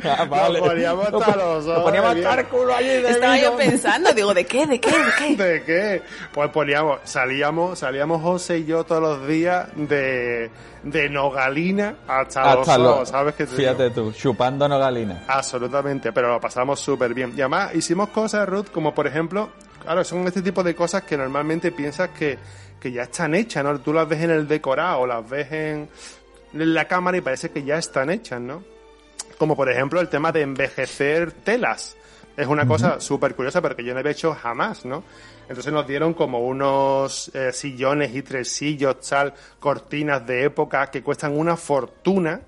[0.04, 0.60] Ah, vale.
[0.60, 1.84] Nos poníamos hasta los nos ojos.
[1.86, 3.52] poníamos de el culo allí de Estaba vino.
[3.52, 4.68] yo pensando, digo, ¿de qué?
[4.68, 4.92] ¿De qué?
[4.92, 5.44] ¿De qué?
[5.44, 6.02] ¿De qué?
[6.34, 10.52] Pues poníamos, salíamos, salíamos José y yo todos los días de,
[10.84, 13.96] de Nogalina hasta, Hasta los lo- ojos, ¿sabes qué te Fíjate digo?
[13.96, 15.24] tú, chupando nogalina.
[15.28, 17.32] Absolutamente, pero lo pasamos súper bien.
[17.36, 19.50] Y además hicimos cosas, Ruth, como por ejemplo,
[19.82, 22.38] claro, son este tipo de cosas que normalmente piensas que,
[22.80, 23.80] que ya están hechas, ¿no?
[23.80, 25.90] Tú las ves en el decorado, las ves en,
[26.54, 28.64] en la cámara y parece que ya están hechas, ¿no?
[29.38, 31.96] Como por ejemplo el tema de envejecer telas.
[32.36, 35.04] Es una cosa súper curiosa porque yo no había hecho jamás, ¿no?
[35.50, 41.38] Entonces nos dieron como unos eh, sillones y tresillos, tal, cortinas de época que cuestan
[41.38, 42.40] una fortuna.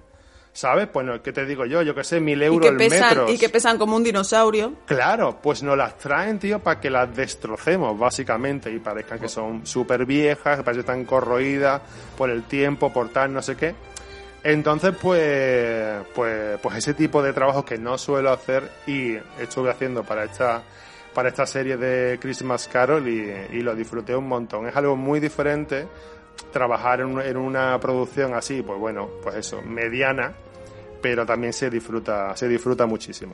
[0.54, 0.88] ¿Sabes?
[0.88, 1.82] Pues no, ¿qué te digo yo?
[1.82, 3.30] Yo qué sé, mil Y euros que, el pesan, metro.
[3.30, 4.74] y que pesan como un dinosaurio.
[4.86, 9.66] Claro, pues nos las traen, tío, para que las destrocemos, básicamente, y parezcan que son
[9.66, 11.82] súper viejas, que parecen tan corroídas
[12.18, 13.74] por el tiempo, por tal, no sé qué.
[14.43, 20.04] Entonces, pues, pues, pues ese tipo de trabajos que no suelo hacer y estuve haciendo
[20.04, 20.64] para esta,
[21.14, 23.20] para esta serie de Christmas Carol y,
[23.56, 24.68] y lo disfruté un montón.
[24.68, 25.86] Es algo muy diferente
[26.52, 30.34] trabajar en, un- en una producción así, pues bueno, pues eso, mediana,
[31.02, 33.34] pero también se disfruta, se disfruta muchísimo.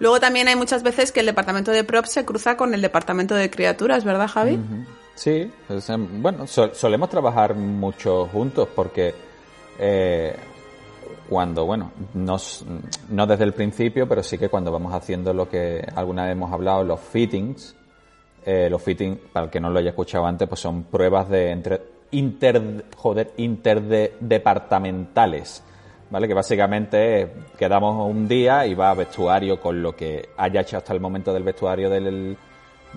[0.00, 3.34] Luego también hay muchas veces que el departamento de props se cruza con el departamento
[3.34, 4.58] de criaturas, ¿verdad, Javi?
[5.14, 5.88] Sí, pues,
[6.20, 9.14] bueno, sol- solemos trabajar mucho juntos porque
[9.78, 10.34] eh,
[11.28, 12.64] cuando, bueno, no, s-
[13.08, 16.52] no desde el principio, pero sí que cuando vamos haciendo lo que alguna vez hemos
[16.52, 17.76] hablado, los fittings,
[18.44, 21.50] eh, los fittings, para el que no lo haya escuchado antes, pues son pruebas de
[21.52, 21.80] entre,
[22.16, 25.62] inter, joder, interdepartamentales.
[26.10, 26.28] ¿Vale?
[26.28, 30.92] Que básicamente quedamos un día y va a vestuario con lo que haya hecho hasta
[30.92, 32.36] el momento del vestuario del,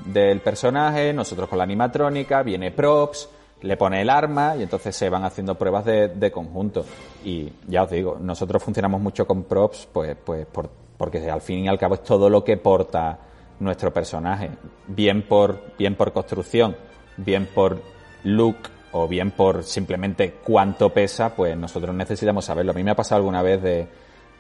[0.06, 3.28] del personaje, nosotros con la animatrónica, viene props,
[3.62, 6.86] le pone el arma y entonces se van haciendo pruebas de, de conjunto.
[7.26, 11.66] Y ya os digo, nosotros funcionamos mucho con props, pues, pues por- porque al fin
[11.66, 13.18] y al cabo es todo lo que porta
[13.60, 14.52] nuestro personaje,
[14.88, 16.76] bien por, bien por construcción,
[17.16, 17.82] bien por
[18.24, 18.58] look
[19.00, 22.72] o bien por simplemente cuánto pesa, pues nosotros necesitamos saberlo.
[22.72, 23.88] A mí me ha pasado alguna vez de,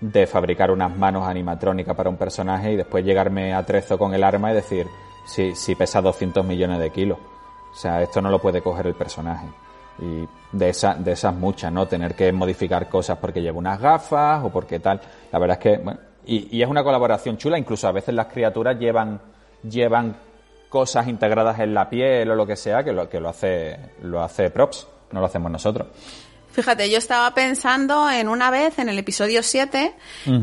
[0.01, 4.24] de fabricar unas manos animatrónicas para un personaje y después llegarme a trezo con el
[4.24, 4.88] arma y decir,
[5.26, 7.18] si, si pesa 200 millones de kilos.
[7.72, 9.47] O sea, esto no lo puede coger el personaje.
[9.99, 11.88] Y de, esa, de esas muchas, ¿no?
[11.88, 15.01] Tener que modificar cosas porque lleva unas gafas o porque tal.
[15.32, 17.58] La verdad es que, bueno, y, y es una colaboración chula.
[17.58, 19.20] Incluso a veces las criaturas llevan,
[19.64, 20.16] llevan
[20.70, 24.22] cosas integradas en la piel o lo que sea que lo, que lo hace, lo
[24.22, 24.88] hace Props.
[25.11, 25.88] No lo hacemos nosotros.
[26.51, 29.93] Fíjate, yo estaba pensando en una vez, en el episodio 7,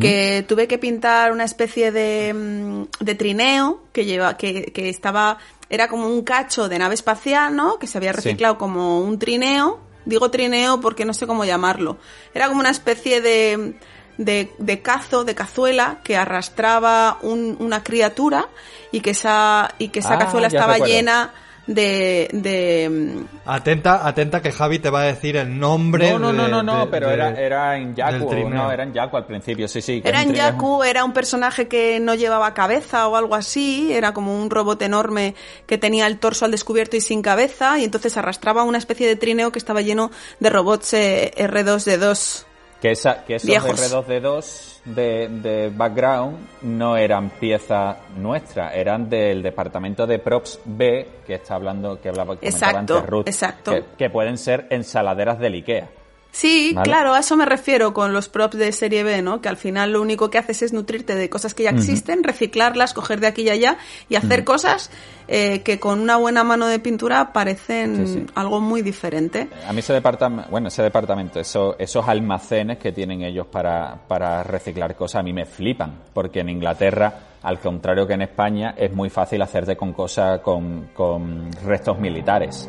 [0.01, 5.39] que tuve que pintar una especie de, mm, de trineo que lleva, que, que estaba,
[5.69, 7.79] era como un cacho de nave espacial, ¿no?
[7.81, 8.17] Que se había Sí.
[8.19, 9.81] reciclado como un trineo.
[10.05, 11.97] Digo trineo porque no sé cómo llamarlo.
[12.33, 13.75] Era como una especie de,
[14.19, 18.49] de, de cazo, de cazuela, que arrastraba un- una criatura
[18.93, 20.95] y que esa, y que esa Ah, cazuela estaba recuerdo.
[20.95, 21.33] llena
[21.67, 26.11] de, de, Atenta, atenta que Javi te va a decir el nombre.
[26.13, 28.35] No, no, no, de- no, no, de- pero de- era, era en Yaku.
[28.51, 30.03] No, era en Yaku al principio, sí, sí.
[30.05, 34.39] Era en Yaku, era un personaje que no llevaba cabeza o algo así, era como
[34.41, 35.35] un robot enorme
[35.67, 39.17] que tenía el torso al descubierto y sin cabeza, y entonces arrastraba una especie de
[39.17, 40.11] trineo que estaba lleno
[40.41, 42.45] de robots eh, R2D2.
[42.85, 43.81] Que, esa, que esos Viejos.
[43.81, 51.37] R2D2 de, de background no eran piezas nuestras, eran del departamento de props B que
[51.37, 53.71] está hablando, que hablaba que Exacto, antes Ruth, exacto.
[53.71, 55.89] Que, que pueden ser ensaladeras del Ikea.
[56.37, 56.85] Sí, Vale.
[56.91, 59.41] claro, a eso me refiero con los props de serie B, ¿no?
[59.41, 62.93] Que al final lo único que haces es nutrirte de cosas que ya existen, reciclarlas,
[62.93, 63.79] coger de aquí y allá
[64.09, 64.91] y hacer cosas
[65.29, 68.27] eh, que con una buena mano de pintura parecen Sí, sí.
[68.35, 69.47] algo muy diferente.
[69.65, 74.43] A mí ese departamento, bueno, ese departamento, eso- esos almacenes que tienen ellos para, para
[74.43, 77.15] reciclar cosas, a mí me flipan, porque en Inglaterra,
[77.45, 82.69] al contrario que en España, es muy fácil hacerte con cosas, con, con restos militares.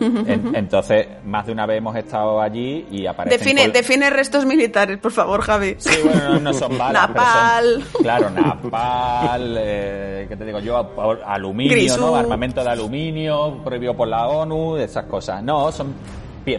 [0.00, 3.38] En- entonces, más de una vez hemos estado allí y aparecen...
[3.38, 5.76] Define, define restos militares, por favor, Javi.
[5.78, 7.82] Sí, bueno, no, no son balas, pero Napal.
[7.92, 10.90] son- claro, napal, eh, ¿qué te digo yo?
[11.26, 12.00] Aluminio, Grisú.
[12.00, 12.16] ¿no?
[12.16, 15.42] Armamento de aluminio, prohibido por la ONU, esas cosas.
[15.42, 15.94] No, son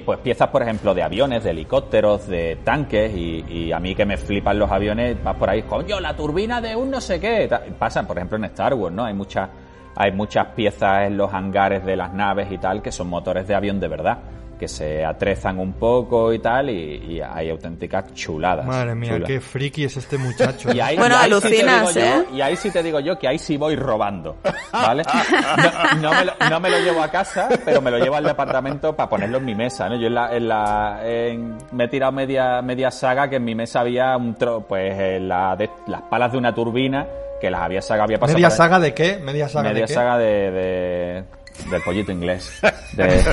[0.03, 4.03] pues piezas, por ejemplo, de aviones, de helicópteros, de tanques, y, y a mí que
[4.03, 7.47] me flipan los aviones, vas por ahí, coño, la turbina de un no sé qué.
[7.77, 9.05] Pasan, por ejemplo, en Star Wars, ¿no?
[9.05, 9.47] Hay muchas
[9.95, 13.55] hay muchas piezas en los hangares de las naves y tal que son motores de
[13.55, 14.17] avión de verdad,
[14.59, 18.65] que se atrezan un poco y tal, y, y hay auténticas chuladas.
[18.65, 19.27] Madre mía, chulas.
[19.27, 20.69] qué friki es este muchacho.
[20.73, 22.25] Y ahí, Bueno, y ahí sí te alucinas, digo yo- ¿eh?
[22.33, 24.37] y ahí sí te digo yo que ahí sí voy robando,
[24.71, 25.03] ¿vale?
[26.01, 28.23] No, no me lo, no me lo llevo a casa, pero me lo llevo al
[28.23, 29.95] departamento para ponerlo en mi mesa, ¿no?
[29.99, 33.55] Yo en la, en la, en- me he tirado media, media saga que en mi
[33.55, 37.05] mesa había un tro, pues eh, la de- las palas de una turbina
[37.41, 39.17] que las había saga, había pasado ¿Media por- saga de qué?
[39.17, 39.93] ¿Media saga media de qué?
[39.93, 41.23] saga de, de-
[41.69, 42.51] del pollito inglés.
[42.93, 43.23] De-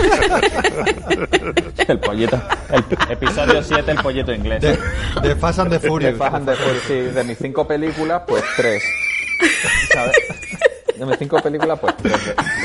[1.89, 2.41] el pollito,
[2.71, 4.61] el episodio 7, el pollito inglés.
[4.63, 4.79] De,
[5.29, 6.17] de Fast and the De Furious.
[6.19, 8.83] Fast and the Furious, sí, de mis cinco películas, pues tres.
[9.93, 10.17] ¿Sabes?
[11.07, 11.95] Mis cinco películas, pues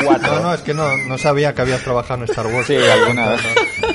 [0.06, 0.34] Cuatro.
[0.36, 2.68] No, no, es que no, no sabía que habías trabajado en Star Wars.
[2.68, 3.42] Sí, alguna vez.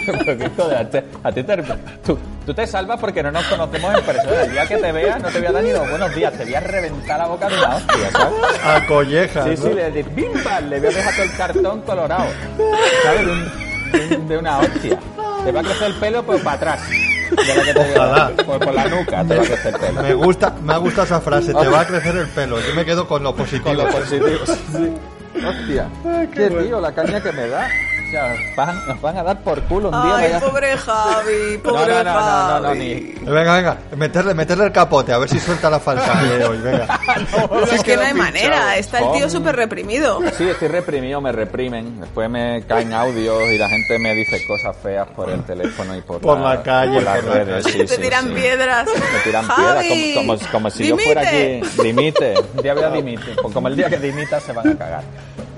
[1.25, 1.57] A ti te,
[2.05, 4.43] tú, tú te salvas porque no nos conocemos en persona.
[4.43, 6.55] El día que te vea no te voy a dar ni buenos días, te voy
[6.55, 8.35] a reventar la boca de una hostia, ¿sabes?
[8.65, 9.69] A collejas, Sí, ¿no?
[9.69, 12.25] sí, le de bimba, le voy a dejar todo el cartón colorado.
[13.05, 13.27] ¿Sabes?
[13.27, 13.53] De, un-
[14.09, 14.99] de un- de una hostia.
[15.45, 16.81] Te va a crecer el pelo, pues para atrás.
[17.37, 18.31] De la que te Ojalá.
[18.45, 20.03] Por, por la nuca te va a crecer pelo.
[20.03, 22.61] Me gusta, me ha gustado esa frase, te va a crecer el pelo.
[22.61, 23.65] Yo me quedo con lo positivo.
[23.65, 24.47] Con lo positivo.
[24.47, 24.93] Sí.
[25.47, 25.89] Hostia.
[26.35, 27.69] qué tío, la caña que me da.
[28.57, 30.17] Van- nos van a dar por culo un día.
[30.17, 32.79] Ay, vaya- pobre Javi, No, pobre no, no, no, no, no, Javi.
[32.79, 33.31] ni.
[33.31, 37.01] Venga, venga, meterle, meterle el capote, a ver si suelta la falsa de hoy, venga.
[37.73, 40.21] Es que no hay manera, está el tío súper reprimido.
[40.37, 42.01] Sí, estoy reprimido, me reprimen.
[42.01, 46.01] Después me caen audios y la gente me dice cosas feas por el teléfono y
[46.03, 47.65] por, Por la calle, por las redes.
[47.65, 48.35] Sí, Te tiran sí.
[48.35, 48.87] piedras.
[48.87, 51.61] Me tiran Javi, piedras como, como- como si yo fuera aquí.
[51.83, 52.35] Dimite.
[52.57, 53.37] Un día voy a dimitir.
[53.41, 55.03] Pues Como el día que dimita se van a cagar.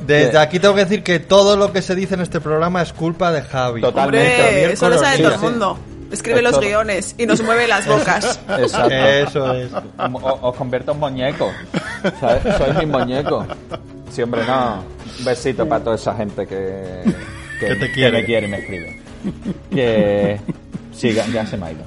[0.06, 2.92] Desde aquí tengo que decir que todo lo que se dice en este programa es
[2.92, 3.80] culpa de Javi.
[3.80, 4.34] Totalmente.
[4.40, 5.78] Hombre, eso lo sabe Sí, todo el mundo.
[6.12, 8.38] Escribe Es los guiones y nos mueve las bocas.
[8.58, 8.94] Exacto.
[8.94, 9.70] Eso es.
[9.72, 11.50] O- os convierto en muñeco.
[12.20, 12.42] ¿sabes?
[12.56, 13.46] Soy mi muñeco.
[14.12, 14.84] Sí, hombre, no.
[15.18, 17.02] Un besito para toda esa gente que,
[17.58, 18.18] Que te quiere.
[18.20, 19.02] me quiere y me escribe.
[19.70, 20.40] Que
[20.92, 21.82] siga, ya se me ha ido.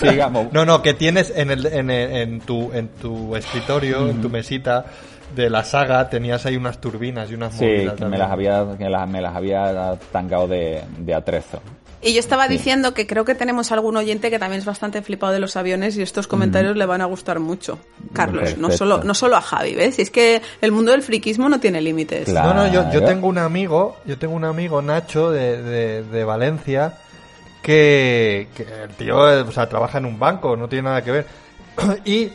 [0.00, 0.52] Sigamos.
[0.52, 4.28] No, no, que tienes en, el, en, el- en tu, en tu escritorio, en tu
[4.28, 4.84] mesita
[5.34, 8.66] de la saga, tenías ahí unas turbinas y unas Sí, movidas que me las había,
[8.78, 11.60] que las- me las había tangado de, de atrezo.
[12.00, 15.32] Y yo estaba diciendo que creo que tenemos algún oyente que también es bastante flipado
[15.32, 17.80] de los aviones y estos comentarios le van a gustar mucho.
[18.12, 19.98] Carlos, no solo, no solo a Javi, ¿ves?
[19.98, 22.26] Y es que el mundo del friquismo no tiene límites.
[22.28, 22.54] Claro.
[22.54, 26.24] No, no, yo, yo tengo un amigo, yo tengo un amigo, Nacho, de, de, de
[26.24, 26.94] Valencia,
[27.62, 31.26] que, que el tío, o sea, trabaja en un banco, no tiene nada que ver.
[32.04, 32.30] y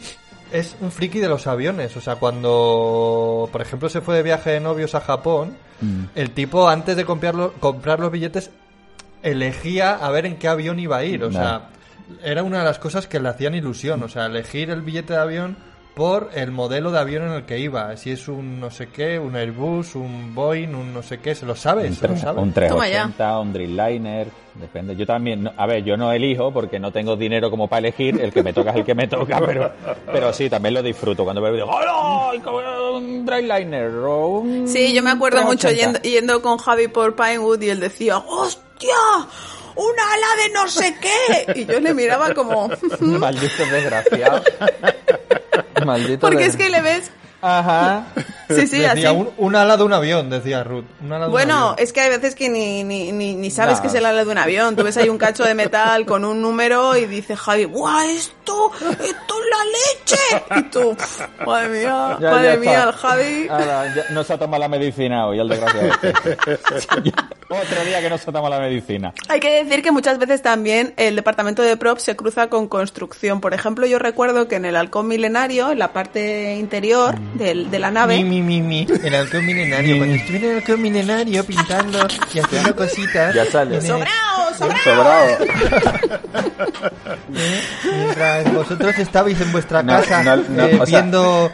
[0.53, 4.51] es un friki de los aviones, o sea, cuando, por ejemplo, se fue de viaje
[4.51, 6.03] de novios a Japón, Mm.
[6.15, 8.51] el tipo, antes de comprarlo- comprar los billetes,
[9.21, 11.69] elegía a ver en qué avión iba a ir, o sea,
[12.23, 15.19] era una de las cosas que le hacían ilusión, o sea, elegir el billete de
[15.19, 15.57] avión
[15.93, 19.19] por el modelo de avión en el que iba, si es un no sé qué,
[19.19, 22.19] un Airbus, un Boeing, un no sé qué, se lo sabe, Un, se lo tre-
[22.19, 22.41] sabe.
[22.41, 23.03] un Toma ya.
[23.11, 24.95] 380, un Dreamliner, depende.
[24.95, 28.33] Yo también, a ver, yo no elijo porque no tengo dinero como para elegir, el
[28.33, 29.71] que me toca es el que me toca, pero,
[30.11, 32.31] pero sí, también lo disfruto cuando veo y digo, ¡Hola!
[32.93, 35.75] Un Dreamliner o un Sí, yo me acuerdo mucho 380".
[36.01, 38.95] yendo, yendo con Javi por Pinewood y él decía, ¡hostia!
[39.75, 41.59] ¡Una ala de no sé qué!
[41.61, 42.67] Y yo le miraba como...
[42.99, 44.41] Maldito desgraciado.
[45.85, 47.11] Maldito Porque es que le ves...
[47.45, 48.05] Ajá.
[48.47, 49.05] Sí, sí, decía, así.
[49.07, 50.85] un, un ala de un avión, decía Ruth.
[51.01, 51.75] Un ala de un Bueno, avión.
[51.79, 53.81] es que hay veces que ni, ni, ni, ni sabes No.
[53.81, 54.77] que es el ala de un avión.
[54.77, 58.71] Tú ves ahí un cacho de metal con un número y dice Javi, ¡buah, esto!
[58.79, 60.45] ¡Esto es la leche!
[60.57, 63.47] Y tú, "Pf, madre mía, Ya, madre ya mía, el Javi.
[63.49, 65.87] Ahora, ya no se ha tomado la medicina hoy, el desgraciado.
[66.01, 67.11] este.
[67.49, 69.13] Otro día que no toma la medicina.
[69.29, 73.41] Hay que decir que muchas veces también el departamento de props se cruza con construcción.
[73.41, 77.79] Por ejemplo, yo recuerdo que en el halcón milenario, en la parte interior del- de
[77.79, 78.87] la nave, Mi, mi, mi, mi.
[79.03, 79.97] El halcón milenario.
[79.97, 81.99] Cuando estuve en el halcón milenario pintando
[82.33, 83.35] y haciendo cositas.
[83.35, 83.81] Ya sale.
[83.81, 84.77] ¡Sobrao, sobrao!
[84.83, 85.43] Sobrado.
[87.35, 87.61] ¿eh?
[87.83, 91.51] Mientras vosotros estabais en vuestra No, casa no, no, eh, o sea- viendo,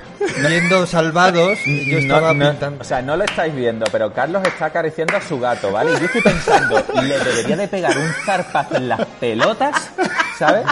[0.47, 2.81] viendo salvados, yo estaba pintando.
[2.81, 5.78] o sea, no lo estáis viendo, pero Carlos está acariciando a su gato, ¿vale?
[5.87, 9.89] Y yo estoy pensando, le debería de pegar un zarpazo en las pelotas,
[10.37, 10.65] ¿sabes?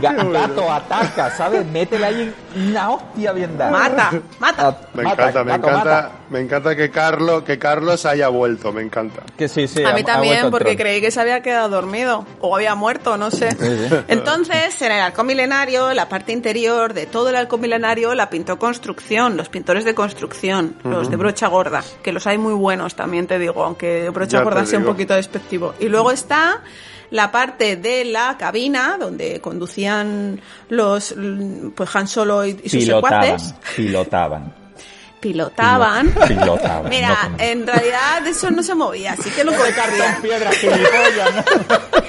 [0.00, 1.66] Ga- gato ataca, ¿sabes?
[1.66, 3.70] Métele ahí una hostia bien dada.
[3.72, 4.68] Mata, mata.
[4.68, 6.10] Ah, Me mata, encanta, me gato, encanta, mata.
[6.30, 9.22] me encanta que Carlos, que Carlos haya vuelto, me encanta.
[9.36, 9.82] Que sí, sí.
[9.84, 13.16] A ha- mí ha también, porque creí que se había quedado dormido o había muerto,
[13.16, 13.52] no sé.
[13.52, 13.96] Sí, sí.
[14.08, 18.58] Entonces, en el halcón milenario, la parte interior de todo el halcón milenario la pintó
[18.58, 23.07] construcción, los pintores de construcción, los de brocha gorda, que los hay muy buenos también,
[23.26, 25.74] te digo, aunque brocha Ya te gorda sea un poquito despectivo.
[25.80, 26.62] Y luego está
[27.10, 31.14] la parte de la cabina donde conducían los
[31.74, 34.54] pues Han Solo y, y sus Pilotaban, secuaces pilotaban.
[35.20, 36.08] Pilotaban.
[36.26, 36.88] Pilotaban.
[36.88, 40.18] Mira, no en realidad eso no se movía, así que lo cortaría.
[40.22, 40.50] piedra,
[41.34, 41.44] ¿no?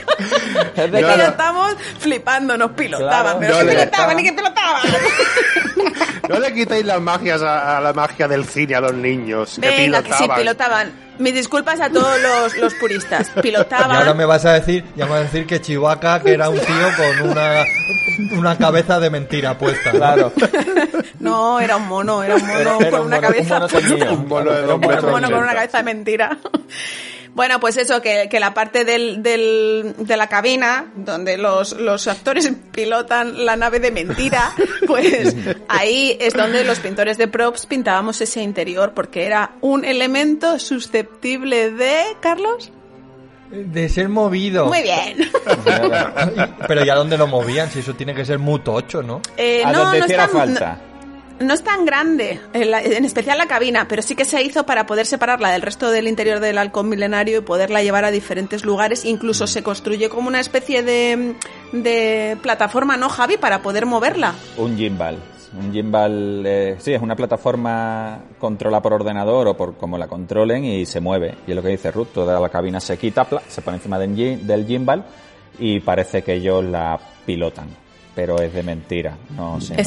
[0.76, 3.40] Es de Yo que estamos flipando, nos pilotaban, Claro.
[3.40, 4.82] pero que le- pilotaban y que pilotaban.
[6.30, 9.58] No le quitéis las magias a, a la magia del cine a los niños.
[9.60, 10.92] que Venga, que sí, pilotaban.
[11.20, 11.24] Pilotaban.
[11.24, 13.28] Mis disculpas a todos los, los puristas.
[13.30, 14.18] Y ahora Pilotaban.
[14.18, 16.88] me vas a decir, ya me vas a decir que Chihuahua que era un tío
[16.98, 17.64] con una,
[18.38, 19.92] una cabeza de mentira puesta.
[19.94, 20.00] ¿no?
[20.00, 20.34] Claro.
[21.20, 23.60] No, era un mono, era un mono Era- era con un una mono- cabeza.
[24.12, 24.52] un mono.
[24.52, 24.82] Un de un
[25.30, 26.38] con una cabeza de mentira.
[27.36, 32.08] Bueno, pues eso, que, que la parte del, del- de la cabina, donde los, los
[32.08, 34.52] actores pilotan la nave de mentira,
[34.88, 35.36] pues
[35.68, 41.72] ahí es donde los pintores de props pintábamos ese interior, porque era un elemento susceptible
[41.72, 42.02] de...
[42.20, 42.72] ¿Carlos?
[43.52, 44.66] De ser movido.
[44.68, 45.30] Muy bien.
[46.68, 47.72] Pero ¿y a dónde lo movían?
[47.72, 49.22] Si eso tiene que ser muy tocho, ¿no?
[49.38, 50.82] Eh, a no, donde no hiciera está- falta.
[50.82, 50.89] no
[51.54, 54.86] es tan grande, en, la- en especial la cabina, pero sí que se hizo para
[54.86, 59.06] poder separarla del resto del interior del halcón milenario y poderla llevar a diferentes lugares.
[59.06, 61.36] Incluso se construye como una especie de,
[61.72, 63.38] de plataforma, ¿no, Javi?
[63.38, 64.34] Para poder moverla.
[64.58, 65.18] Un gimbal.
[65.58, 70.64] Un gimbal, eh, sí, es una plataforma controla por ordenador o por como la controlen
[70.64, 71.36] y se mueve.
[71.48, 73.98] Y es lo que dice Ruth, toda la cabina se quita, pla, se pone encima
[73.98, 75.06] del, del gimbal
[75.58, 77.68] y parece que ellos la pilotan.
[78.14, 79.82] Pero es de mentira, no se mueve.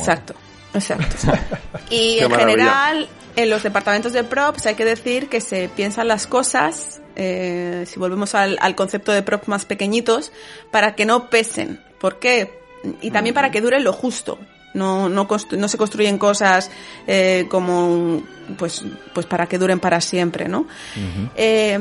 [0.74, 1.16] Exacto.
[1.90, 6.26] Y en general, en los departamentos de props hay que decir que se piensan las
[6.26, 10.32] cosas, eh, si volvemos al, al concepto de props más pequeñitos,
[10.70, 11.80] para que no pesen.
[12.00, 12.58] ¿Por qué?
[13.02, 14.38] Y también para que duren lo justo.
[14.74, 16.70] No, no, constru- no se construyen cosas
[17.06, 18.22] eh, como,
[18.56, 20.66] pues, pues para que duren para siempre, ¿no?
[21.36, 21.78] Eh,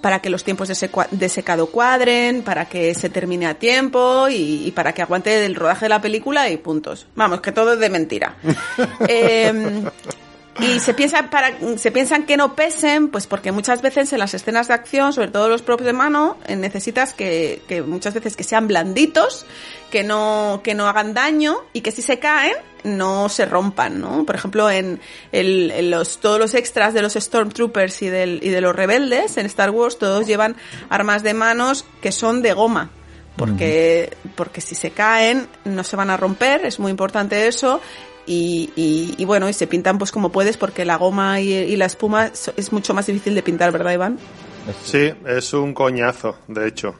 [0.00, 4.66] para que los tiempos de, de secado cuadren, para que se termine a tiempo y,
[4.66, 7.06] y para que aguante el rodaje de la película y puntos.
[7.14, 8.36] Vamos, que todo es de mentira.
[9.08, 9.82] Eh,
[10.58, 14.34] y se piensa para se piensan que no pesen, pues porque muchas veces en las
[14.34, 18.36] escenas de acción, sobre todo los propios de mano, eh, necesitas que, que muchas veces
[18.36, 19.46] que sean blanditos,
[19.90, 24.24] que no que no hagan daño y que si se caen no se rompan, ¿no?
[24.24, 25.00] Por ejemplo, en,
[25.32, 29.36] el- en los todos los extras de los Stormtroopers y del y de los rebeldes
[29.36, 30.56] en Star Wars todos llevan
[30.88, 32.90] armas de manos que son de goma
[33.36, 37.80] porque porque si se caen no se van a romper es muy importante eso
[38.32, 41.76] y, y, y bueno y se pintan pues como puedes porque la goma y, y
[41.76, 44.18] la espuma so- es mucho más difícil de pintar verdad Iván
[44.84, 46.94] Sí, es un coñazo, de hecho.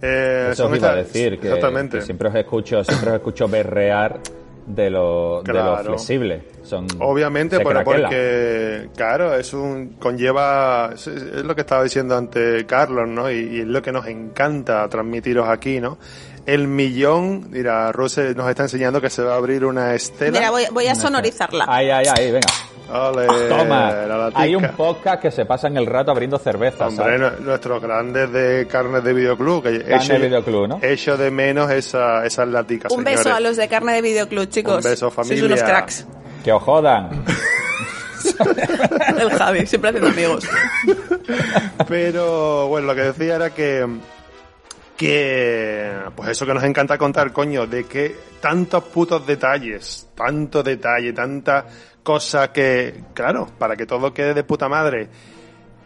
[0.00, 1.98] Eh, Eso os iba a decir, que, Exactamente.
[1.98, 4.18] que siempre os escucho, siempre os escucho berrear
[4.66, 6.42] de lo, de lo flexible.
[6.64, 12.64] Son, Obviamente, pero porque, claro, es un, conlleva, es, es lo que estaba diciendo antes
[12.64, 13.30] Carlos, ¿no?
[13.30, 15.98] Y, y es lo que nos encanta transmitiros aquí, ¿no?
[16.46, 20.32] El millón, mira, Rose nos está enseñando que se va a abrir una estela.
[20.38, 22.48] mira voy, voy a sonorizarla Ahí, ahí, ahí, venga.
[22.92, 24.30] Ole, Toma.
[24.34, 26.88] Hay un podcast que se pasa en el rato abriendo cervezas.
[26.98, 27.38] Hombre, ¿sabes?
[27.40, 29.62] nu- nuestros grandes de carnes de videoclub.
[29.62, 30.78] Que Carne echo- de videoclub, ¿no?
[30.82, 34.76] Echo de menos esa, esas laticas, un beso a los de carne de videoclub chicos
[34.84, 35.44] Un beso, sois familia.
[35.46, 36.06] unos cracks
[36.44, 37.24] Que os jodan.
[39.18, 40.44] el Javi siempre haciendo amigos
[41.88, 43.86] Pero bueno, lo que decía era que
[45.06, 51.12] que pues eso que nos encanta contar, coño, de que tantos putos detalles, tanto detalle,
[51.12, 51.66] tanta
[52.02, 55.08] cosa que, claro, para que todo quede de puta madre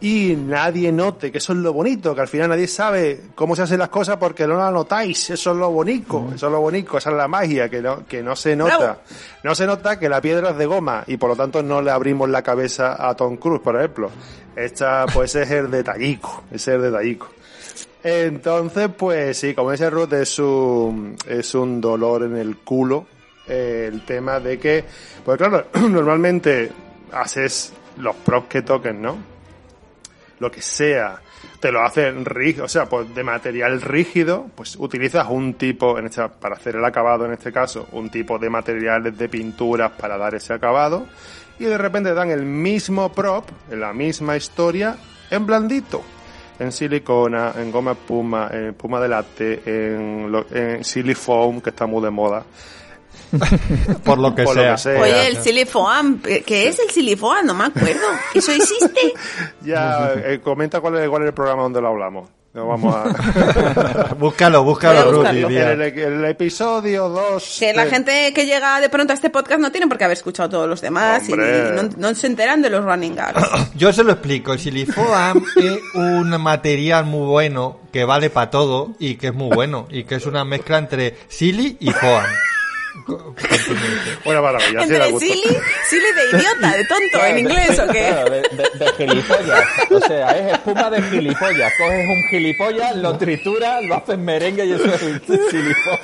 [0.01, 3.62] y nadie note que eso es lo bonito, que al final nadie sabe cómo se
[3.62, 6.99] hacen las cosas porque no lo notáis, eso es lo bonito, eso es lo bonito,
[6.99, 8.79] esa es la magia, que no, que no se nota.
[8.79, 9.01] Bravo.
[9.43, 11.91] No se nota que la piedra es de goma y por lo tanto no le
[11.91, 14.11] abrimos la cabeza a Tom Cruise, por ejemplo.
[14.55, 17.29] Esta, pues es el detallico, ese es el detallico.
[18.09, 23.05] Entonces, pues sí, como dice Ruth, es un, es un dolor en el culo
[23.49, 24.85] eh, el tema de que,
[25.25, 26.71] pues claro, normalmente
[27.11, 29.19] haces los props que toquen, ¿no?
[30.39, 31.21] Lo que sea,
[31.59, 36.07] te lo hacen rígido, o sea, pues de material rígido, pues utilizas un tipo, en
[36.07, 40.17] esta, para hacer el acabado en este caso, un tipo de materiales de pinturas para
[40.17, 41.09] dar ese acabado,
[41.59, 44.97] y de repente dan el mismo prop, la misma historia,
[45.29, 46.05] en blandito
[46.59, 51.87] en silicona, en goma espuma, en espuma de latte, en, lo, en silifoam, que está
[51.87, 52.45] muy de moda.
[54.05, 54.71] Por lo que Por sea.
[54.71, 55.01] lo que sea.
[55.01, 57.45] oye el silifoam ¿qué es el silifoam?
[57.47, 59.15] no me acuerdo ¿eso existe?
[59.63, 62.29] Ya, eh, comenta cuál es, cuál es el programa donde lo hablamos.
[62.57, 64.15] No vamos a...
[64.19, 65.17] búscalo, búscalo, Voy a Ruth.
[65.17, 65.41] buscarlo.
[65.41, 65.73] y en día.
[65.73, 67.57] el, el episodio 2...
[67.61, 70.17] Que la gente que llega de pronto a este podcast no tiene por qué haber
[70.17, 73.47] escuchado todos los demás y no, no se enteran de los running gags.
[73.75, 74.55] Yo se lo explico.
[74.55, 79.55] El silifoam es un material muy bueno que vale para todo y que es muy
[79.55, 82.25] bueno y que es una mezcla entre sili y foam.
[84.25, 85.27] Una maravilla, sí, Entre gusto.
[85.27, 85.57] silly,
[85.89, 88.09] silly de idiota, de tonto, en inglés o qué.
[88.09, 89.65] Claro, de, de- de gilipollas.
[89.91, 91.73] O sea, es espuma de gilipollas.
[91.79, 96.01] Coges un gilipollas, lo trituras, lo haces merengue y eso es un gilipollas.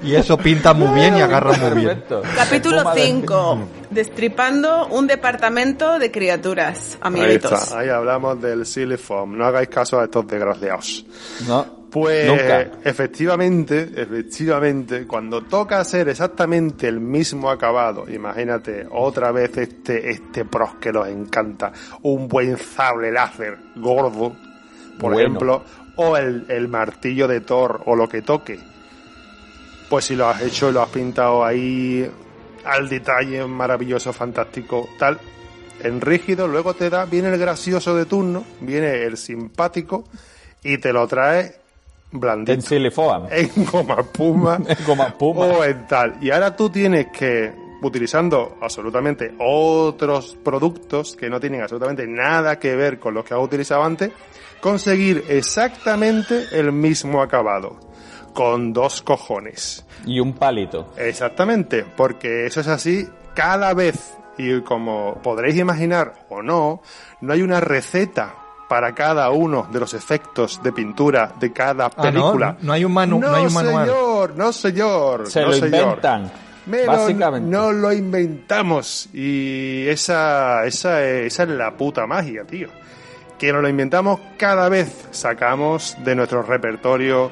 [0.00, 2.04] Y eso pinta muy bien y agarra muy bien.
[2.36, 3.58] Capítulo Espuma de- 5.
[3.90, 7.50] Destripando un departamento de criaturas, Ahí amiguitos.
[7.52, 9.36] está, ahí hablamos del silifoam.
[9.36, 11.04] No hagáis caso a estos desgraciados.
[11.48, 11.77] No.
[11.90, 12.70] Pues Nunca.
[12.84, 20.74] efectivamente, efectivamente, cuando toca hacer exactamente el mismo acabado, imagínate otra vez este, este pros
[20.80, 21.72] que nos encanta,
[22.02, 24.36] un buen sable láser gordo,
[24.98, 25.18] por Bueno.
[25.20, 25.64] ejemplo,
[25.96, 28.58] o el, el martillo de Thor, o lo que toque.
[29.88, 32.06] Pues si lo has hecho y lo has pintado ahí
[32.66, 35.18] al detalle maravilloso, fantástico, tal,
[35.82, 40.04] en rígido, luego te da, viene el gracioso de turno, viene el simpático
[40.62, 41.54] y te lo trae
[42.12, 43.26] En silifoam.
[43.30, 45.40] En goma espuma En goma espuma.
[45.46, 46.16] o en tal.
[46.20, 47.52] Y ahora tú tienes que
[47.82, 53.40] utilizando absolutamente otros productos que no tienen absolutamente nada que ver con los que has
[53.40, 54.10] utilizado antes,
[54.60, 57.78] conseguir exactamente el mismo acabado.
[58.34, 59.84] Con dos cojones.
[60.06, 60.92] Y un palito.
[60.96, 64.14] Exactamente, porque eso es así cada vez.
[64.36, 66.80] Y como podréis imaginar o no,
[67.20, 68.34] no hay una receta
[68.68, 72.02] para cada uno de los efectos de pintura de cada Ah, ¿no?
[72.02, 72.56] película.
[72.60, 73.86] No hay un, manu- no no, hay un manual.
[73.86, 75.26] señor, no señor.
[75.30, 75.72] Se no lo señor.
[75.74, 76.32] inventan.
[76.70, 77.50] Pero básicamente.
[77.50, 79.08] no lo inventamos.
[79.14, 82.68] Y esa, esa, esa es la puta magia, tío.
[83.38, 85.06] Que nos lo inventamos cada vez.
[85.12, 87.30] Sacamos de nuestro repertorio.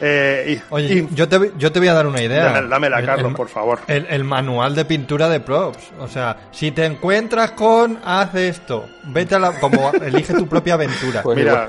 [0.00, 2.44] Eh, y- Oye, y- yo te, yo te voy a dar una idea.
[2.52, 3.78] Dame- dámela, El- Carlos, el- por favor.
[3.86, 5.90] El, el manual de pintura de props.
[6.00, 8.86] O sea, si te encuentras con, haz esto.
[9.04, 9.58] Vete a la.
[9.58, 11.22] Como elige tu propia aventura.
[11.22, 11.68] Pues Mira,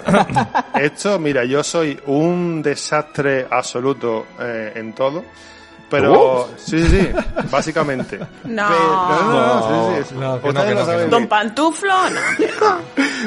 [0.80, 5.24] esto, mira, yo soy un desastre absoluto eh, en todo.
[5.90, 7.10] Pero, sí, sí, sí,
[7.50, 8.20] básicamente.
[8.44, 8.68] No.
[8.68, 11.06] Pero- no, no, no, sí, sí, No, que no, ustedes que lo no, que saben
[11.10, 11.12] no.
[11.18, 11.28] Don.
[11.28, 11.94] Pantuflo,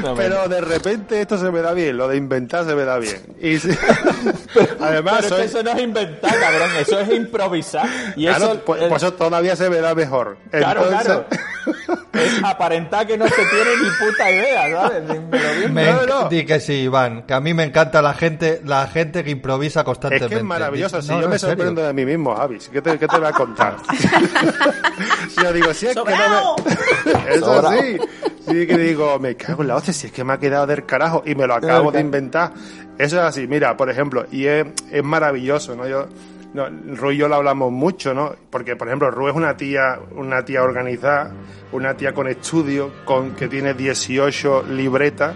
[0.03, 0.15] no.
[0.15, 3.21] Pero de repente esto se me da bien, lo de inventar se me da bien.
[3.39, 3.69] Y sí-
[4.79, 6.69] además, Pero es que eso no es inventar, cabrón.
[6.79, 7.87] Eso es improvisar.
[8.15, 10.37] Y claro, eso, pues, pues eso todavía se me da mejor.
[10.51, 11.25] Claro, Entonces- claro.
[12.13, 15.03] es aparentar que no se tiene ni puta idea, ¿sabes?
[15.29, 16.29] Pero bien, Me No, no.
[16.29, 19.81] Di que sí, Iván, que a mí me encanta la gente, la gente que improvisa
[19.81, 20.29] Es constantemente.
[20.29, 21.01] que es maravilloso.
[21.01, 22.50] Si no, yo me sorprendo de mí mismo, Javi.
[22.71, 23.77] ¿Qué te, qué te voy a contar?
[25.41, 26.55] yo digo, si es ¡Sobrao!
[26.55, 27.29] que no me...
[27.35, 27.71] Eso Sobrao.
[27.81, 27.97] sí.
[28.47, 30.85] Sí que digo, me cago en la hostia, si es que me ha quedado del
[30.85, 32.51] carajo y me lo acabo de inventar.
[32.97, 33.47] Eso es así.
[33.47, 35.87] Mira, por ejemplo, y es, es maravilloso, ¿no?
[35.87, 36.07] Yo...
[36.53, 38.35] No, Ru y yo lo hablamos mucho, ¿no?
[38.49, 41.31] Porque, por ejemplo, Ru es una tía, una tía organizada,
[41.71, 45.33] una tía con estudio, con que tiene 18 libretas,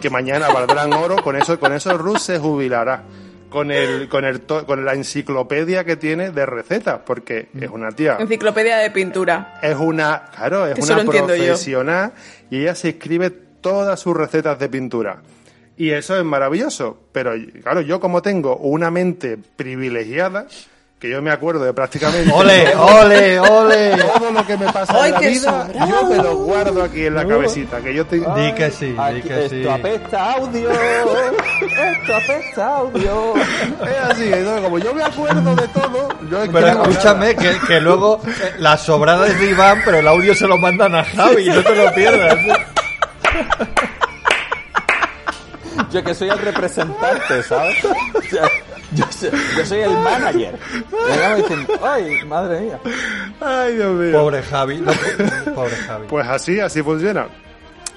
[0.00, 3.04] que mañana valdrán oro, con eso, con eso Ru se jubilará.
[3.50, 7.90] Con el, con el, to- con la enciclopedia que tiene de recetas, porque es una
[7.92, 9.58] tía, Enciclopedia de pintura.
[9.62, 12.12] es una, claro, es Eso una profesional
[12.50, 15.22] y ella se escribe todas sus recetas de pintura.
[15.76, 17.32] Y eso es maravilloso, pero
[17.62, 20.46] claro, yo como tengo una mente privilegiada,
[20.98, 23.96] que yo me acuerdo de prácticamente ¡Ole, ole, ole!
[23.96, 25.88] todo lo que me pasa ¡Ay, en la qué vida, sobrado!
[25.88, 28.16] yo me lo guardo aquí en la cabecita, que yo te...
[28.16, 29.68] Di que sí, di que esto sí.
[29.68, 30.70] apesta audio.
[30.70, 33.34] Esto apesta audio.
[33.36, 37.80] Es así, entonces, como yo me acuerdo de todo, yo Pero escribo escúchame, que, que
[37.80, 41.46] luego eh, la sobrada es de Iván, pero el audio se lo mandan a Javi,
[41.46, 42.38] no te lo pierdas.
[45.92, 47.84] Yo que soy el representante, ¿sabes?
[47.84, 48.48] O sea,
[48.92, 50.58] Yo, soy, yo soy el manager.
[51.36, 52.80] Diciendo, ay, madre mía.
[53.40, 54.12] Ay, Dios mío.
[54.12, 54.92] Pobre Javi, no,
[55.54, 56.06] pobre Javi.
[56.08, 57.26] Pues así, así funciona.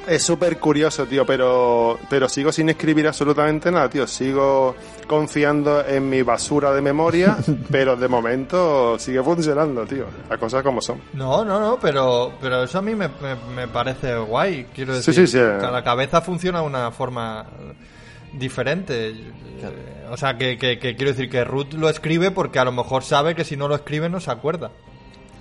[0.07, 4.07] Es súper curioso, tío, pero, pero sigo sin escribir absolutamente nada, tío.
[4.07, 4.75] Sigo
[5.05, 7.37] confiando en mi basura de memoria,
[7.71, 10.05] pero de momento sigue funcionando, tío.
[10.27, 10.99] Las cosas como son.
[11.13, 14.67] No, no, no, pero, pero eso a mí me, me, me parece guay.
[14.73, 15.37] Quiero decir, sí, sí.
[15.37, 17.45] cada cabeza funciona de una forma
[18.33, 19.13] diferente.
[20.09, 23.03] O sea, que, que, que quiero decir que Ruth lo escribe porque a lo mejor
[23.03, 24.71] sabe que si no lo escribe no se acuerda.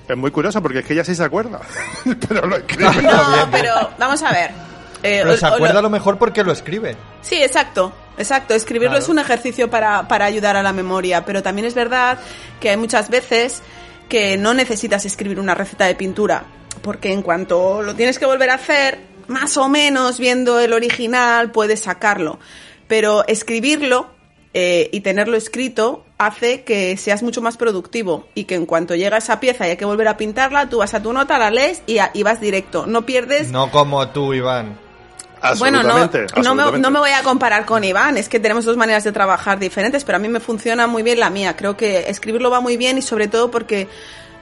[0.09, 1.61] Es muy curioso porque es que ella sí se acuerda,
[2.29, 3.03] pero lo escribe.
[3.03, 4.51] No, pero vamos a ver.
[5.03, 6.95] Eh, Pero se o- acuerda lo- a lo mejor porque lo escribe.
[7.23, 8.53] Sí, exacto, exacto.
[8.55, 9.03] Escribirlo Claro.
[9.05, 12.19] es un ejercicio para, para ayudar a la memoria, pero también es verdad
[12.61, 13.63] que hay muchas veces
[14.11, 16.45] que no necesitas escribir una receta de pintura,
[16.83, 21.51] porque en cuanto lo tienes que volver a hacer, más o menos viendo el original
[21.51, 22.39] puedes sacarlo,
[22.91, 24.09] pero escribirlo
[24.53, 29.17] eh, y tenerlo escrito hace que seas mucho más productivo y que en cuanto llega
[29.19, 31.83] esa pieza y hay que volver a pintarla, tú vas a tu nota, la lees
[31.87, 32.85] y, a- y vas directo.
[32.87, 34.77] No pierdes No como tú, Iván.
[35.61, 36.79] bueno, no, Absolutamente, no, me, absolutamente.
[36.81, 40.03] no me voy a comparar con Iván, es que tenemos dos maneras de trabajar diferentes,
[40.05, 41.55] pero a mí me funciona muy bien la mía.
[41.57, 43.87] Creo que escribirlo va muy bien y sobre todo porque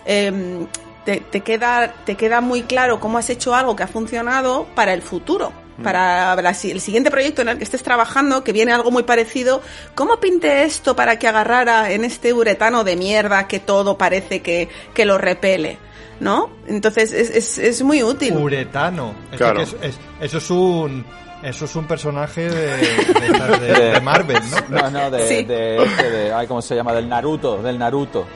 [0.07, 0.67] em,
[1.05, 4.95] te, te queda, te queda muy claro cómo has hecho algo que ha funcionado para
[4.95, 5.53] el futuro.
[5.83, 9.05] Para la si- el siguiente proyecto en el que estés trabajando, que viene algo muy
[9.05, 9.63] parecido,
[9.95, 14.69] ¿cómo pinté esto para que agarrara en este uretano de mierda que todo parece que,
[14.95, 15.79] que lo repele?
[16.21, 16.51] ¿No?
[16.67, 18.37] Entonces es, es, es muy útil.
[18.37, 19.15] Uretano.
[19.31, 19.59] Es Claro.
[19.59, 21.05] que es- es- eso es un.
[21.41, 24.81] Eso es un personaje de, de- de- de Marvel, ¿no?
[24.81, 25.45] No, no, de, Sí.
[25.45, 26.93] de, este, de- ay, ¿cómo se llama?
[26.93, 28.27] Del Naruto, del Naruto.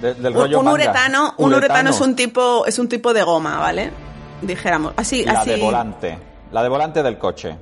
[0.00, 0.74] De- del rollo un manga.
[0.74, 3.92] uretano, un uretano es un tipo, es un tipo de goma, ¿vale?
[4.42, 4.92] Dijéramos.
[4.96, 5.50] Así, La así.
[5.50, 6.18] de volante.
[6.52, 7.56] La de volante del coche.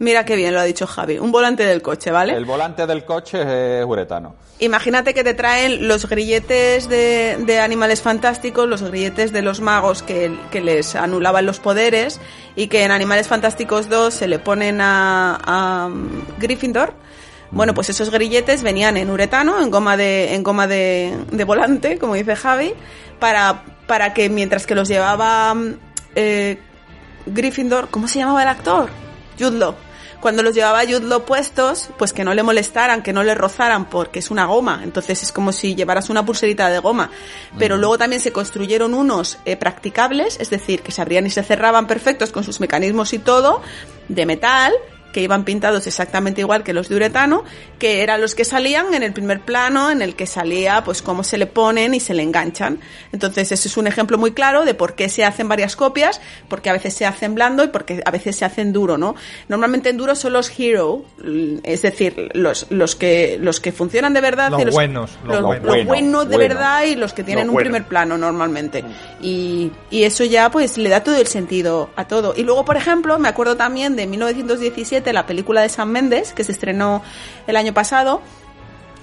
[0.00, 1.18] Mira qué bien lo ha dicho Javi.
[1.18, 2.32] Un volante del coche, ¿vale?
[2.34, 4.36] El volante del coche es uretano.
[4.60, 10.04] Imagínate que te traen los grilletes de, de animales fantásticos, los grilletes de los magos
[10.04, 12.20] que, que les anulaban los poderes
[12.54, 15.90] y que en Animales Fantásticos 2 se le ponen a, a
[16.38, 16.92] Gryffindor.
[17.50, 21.98] Bueno, pues esos grilletes venían en uretano, en goma de, en goma de, de volante,
[21.98, 22.72] como dice Javi,
[23.18, 25.56] para para que mientras que los llevaba
[26.14, 26.58] eh,
[27.32, 28.90] Gryffindor, ¿cómo se llamaba el actor?
[29.38, 29.74] Jude Law.
[30.20, 33.84] Cuando los llevaba Jude Law puestos, pues que no le molestaran, que no le rozaran,
[33.88, 34.80] porque es una goma.
[34.82, 37.10] Entonces es como si llevaras una pulserita de goma.
[37.56, 41.44] Pero luego también se construyeron unos eh, practicables, es decir, que se abrían y se
[41.44, 43.62] cerraban perfectos con sus mecanismos y todo,
[44.08, 44.72] de metal,
[45.18, 47.42] que iban pintados exactamente igual que los de uretano,
[47.80, 51.24] que eran los que salían en el primer plano, en el que salía pues cómo
[51.24, 52.78] se le ponen y se le enganchan.
[53.10, 56.70] Entonces, ese es un ejemplo muy claro de por qué se hacen varias copias, porque
[56.70, 59.16] a veces se hacen blando y porque a veces se hacen duro, ¿no?
[59.48, 61.04] Normalmente en duro son los hero,
[61.64, 65.34] es decir, los, los que los que funcionan de verdad, Los y los, buenos, los
[65.34, 65.66] los- buenos.
[65.76, 67.70] los buenos de Bueno, verdad y los que tienen Los un buenos.
[67.72, 68.84] primer plano normalmente.
[69.20, 72.34] Y, y eso ya pues le da todo el sentido a todo.
[72.36, 76.44] Y luego, por ejemplo, me acuerdo también de 1917, la película de San Méndez, que
[76.44, 77.02] se estrenó
[77.46, 78.20] el año pasado.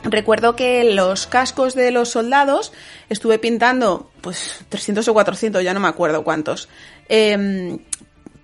[0.03, 2.71] Recuerdo que los cascos de los soldados
[3.09, 6.69] estuve pintando pues 300 o 400, ya no me acuerdo cuántos.
[7.09, 7.79] Em,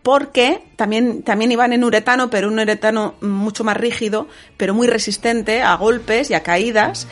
[0.01, 5.61] porque también, también iban en uretano, pero un uretano mucho más rígido, pero muy resistente
[5.61, 7.07] a golpes y a caídas.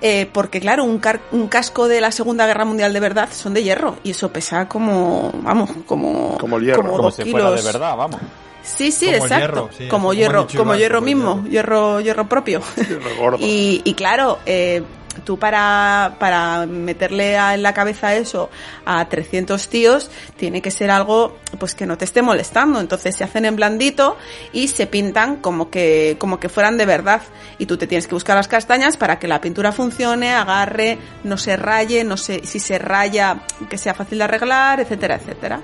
[0.00, 3.54] Eh, porque claro, un, car- un casco de la Segunda Guerra Mundial de verdad son
[3.54, 6.82] de hierro y eso pesa como, vamos, como, Como el hierro.
[6.82, 8.20] como Como dos si fuera de verdad, vamos.
[8.64, 9.36] Sí, sí, Como exacto.
[9.38, 11.50] hierro, sí, como como hierro, como hierro como mismo, hierro.
[11.50, 12.62] hierro, hierro propio.
[12.88, 14.82] Hierro y, y claro, eh,
[15.24, 18.50] tú para, para meterle a- en la cabeza eso
[18.84, 22.80] a 300 tíos, tiene que ser algo pues que no te esté molestando.
[22.80, 24.16] Entonces se hacen en blandito
[24.52, 27.20] y se pintan como que, como que fueran de verdad.
[27.58, 31.36] Y tú te tienes que buscar las castañas para que la pintura funcione, agarre, no
[31.36, 35.60] se raye, no se, si se raya, que sea fácil de arreglar, etcétera, etcétera.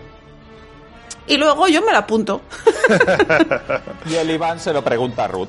[1.31, 2.43] Y luego yo me la apunto.
[4.07, 5.49] Y el Iván se lo pregunta a Ruth.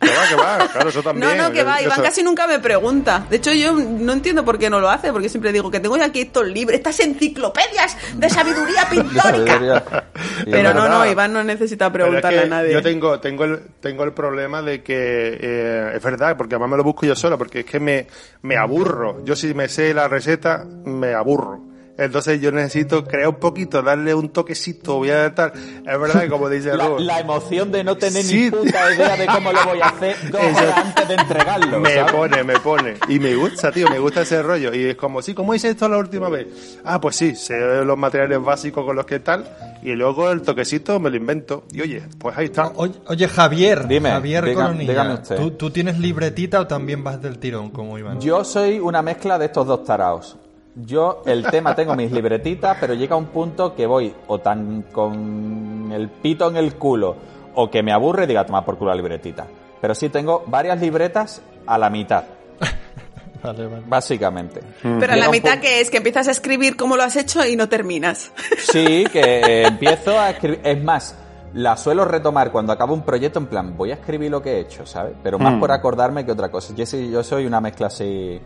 [0.00, 1.36] Que va, que va, claro, eso también.
[1.36, 1.78] No, no, que Yo- va.
[1.80, 3.24] yo Iván casi nunca me pregunta.
[3.30, 5.94] De hecho, yo no entiendo por qué no lo hace, porque siempre digo que tengo
[5.94, 10.04] aquí estos libros, estas enciclopedias de sabiduría pictórica.
[10.50, 11.06] Pero no, no.
[11.06, 12.72] Iván no necesita es preguntarle que a nadie.
[12.72, 16.76] Yo tengo, tengo, el, tengo el problema de que eh, es verdad, porque además me
[16.78, 18.08] lo busco yo solo, porque es que me,
[18.42, 19.24] me aburro.
[19.24, 21.60] Yo si me sé la receta, me aburro.
[22.04, 25.52] Entonces yo necesito crear un poquito, darle un toquecito, voy a tal.
[25.54, 28.44] Es verdad que como dice La, Ruth, la emoción de no tener Sí.
[28.44, 31.80] ni puta idea de cómo lo voy a hacer dos horas antes de entregarlo.
[31.80, 32.12] me ¿sabes?
[32.12, 32.94] pone, me pone.
[33.08, 34.74] Y me gusta, tío, me gusta ese rollo.
[34.74, 36.78] Y es como, sí, ¿cómo hice esto la última vez?
[36.84, 39.44] Ah, pues sí, sé los materiales básicos con los que tal.
[39.82, 41.64] Y luego el toquecito me lo invento.
[41.72, 42.72] Y oye, pues ahí está.
[42.76, 45.36] Oye, oye, Javier, Dime, Javier diga- Colonilla, dígame usted.
[45.36, 48.20] ¿tú, tú tienes libretita o también vas del tirón como Iván?
[48.20, 50.36] Yo soy una mezcla de estos dos taraos.
[50.74, 55.90] Yo, el tema, tengo mis libretitas, pero llega un punto que voy o tan con
[55.92, 57.14] el pito en el culo
[57.54, 59.46] o que me aburre y diga, toma por culo la libretita.
[59.80, 62.24] Pero sí tengo varias libretas a la mitad,
[63.42, 63.82] Vale, vale.
[63.86, 64.60] básicamente.
[64.80, 67.44] Pero a Llega la mitad que es que empiezas a escribir cómo lo has hecho
[67.44, 68.30] y no terminas.
[68.58, 70.60] Sí, que eh, empiezo a escribir.
[70.62, 71.16] Es más,
[71.54, 74.60] la suelo retomar cuando acabo un proyecto en plan, voy a escribir lo que he
[74.60, 75.14] hecho, ¿sabes?
[75.22, 76.74] Pero más por acordarme que otra cosa.
[76.74, 78.40] Yo, sí, yo soy una mezcla así.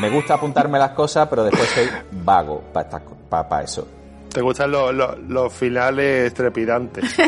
[0.00, 1.86] Me gusta apuntarme las cosas, pero después soy
[2.22, 3.86] vago para eso.
[4.32, 7.04] Te gustan los, los, los finales trepidantes.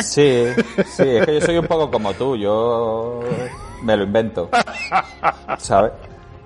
[0.00, 0.48] Sí,
[0.96, 3.20] sí, es que yo soy un poco como tú, yo
[3.82, 4.50] me lo invento,
[5.56, 5.92] ¿sabes?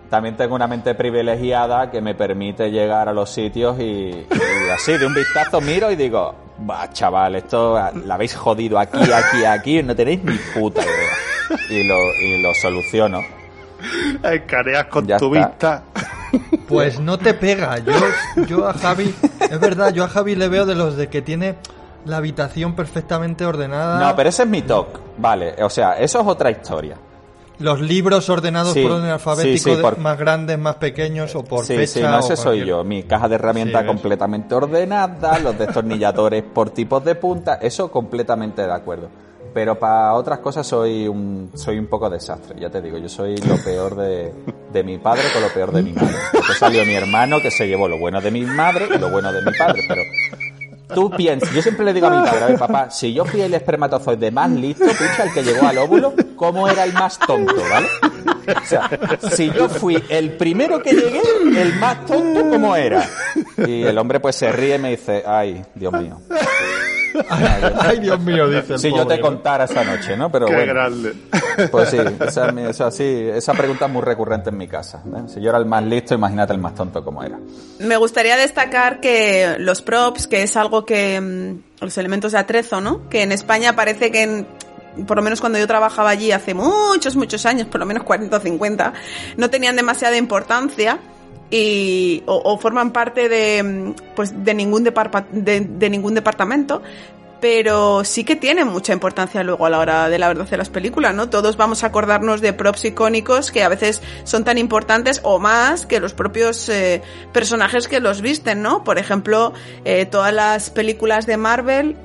[0.08, 4.96] También tengo una mente privilegiada que me permite llegar a los sitios y, y así,
[4.96, 6.34] de un vistazo miro y digo,
[6.68, 11.58] va, chaval, esto la habéis jodido aquí, aquí, aquí, no tenéis ni puta idea.
[11.70, 13.20] Y lo, y lo soluciono.
[14.22, 15.48] Escaneas con Ya tu está.
[15.48, 15.82] vista.
[16.66, 17.78] Pues no te pega.
[17.78, 17.92] Yo,
[18.46, 21.54] yo a Javi, es verdad, yo a Javi le veo de los de que tiene
[22.04, 23.98] la habitación perfectamente ordenada.
[23.98, 26.96] No, pero ese es mi talk, vale, o sea, eso es otra historia.
[27.58, 31.42] Los libros ordenados Sí, por orden alfabético, sí, sí, por- más grandes, más pequeños o
[31.44, 31.92] por sí, fecha.
[31.92, 32.84] sí, no, ese soy yo.
[32.84, 38.72] Mi caja de herramientas completamente ordenada, los destornilladores por tipos de punta, eso completamente de
[38.72, 39.08] acuerdo.
[39.54, 43.36] Pero para otras cosas soy un, soy un poco desastre, ya te digo, yo soy
[43.38, 44.32] lo peor de,
[44.72, 46.14] de mi padre con lo peor de mi madre.
[46.32, 49.32] Después salió mi hermano que se llevó lo bueno de mi madre y lo bueno
[49.32, 50.02] de mi padre, pero
[50.94, 53.40] tú piensas, yo siempre le digo a mi padre, a ver papá, si yo fui
[53.40, 57.54] el espermatozoide más listo, piensa el que llegó al óvulo, ¿cómo era el más tonto,
[57.70, 57.88] vale?
[58.56, 58.90] O sea,
[59.32, 61.20] si yo fui el primero que llegué,
[61.60, 63.04] el más tonto, ¿cómo era?
[63.58, 66.18] Y el hombre pues se ríe y me dice, ay, Dios mío.
[67.80, 69.22] Ay, Dios mío, dice el Si yo te ¿no?
[69.22, 70.30] contara esa noche, ¿no?
[70.30, 70.72] Pero Qué bueno.
[70.74, 71.14] grande.
[71.70, 75.02] Pues sí, esa, es mi- esa, sí, esa pregunta es muy recurrente en mi casa.
[75.06, 75.22] ¿eh?
[75.26, 77.38] Si yo era el más listo, imagínate el más tonto como era.
[77.80, 82.80] Me gustaría destacar que los props, que es algo que mm, los elementos de atrezo,
[82.80, 83.08] ¿no?
[83.08, 84.46] Que en España parece que en-
[85.06, 88.36] por lo menos cuando yo trabajaba allí hace muchos, muchos años, por lo menos 40
[88.36, 88.92] o 50,
[89.36, 90.98] no tenían demasiada importancia
[91.50, 96.82] y o, forman parte de pues de ningún de, de ningún departamento
[97.40, 100.70] pero sí que tienen mucha importancia luego a la hora de la verdad de las
[100.70, 101.28] películas, ¿no?
[101.30, 105.86] Todos vamos a acordarnos de props icónicos que a veces son tan importantes o más
[105.86, 108.84] que los propios eh, personajes que los visten, ¿no?
[108.84, 109.52] Por ejemplo,
[109.84, 111.96] eh, todas las películas de Marvel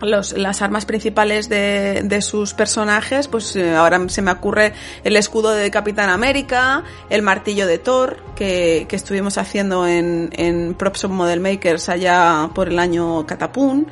[0.00, 4.72] los, las armas principales de, de sus personajes, pues eh, ahora se me ocurre
[5.04, 10.74] el escudo de Capitán América, el martillo de Thor, que, que estuvimos haciendo en, en
[10.74, 13.86] Props of Model Makers allá por el año Catapún.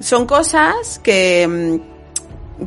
[0.00, 1.95] Son cosas que, mm,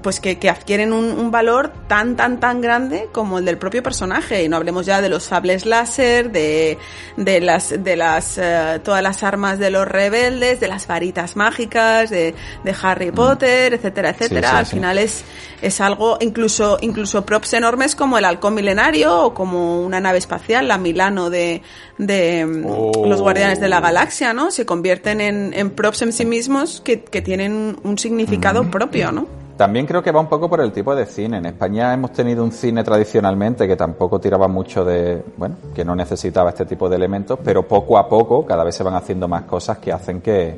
[0.02, 3.82] pues que, que adquieren un, un valor tan, tan, tan grande como el del propio
[3.82, 4.44] personaje.
[4.44, 6.78] Y no hablemos ya de los sables láser, de,
[7.18, 12.10] de las, de las, eh, todas las armas de los rebeldes, de las varitas mágicas,
[12.10, 14.50] de, de Harry Potter, etcétera, etcétera.
[14.52, 14.76] sí, Al sí.
[14.76, 15.24] final es,
[15.62, 20.68] es algo, incluso, incluso props enormes como el halcón milenario o como una nave espacial,
[20.68, 21.62] la Milano de,
[21.98, 23.06] de mm, Oh.
[23.08, 24.52] los Guardianes de la Galaxia, ¿no?
[24.52, 29.39] Se convierten en, en props en sí mismos que, que tienen un significado propio, ¿no?
[29.60, 31.40] También creo que va un poco por el tipo de cine.
[31.40, 35.98] En España hemos tenido un cine tradicionalmente que tampoco tiraba mucho de, bueno, que no
[35.98, 39.44] necesitaba este tipo de elementos, pero poco a poco cada vez se van haciendo más
[39.44, 40.58] cosas que hacen que,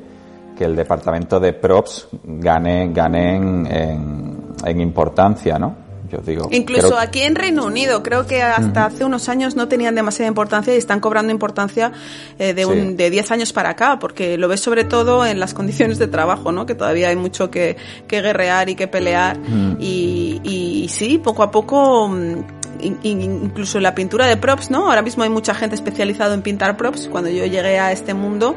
[0.56, 5.74] que el departamento de props gane, gane en, en- en importancia, ¿no?
[6.12, 6.50] Yo digo.
[6.52, 10.28] Incluso creo- aquí en Reino Unido, creo que hasta hace unos años no tenían demasiada
[10.28, 11.92] importancia y están cobrando importancia
[12.38, 12.70] eh, de, Sí.
[12.70, 16.08] un, de 10 años para acá, porque lo ves sobre todo en las condiciones de
[16.08, 16.66] trabajo, ¿no?
[16.66, 19.38] Que todavía hay mucho que, que guerrear y que pelear.
[19.80, 22.36] Y, y sí, poco a poco, mm,
[22.82, 24.88] in- in- incluso la pintura de props, ¿no?
[24.90, 27.08] Ahora mismo hay mucha gente especializada en pintar props.
[27.12, 28.56] Cuando yo llegué a este mundo,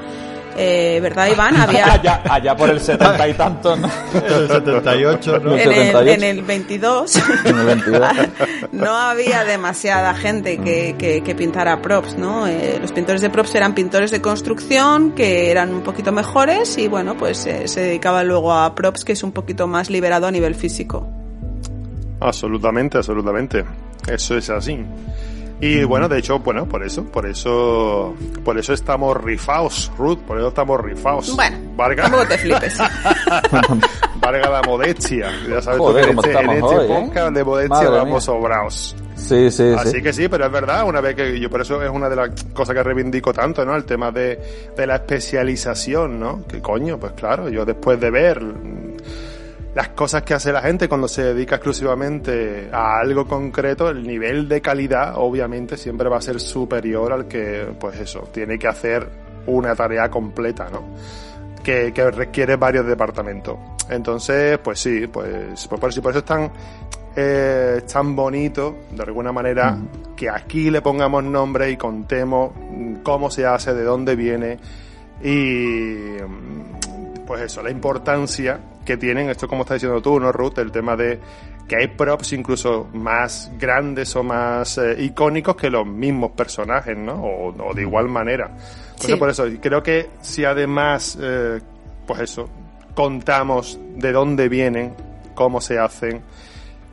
[0.56, 1.56] eh, ¿verdad, Iván?
[1.60, 1.92] Había...
[1.92, 3.88] allá, allá por el setenta y tantos, ¿no?
[4.14, 5.54] El 78, ¿no?
[5.56, 6.10] En el, 78.
[6.10, 8.08] en el 22 En el 22.
[8.72, 12.46] no había demasiada gente que, que, que pintara props, ¿no?
[12.46, 16.88] Eh, los pintores de props eran pintores de construcción que eran un poquito mejores y
[16.88, 20.30] bueno, pues eh, se dedicaban luego a props que es un poquito más liberado a
[20.30, 21.08] nivel físico.
[22.20, 23.64] Absolutamente, absolutamente.
[24.06, 24.78] Eso es así.
[25.64, 30.36] Y bueno, de hecho, bueno, por eso, por eso, por eso estamos rifaos, Ruth, por
[30.38, 31.34] eso estamos rifaos.
[31.34, 32.78] Bueno, Varga, tampoco te flipes.
[34.20, 35.30] Varga la modestia.
[35.48, 36.88] Ya sabes tú que en este, en este hoy, ¿eh?
[36.88, 38.20] podcast de modestia Madre vamos mía.
[38.20, 38.96] sobraos.
[39.16, 40.02] Sí, sí, Así sí.
[40.02, 42.30] que sí, pero es verdad, una vez que yo por eso es una de las
[42.52, 43.74] cosas que reivindico tanto, ¿no?
[43.74, 44.38] El tema de,
[44.76, 46.44] de la especialización, ¿no?
[46.46, 48.42] Que coño, pues claro, yo después de ver
[49.74, 54.48] las cosas que hace la gente cuando se dedica exclusivamente a algo concreto, el nivel
[54.48, 59.08] de calidad obviamente siempre va a ser superior al que, pues eso, tiene que hacer
[59.46, 60.84] una tarea completa, ¿no?
[61.62, 63.56] Que, que requiere varios departamentos.
[63.88, 66.52] Entonces, pues sí, pues, pues por eso, por eso es tan,
[67.16, 69.76] eh, tan bonito, de alguna manera,
[70.16, 72.52] que aquí le pongamos nombre y contemos
[73.02, 74.58] cómo se hace, de dónde viene
[75.22, 76.16] y
[77.26, 80.58] pues eso, la importancia que tienen, esto como estás diciendo tú, ¿no, Ruth?
[80.58, 81.18] El tema de
[81.66, 87.14] que hay props incluso más grandes o más eh, icónicos que los mismos personajes, ¿no?
[87.14, 88.46] O, o de igual manera.
[88.46, 89.16] Entonces, Sí.
[89.16, 91.60] por eso, creo que si además, eh,
[92.06, 92.48] pues eso,
[92.94, 94.94] contamos de dónde vienen,
[95.34, 96.22] cómo se hacen,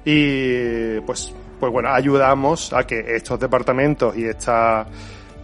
[0.04, 4.88] y pues, pues bueno, ayudamos a que estos departamentos y esta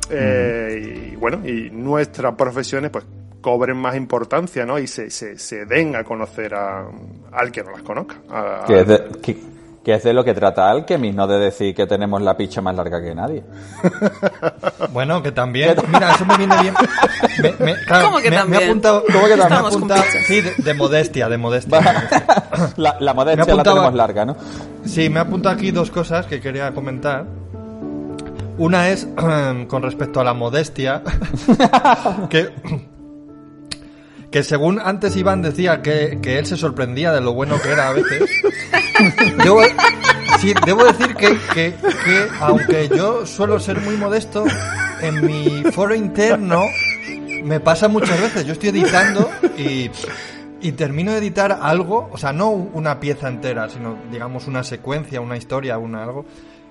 [0.09, 3.05] eh, y bueno, y nuestras profesiones pues
[3.41, 4.79] cobren más importancia, ¿no?
[4.79, 6.85] Y se, se, se den a conocer a,
[7.31, 8.15] al que no las conozca.
[8.29, 9.37] a- Que es, de, que,
[9.83, 12.75] que es de lo que trata Alchemist, no de decir que tenemos la picha más
[12.75, 13.43] larga que nadie.
[14.91, 15.75] Bueno, que también.
[15.87, 16.73] Mira, eso me viene bien.
[17.43, 18.61] Me, me- claro, ¿Cómo que me- me también?
[18.61, 19.03] he apuntado.
[19.11, 20.23] ¿Cómo que me apuntado- pizzas.
[20.25, 21.79] sí, de, de modestia, de modestia.
[22.77, 24.35] La, la Me modestia la tenemos larga, ¿no?
[24.85, 27.25] Sí, me he apuntado aquí dos cosas que quería comentar.
[28.57, 29.07] Una es
[29.67, 31.03] con respecto a la modestia,
[32.29, 32.49] que,
[34.37, 37.89] que según antes Iván decía que, que él se sorprendía de lo bueno que era
[37.89, 38.29] a veces,
[39.43, 39.63] debo,
[40.39, 44.45] sí, debo decir que, que, que aunque yo suelo ser muy modesto,
[45.01, 46.65] en mi foro interno
[47.43, 48.45] me pasa muchas veces.
[48.45, 49.27] Yo estoy editando
[49.57, 49.89] y,
[50.61, 55.19] y termino de editar algo, o sea, no una pieza entera, sino digamos una secuencia,
[55.19, 56.27] una historia, una algo.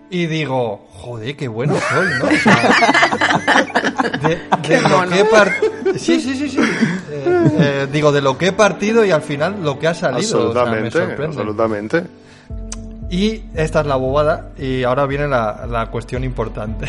[0.09, 2.27] Y digo, joder, qué bueno soy, ¿no?
[2.27, 5.11] O sea, de, de lo mono.
[5.11, 6.59] que he Sí, sí, sí, sí.
[6.61, 10.51] Eh, eh, digo, de lo que he partido y al final lo que ha salido.
[10.51, 11.25] o sea, me absolutamente, sorprende.
[11.27, 12.05] absolutamente.
[13.11, 16.87] Y esta es la bobada y ahora viene la, la cuestión importante.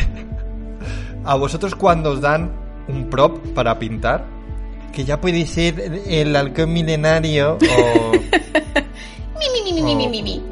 [1.24, 2.50] A vosotros cuando os dan
[2.88, 4.24] un prop para pintar,
[4.92, 8.12] que ya puede ser el halcón milenario o,
[9.38, 10.42] Mi, mi, mi,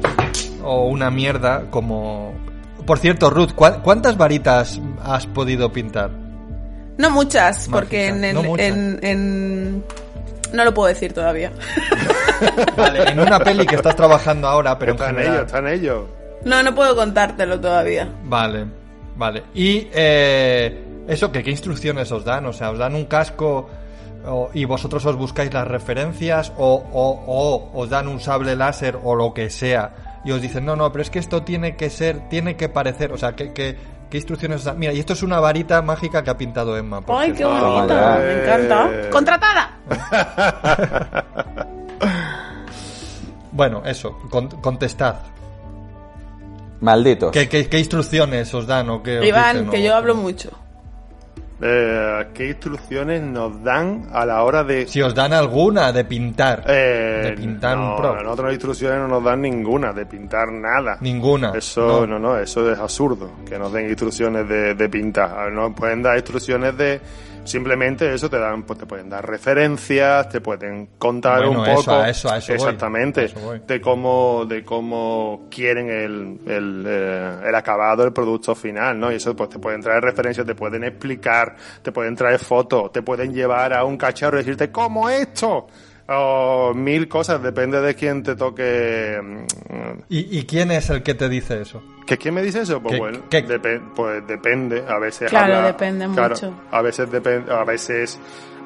[0.63, 2.33] o una mierda como
[2.87, 6.09] Por cierto, Ruth, ¿cuá- ¿cuántas varitas has podido pintar?
[6.97, 8.65] No muchas, porque en, el- no muchas.
[8.67, 9.83] en, en-
[10.53, 11.51] No lo puedo decir todavía.
[12.77, 15.33] Vale, en una peli que estás trabajando ahora, pero Está en general...
[15.35, 16.07] ello, está en ello.
[16.45, 18.07] No, no puedo contártelo todavía.
[18.23, 18.65] Vale,
[19.15, 19.43] vale.
[19.53, 22.45] Y eh, eso, ¿qué, ¿qué instrucciones os dan?
[22.45, 23.69] O sea, ¿os dan un casco
[24.25, 28.97] o- y vosotros os buscáis las referencias o, o- o os dan un sable láser
[29.03, 31.89] o lo que sea y os dicen, no, no, pero es que esto tiene que
[31.89, 33.77] ser, tiene que parecer, o sea, ¿qué, qué,
[34.09, 34.77] qué instrucciones os dan?
[34.77, 36.99] Mira, y esto es una varita mágica que ha pintado Emma.
[36.99, 37.95] por ¡Ay, qué bonito!
[37.95, 38.25] vale.
[38.35, 39.09] Me encanta.
[39.09, 39.71] ¡Contratada!
[43.51, 45.15] Bueno, eso, con- contestad.
[46.81, 47.31] Malditos.
[47.31, 50.13] ¿Qué, qué, qué instrucciones os dan o qué os Iván, dicen, que o- yo hablo
[50.13, 50.51] mucho.
[51.59, 54.85] Eh, ¿Qué instrucciones nos dan a la hora de...
[54.87, 56.63] Si os dan alguna de pintar.
[56.67, 58.17] Eh, de pintar no, un prop.
[58.19, 60.97] A nosotros instrucciones no nos dan ninguna de pintar nada.
[61.01, 61.53] Ninguna.
[61.55, 62.07] Eso, No.
[62.07, 62.19] no.
[62.19, 65.51] no, eso es absurdo, que nos den instrucciones de, de pintar.
[65.51, 67.01] Nos pueden dar instrucciones de,
[67.47, 71.75] simplemente eso, te dan, pues te pueden dar referencias, te pueden contar Bueno, un eso,
[71.85, 71.91] poco.
[72.01, 73.21] a eso- a eso exactamente.
[73.21, 73.61] a eso voy.
[73.65, 79.11] De cómo, de cómo quieren el, el, eh, el acabado, el producto final, ¿no?
[79.11, 83.01] Y eso, pues te pueden traer referencias, te pueden explicar, te pueden traer fotos, te
[83.01, 85.67] pueden llevar a un cacharro y decirte, ¿cómo esto?
[86.09, 91.13] O mil cosas, depende de quién te toque, mm, ¿Y, y quién es el que
[91.15, 91.83] te dice eso?
[92.05, 92.81] ¿Que quién me dice eso?
[92.81, 93.45] Pues ¿Qué- bueno, qué?
[93.45, 94.85] depe- pues depende.
[94.87, 96.53] A veces Claro, habla- depende claro, mucho.
[96.71, 98.17] A veces depende, a veces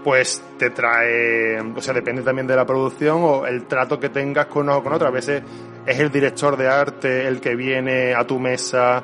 [0.04, 4.46] pues te trae, o sea, depende también de la producción o el trato que tengas
[4.48, 5.08] con uno o con otro.
[5.08, 5.42] A veces
[5.86, 9.04] es el director de arte el que viene a tu mesa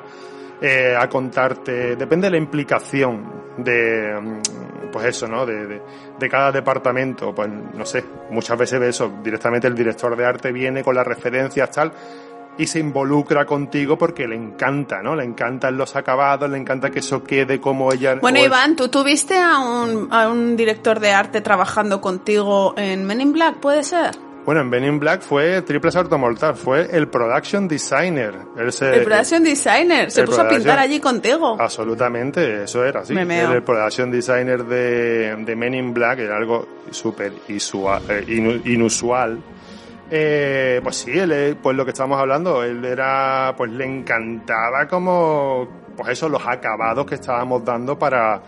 [0.60, 5.46] eh, a contarte, depende de la implicación de, mm, pues eso, ¿no?
[5.46, 5.82] De, de,
[6.18, 7.34] de cada departamento.
[7.34, 11.06] Pues no sé, muchas veces ves eso, directamente el director de arte viene con las
[11.06, 11.92] referencias tal
[12.58, 15.14] y se involucra contigo porque le encanta, ¿no?
[15.14, 18.16] Le encantan los acabados, le encanta que eso quede como ella.
[18.16, 23.20] Bueno, Iván, ¿tú tuviste a un, a un director de arte trabajando contigo en Men
[23.20, 23.58] in Black?
[23.58, 24.27] ¿Puede ser?
[24.48, 28.32] Bueno, en Benin Black fue Triple Salto Mortal, fue el production designer.
[28.56, 30.10] Él se- El production designer.
[30.10, 31.58] Se puso a pintar allí contigo.
[31.60, 33.12] Absolutamente, eso era así.
[33.14, 39.38] El production designer de, de Men in Black, era algo súper eh, inu- inusual.
[40.10, 44.88] Eh, pues sí, él, eh, pues lo que estábamos hablando, él era, pues le encantaba
[44.88, 48.40] como, pues eso, los acabados que estábamos dando para,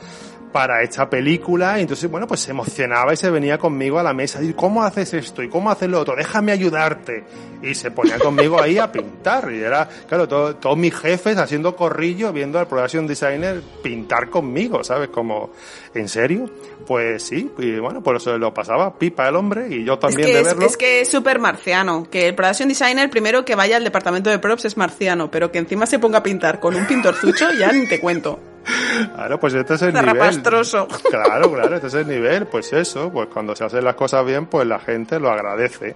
[0.53, 1.79] para esta película.
[1.79, 4.43] Y entonces, bueno, pues se emocionaba y se venía conmigo a la mesa.
[4.43, 5.43] Y ¿cómo haces esto?
[5.43, 6.17] ¿Y cómo haces lo otro?
[6.17, 7.25] Déjame ayudarte.
[7.63, 9.51] Y se ponía conmigo ahí a pintar.
[9.53, 14.83] Y era, claro, todo- todos mis jefes haciendo corrillo, viendo al production designer pintar conmigo,
[14.83, 15.09] ¿sabes?
[15.11, 15.51] Como,
[15.95, 16.49] ¿en serio?
[16.91, 20.27] Pues sí, y bueno, por eso lo pasaba pipa el hombre y yo Es también
[20.27, 20.67] que de es, verlo.
[20.67, 22.09] es que es súper marciano.
[22.11, 25.59] Que el production designer, primero que vaya al departamento de props es marciano, pero que
[25.61, 28.41] encima se ponga a pintar con un pintorzucho, ya ni te cuento.
[29.15, 30.05] Claro, pues este es el nivel.
[30.05, 30.89] Zarrapastroso.
[31.09, 32.47] Claro, claro, este es el nivel.
[32.47, 35.95] Pues eso, pues cuando se hacen las cosas bien, pues la gente lo agradece.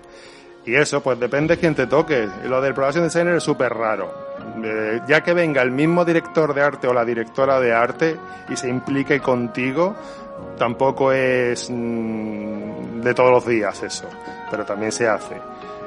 [0.64, 2.28] Y eso, pues depende de quién te toque.
[2.44, 4.14] Lo del production designer es súper raro.
[4.64, 8.16] Eh, ya que venga el mismo director de arte o la directora de arte
[8.48, 9.96] y se implique contigo,
[10.58, 14.08] tampoco es mm, de todos los días eso,
[14.50, 15.36] pero también se hace.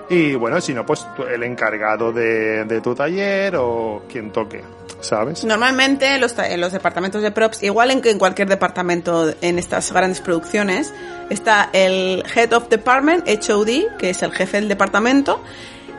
[0.10, 4.64] Y bueno, si no, pues el encargado de, tu taller o quien toque,
[5.02, 5.44] ¿sabes?
[5.44, 10.22] Normalmente en los, los departamentos de props, igual en en cualquier departamento en estas grandes
[10.22, 10.94] producciones,
[11.30, 15.42] está el Head of Department, HOD, que es el jefe del departamento,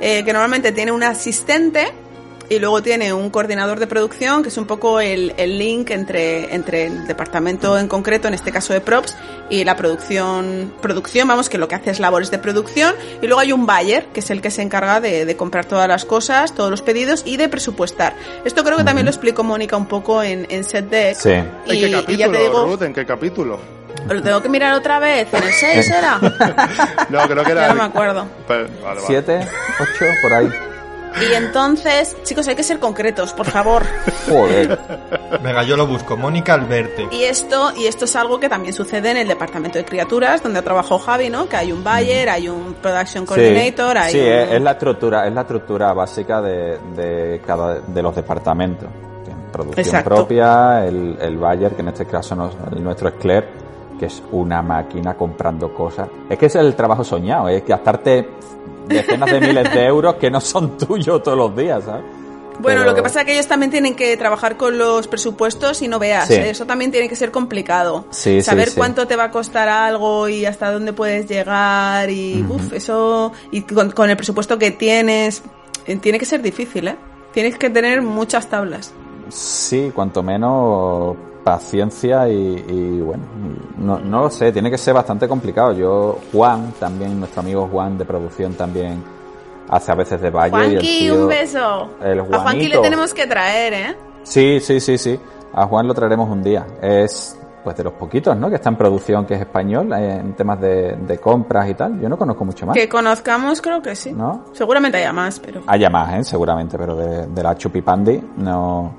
[0.00, 1.92] eh, que normalmente tiene un asistente
[2.50, 6.54] y luego tiene un coordinador de producción, que es un poco el, el link entre,
[6.54, 9.14] entre el departamento en concreto, en este caso de props,
[9.50, 13.40] y la producción, producción, vamos, que lo que hace es labores de producción, y luego
[13.40, 16.54] hay un buyer, que es el que se encarga de, de comprar todas las cosas,
[16.54, 18.14] todos los pedidos y de presupuestar.
[18.44, 21.16] Esto creo que también lo explicó Mónica un poco en, en Set Deck.
[21.16, 21.30] Sí.
[21.30, 22.82] ¿En Y, qué y capítulo, ya te digo, Ruth?
[22.82, 23.58] ¿En qué capítulo?
[24.08, 26.18] lo tengo que mirar otra vez, en el 6 era.
[27.10, 27.62] No, creo que era...
[27.62, 28.26] Ya no me acuerdo.
[28.46, 29.00] Pero- vale, vale.
[29.06, 29.40] ¿Siete?
[29.80, 30.04] ¿Ocho?
[30.22, 30.48] Por ahí.
[31.20, 33.82] Y entonces, chicos, hay que ser concretos, por favor.
[34.28, 34.78] Joder.
[35.42, 36.16] Venga, yo lo busco.
[36.16, 37.08] Mónica Alberte.
[37.10, 40.62] Y esto, y esto es algo que también sucede en el departamento de criaturas, donde
[40.62, 41.48] trabajó Javi, ¿no?
[41.48, 44.26] Que hay un buyer, hay un production coordinator, sí, hay sí, un...
[44.26, 48.88] es, es la estructura, es la estructura básica de, de cada de los departamentos.
[49.52, 50.14] Producción Exacto.
[50.14, 52.34] propia, el, el buyer, que en este caso
[52.70, 53.48] el nuestro es Claire,
[53.98, 56.08] que es una máquina comprando cosas.
[56.28, 58.28] Es que es el trabajo soñado, es gastarte
[58.88, 62.04] decenas de miles de euros que no son tuyos todos los días, ¿sabes?
[62.60, 65.80] Bueno, Pero- lo que pasa es que ellos también tienen que trabajar con los presupuestos
[65.82, 66.34] y no veas, Sí.
[66.34, 66.50] ¿eh?
[66.50, 68.06] eso también tiene que ser complicado.
[68.10, 68.74] Sí, Saber sí.
[68.76, 73.60] cuánto te va a costar algo y hasta dónde puedes llegar y, uf, eso, y
[73.62, 75.42] con, con el presupuesto que tienes,
[75.86, 76.96] eh, tiene que ser difícil, ¿eh?
[77.32, 78.92] Tienes que tener muchas tablas.
[79.28, 81.16] Sí, cuanto menos
[81.52, 83.22] paciencia y, y bueno,
[83.78, 85.72] no, no lo sé, tiene que ser bastante complicado.
[85.72, 89.02] Yo, Juan, también, nuestro amigo Juan de producción también
[89.70, 90.54] hace a veces de valle.
[90.56, 91.88] y el Juanqui, tío- un beso.
[92.02, 92.42] el A Juanqui le
[92.76, 92.80] Juanito.
[92.82, 93.96] tenemos que traer, ¿eh?
[94.24, 95.18] Sí, sí, sí, sí.
[95.54, 96.66] A Juan lo traeremos un día.
[96.82, 97.34] Es
[97.64, 98.48] pues de los poquitos, ¿no?
[98.48, 101.98] Que está en producción, que es español, eh, en temas de, de compras y tal.
[102.00, 102.74] Yo no conozco mucho más.
[102.74, 104.12] Que conozcamos, creo que sí.
[104.12, 104.44] ¿No?
[104.52, 105.62] Seguramente haya más, pero.
[105.66, 106.24] Haya más, ¿eh?
[106.24, 108.94] seguramente, pero de, de la Chupipandi no,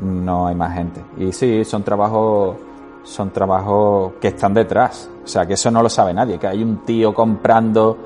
[0.00, 1.02] no hay más gente.
[1.18, 2.56] Y sí, son trabajos
[3.02, 5.08] son trabajos que están detrás.
[5.24, 7.96] O sea, que eso no lo sabe nadie, que hay un tío comprando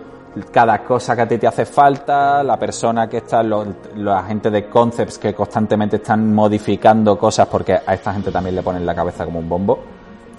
[0.52, 3.64] cada cosa que a ti te hace falta, la persona que está, lo-
[3.96, 8.62] la gente de concepts que constantemente están modificando cosas porque a esta gente también le
[8.62, 9.78] ponen la cabeza como un bombo.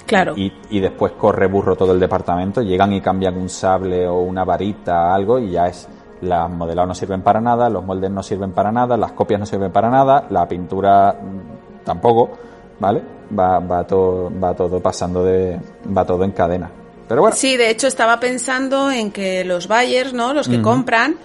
[0.06, 0.34] Claro.
[0.38, 4.44] Y, y después corre burro todo el departamento, llegan y cambian un sable o una
[4.44, 5.88] varita, algo, y ya es.
[6.26, 9.46] Las modelados no sirven para nada, los moldes no sirven para nada, las copias no
[9.46, 12.32] sirven para nada, la pintura mm, tampoco,
[12.80, 13.02] ¿vale?
[13.38, 15.60] Va, va todo, va todo pasando de,
[15.96, 16.70] va todo en cadena.
[17.08, 20.34] Pero bueno, Sí, de hecho estaba pensando en que los buyers, ¿no?
[20.34, 21.18] Los que compran,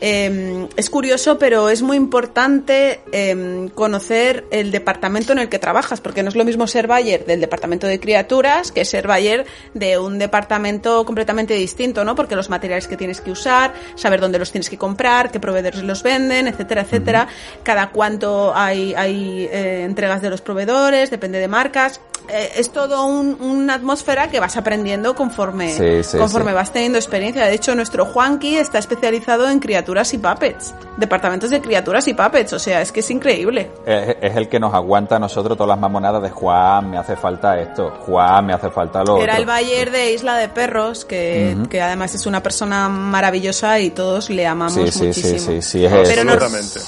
[0.00, 6.00] eh, es curioso, pero es muy importante eh, conocer el departamento en el que trabajas,
[6.00, 9.44] porque no es lo mismo ser buyer del departamento de criaturas que ser buyer
[9.74, 12.14] de un departamento completamente distinto, ¿no?
[12.14, 15.82] Porque los materiales que tienes que usar, saber dónde los tienes que comprar, qué proveedores
[15.82, 17.28] los venden, etcétera, etcétera.
[17.62, 22.00] Cada cuánto hay, hay eh, entregas de los proveedores, depende de marcas.
[22.28, 26.54] Eh, es todo un- una atmósfera que vas aprendiendo conforme, Sí, sí, conforme sí.
[26.54, 27.44] vas teniendo experiencia.
[27.44, 30.74] De hecho, nuestro Juanqui está especializado en criaturas y puppets.
[30.96, 32.52] Departamentos de criaturas y puppets.
[32.52, 33.70] O sea, es que es increíble.
[33.84, 37.16] es, es el que nos aguanta a nosotros todas las mamonadas de Juan, me hace
[37.16, 39.40] falta esto, Juan, me hace falta lo Era otro.
[39.42, 44.30] el Bayer de Isla de Perros, que, que además es una persona maravillosa y todos
[44.30, 45.38] le amamos Sí, sí, muchísimo.
[45.38, 46.02] sí, sí, sí, es Pero
[46.32, 46.80] Absolutamente.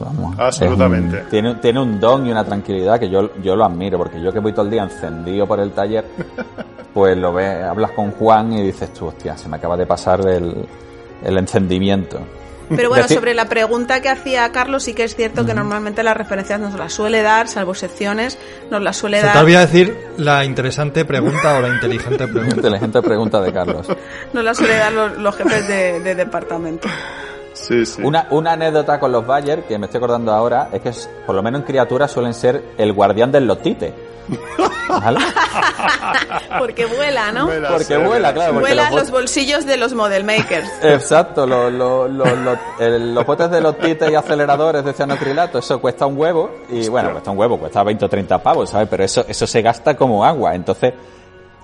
[0.00, 1.16] Vamos, Absolutamente.
[1.18, 4.20] es un- tiene, tiene un don y una tranquilidad que yo, yo lo admiro, porque
[4.20, 6.04] yo que voy todo el día encendido por el taller,
[6.94, 10.26] pues lo ves, hablas con Juan y dices tú, hostia, se me acaba de pasar
[10.28, 10.66] el,
[11.24, 12.20] el encendimiento.
[12.74, 16.16] Pero bueno, sobre la pregunta que hacía Carlos, sí que es cierto que normalmente las
[16.16, 18.38] referencias nos las suele dar, salvo excepciones,
[18.70, 19.36] nos las suele Se te dar.
[19.44, 22.56] olvida decir la interesante pregunta o la inteligente pregunta.
[22.56, 23.86] Inteligente pregunta de Carlos.
[24.32, 26.88] Nos las suele dar los, los jefes de, de departamento.
[27.52, 28.00] Sí, sí.
[28.02, 30.92] Una, una anécdota con los Bayer que me estoy acordando ahora es que
[31.26, 33.92] por lo menos en criaturas suelen ser el guardián del lotite.
[34.88, 35.20] ¿Vale?
[36.58, 37.46] Porque vuela, ¿no?
[37.46, 40.68] Porque vuela, claro, porque Vuela los los bolsillos de los model makers.
[40.82, 45.80] Exacto, lo- lo- lo- lo- el- los botes de lotite y aceleradores de cianocrilato, eso
[45.80, 48.88] cuesta un huevo y bueno, cuesta un huevo, cuesta 20 o 30 pavos, ¿sabes?
[48.88, 50.92] Pero eso, eso se gasta como agua, entonces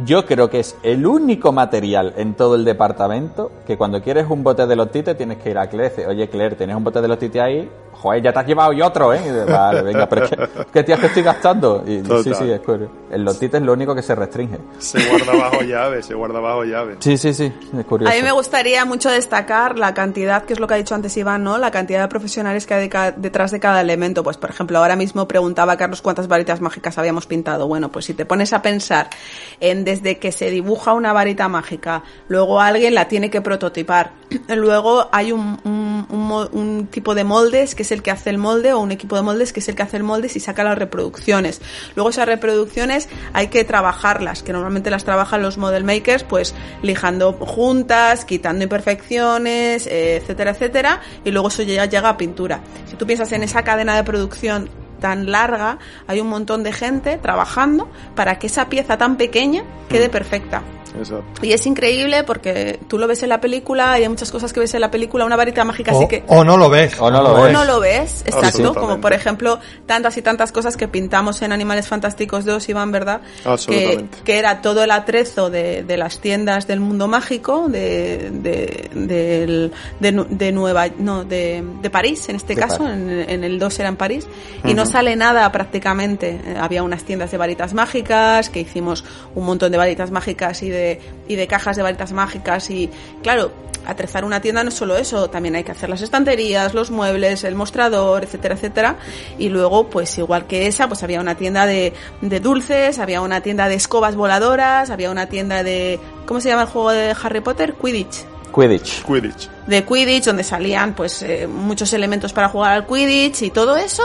[0.00, 4.42] yo creo que es el único material en todo el departamento que cuando quieres un
[4.42, 7.40] bote de lotite tienes que ir a Claire oye Claire, ¿tienes un bote de lotite
[7.40, 7.68] ahí?
[8.00, 9.20] Joder, ya te has llevado y otro, ¿eh?
[9.20, 11.82] Y dices, vale, venga, pero es que, ¿qué tías que estoy gastando?
[11.84, 12.22] Y, Total.
[12.22, 12.92] sí, sí, es curioso.
[13.10, 14.56] El lotite es lo único que se restringe.
[14.78, 16.96] Se guarda bajo llave, se guarda bajo llave.
[17.00, 18.12] Sí, sí, sí, es curioso.
[18.12, 21.16] A mí me gustaría mucho destacar la cantidad, que es lo que ha dicho antes
[21.16, 21.58] Iván, ¿no?
[21.58, 24.22] La cantidad de profesionales que hay de detrás de cada elemento.
[24.22, 27.66] Pues, por ejemplo, ahora mismo preguntaba Carlos cuántas varitas mágicas habíamos pintado.
[27.66, 29.10] Bueno, pues si te pones a pensar
[29.58, 34.12] en desde que se dibuja una varita mágica, luego alguien la tiene que prototipar,
[34.48, 38.92] luego hay un, tipo de moldes que es el que hace el molde o un
[38.92, 41.62] equipo de moldes que es el que hace el molde y saca las reproducciones.
[41.94, 47.32] Luego esas reproducciones hay que trabajarlas, que normalmente las trabajan los model makers, pues lijando
[47.32, 52.60] juntas, quitando imperfecciones, eh, etcétera, etcétera, y luego eso ya llega a pintura.
[52.86, 54.68] Si tú piensas en esa cadena de producción
[54.98, 60.08] tan larga, hay un montón de gente trabajando para que esa pieza tan pequeña quede
[60.08, 60.62] perfecta.
[60.98, 61.24] Exacto.
[61.46, 64.60] Y es increíble porque tú lo ves en la película y hay muchas cosas que
[64.60, 66.24] ves en la película, una varita mágica O, así que...
[66.26, 66.94] o no lo ves.
[66.98, 67.52] O no lo O ves.
[67.52, 68.80] no lo ves, exacto, Absolutamente.
[68.80, 73.20] como por ejemplo tantas y tantas cosas que pintamos en Animales Fantásticos 2, Iván, ¿verdad?
[73.42, 74.18] Que, Absolutamente.
[74.24, 79.72] que era todo el atrezo de, de las tiendas del mundo mágico, de, de, del-
[80.00, 82.94] de, de Nueva, no, de, de París en este De caso, París.
[82.98, 84.26] en, en el 2 era en París,
[84.64, 86.40] y no sale nada prácticamente.
[86.44, 89.04] Eh, Había unas tiendas de varitas mágicas, que hicimos
[89.34, 90.87] un montón de varitas mágicas y de,
[91.26, 92.90] y de cajas de varitas mágicas, y
[93.22, 93.52] claro,
[93.86, 97.44] atrezar una tienda no es solo eso, también hay que hacer las estanterías, los muebles,
[97.44, 98.96] el mostrador, etcétera, etcétera.
[99.38, 103.40] Y luego, pues igual que esa, pues había una tienda de, de dulces, había una
[103.40, 107.40] tienda de escobas voladoras, había una tienda de, ¿cómo se llama el juego de Harry
[107.40, 107.74] Potter?
[107.74, 109.04] Quidditch Quidditch.
[109.04, 109.48] Quidditch.
[109.66, 114.02] de Quidditch, donde salían pues eh, muchos elementos para jugar al Quidditch y todo eso,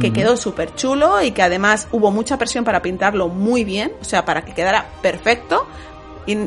[0.00, 4.04] que quedó súper chulo y que además hubo mucha presión para pintarlo muy bien, o
[4.04, 5.66] sea, para que quedara perfecto.
[6.26, 6.38] Y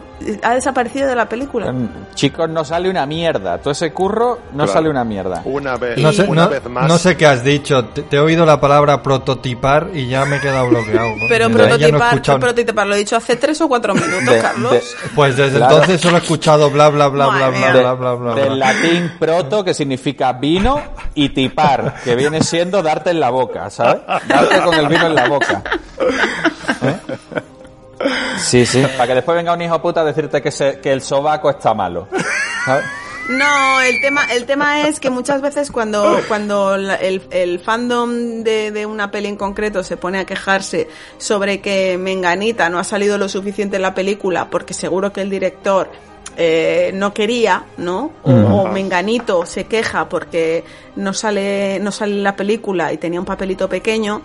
[0.43, 1.71] ha desaparecido de la película.
[1.71, 3.57] Mm, Chicos, no sale una mierda.
[3.57, 4.71] Todo ese curro no Claro.
[4.73, 5.41] sale una mierda.
[5.45, 6.87] Una vez, No sé, una no, vez más.
[6.87, 7.85] no sé qué has dicho.
[7.85, 11.09] Te, te he oído la palabra prototipar y ya me he quedado bloqueado.
[11.27, 11.67] Pero ya no he
[11.99, 14.71] prototipar, prototipar, lo he dicho hace tres o cuatro minutos, De- Carlos.
[14.71, 14.83] de-
[15.15, 15.73] Pues desde Claro.
[15.75, 18.13] entonces solo he escuchado bla bla bla bla bla bla bla.
[18.13, 18.35] bla.
[18.35, 20.81] Del latín proto, que significa vino,
[21.15, 24.01] y tipar, que viene siendo darte en la boca, ¿sabes?
[24.27, 25.61] Darte con el vino en la boca.
[26.83, 26.97] ¿Eh?
[28.37, 28.83] Sí, sí.
[28.97, 31.73] Para que después venga un hijo puta a decirte que, se- que el sobaco está
[31.73, 32.07] malo.
[32.65, 32.83] ¿sabes?
[33.29, 38.43] No, el tema, el tema es que muchas veces cuando, cuando la- el, el fandom
[38.43, 42.83] de, de una peli en concreto se pone a quejarse sobre que Menganita no ha
[42.83, 45.89] salido lo suficiente en la película porque seguro que el director
[46.35, 48.11] eh, no quería, ¿no?
[48.23, 50.65] O, o Menganito se queja porque
[50.97, 54.21] no sale, no sale en la película y tenía un papelito pequeño.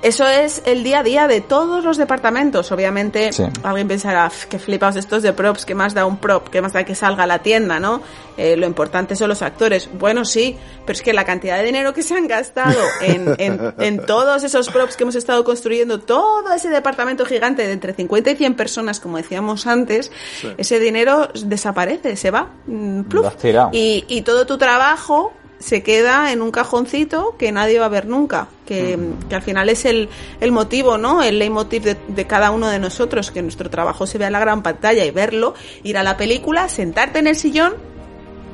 [0.00, 2.70] Eso es el día a día de todos los departamentos.
[2.70, 3.42] Obviamente, Sí.
[3.64, 6.72] alguien pensará, "F, que flipaos estos de props, que más da un prop, que más
[6.72, 8.00] da que salga a la tienda, ¿no?
[8.36, 9.88] Eh, lo importante son los actores.
[9.98, 10.56] Bueno, sí,
[10.86, 14.44] pero es que la cantidad de dinero que se han gastado en, en, en todos
[14.44, 18.54] esos props que hemos estado construyendo, todo ese departamento gigante de entre 50 y 100
[18.54, 20.12] personas, como decíamos antes,
[20.56, 22.50] ese dinero desaparece, se va.
[22.66, 23.26] mm, pluf.
[23.72, 28.06] Y, y todo tu trabajo se queda en un cajoncito que nadie va a ver
[28.06, 28.48] nunca.
[28.66, 28.98] Que,
[29.28, 30.08] que al final es el,
[30.40, 31.22] el motivo, ¿no?
[31.22, 34.40] El leitmotiv de, de cada uno de nosotros, que nuestro trabajo se vea en la
[34.40, 37.74] gran pantalla y verlo, ir a la película, sentarte en el sillón,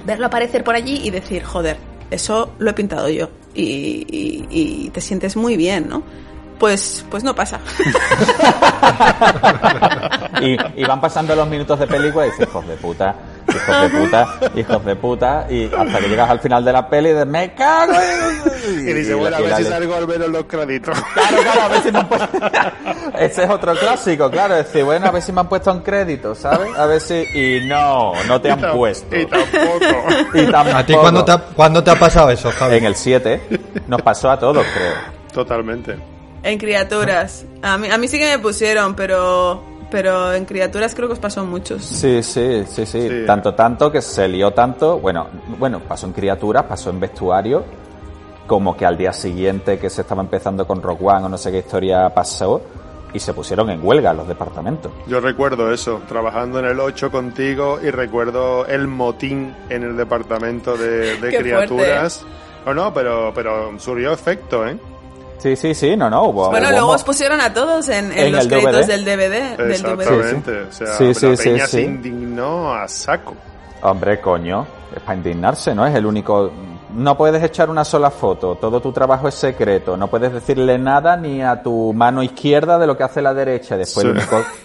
[0.06, 1.76] verlo aparecer por allí y decir, joder,
[2.10, 3.28] eso lo he pintado yo.
[3.54, 6.02] Y, y- y te sientes muy bien, ¿no?
[6.58, 7.60] Pues, pues no pasa.
[10.40, 13.14] Y, y van pasando los minutos de película y dices, hijos de puta,
[13.54, 17.10] hijos de puta, hijos de puta, y hasta que llegas al final de la peli
[17.10, 18.88] y dices, me cago en...
[18.88, 20.98] Y dice, bueno, a ver si salgo al menos los créditos.
[21.14, 22.28] Claro, claro, a ver si me han puesto...
[23.18, 26.34] Ese es otro clásico, claro, decir, bueno, a ver si me han puesto en crédito,
[26.34, 26.76] ¿sabes?
[26.76, 27.14] A ver si...
[27.34, 29.16] Y no, no te han Y puesto.
[29.16, 29.84] Y tampoco.
[30.34, 30.76] Y tampoco.
[30.76, 32.76] ¿A ti cuándo te, ha, cuándo te ha pasado eso, Javi?
[32.76, 33.40] En el 7
[33.86, 34.94] nos pasó a todos, creo.
[35.32, 35.96] Totalmente.
[36.42, 37.44] En criaturas.
[37.62, 39.62] A mí, a mí sí que me pusieron, pero,
[39.94, 41.84] pero en criaturas creo que os pasó muchos.
[41.84, 43.24] Sí, sí, sí, sí, Sí.
[43.24, 44.98] Tanto, tanto que se lió tanto.
[44.98, 47.64] Bueno, bueno, pasó en criaturas, pasó en vestuario,
[48.48, 51.52] como que al día siguiente que se estaba empezando con Rock One o no sé
[51.52, 52.60] qué historia pasó,
[53.12, 54.90] y se pusieron en huelga los departamentos.
[55.06, 60.76] Yo recuerdo eso, trabajando en el 8 contigo y recuerdo el motín en el departamento
[60.76, 62.26] de, criaturas.
[62.66, 64.76] No, no, pero, pero surgió efecto, ¿eh?
[65.44, 66.48] Sí, sí, sí, no, no, hubo.
[66.48, 68.88] Bueno, hubo luego os pusieron a todos en, en En los créditos DVD.
[68.88, 69.56] del DVD.
[69.58, 70.00] Del DVD.
[70.00, 70.60] Exactamente.
[70.62, 71.70] O sea, Sí, sí, la sí, peña sí.
[71.72, 73.34] se indignó a saco.
[73.82, 74.66] Hombre, coño,
[74.96, 75.86] es para indignarse, ¿no?
[75.86, 76.50] Es el único...
[76.94, 81.14] No puedes echar una sola foto, todo tu trabajo es secreto, no puedes decirle nada
[81.18, 83.76] ni a tu mano izquierda de lo que hace la derecha.
[83.76, 84.12] Después Sí.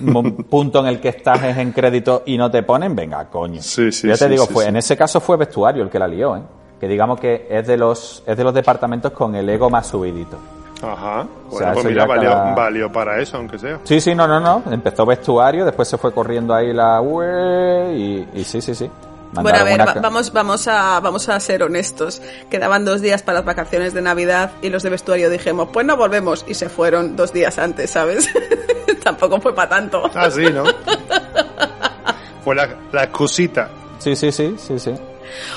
[0.07, 3.25] el único punto en el que estás es en crédito y no te ponen, venga,
[3.25, 3.61] coño.
[3.61, 4.69] Sí, sí, ya te sí, digo, sí, fue, sí.
[4.69, 6.41] en ese caso fue vestuario el que la lió, ¿eh?
[6.79, 10.37] Que digamos que es de los, es de los departamentos con el ego más subidito.
[10.81, 11.27] Ajá.
[11.49, 13.79] Bueno, sea, pues mira, valió, cada- valió para eso, aunque sea.
[13.83, 14.63] Sí, sí, no, no, no.
[14.71, 18.89] Empezó vestuario, después se fue corriendo ahí la UE y, y sí, sí, sí.
[19.31, 22.21] Bueno, a ver, una va- ca- vamos, vamos, a, vamos a ser honestos.
[22.49, 25.97] Quedaban dos días para las vacaciones de Navidad y los de vestuario dijimos, pues no
[25.97, 26.45] volvemos.
[26.47, 28.27] Y se fueron dos días antes, ¿sabes?
[29.03, 30.01] Tampoco fue para tanto.
[30.15, 30.63] Ah, sí, ¿no?
[32.43, 33.69] Fue la, la excusita.
[33.99, 34.93] Sí, sí, sí, sí, sí.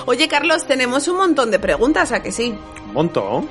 [0.07, 2.55] Oye, Carlos, tenemos un montón de preguntas, ¿a que sí?
[2.87, 3.49] Un montón.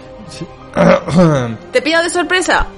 [1.74, 2.68] ¿Te he pillado de sorpresa?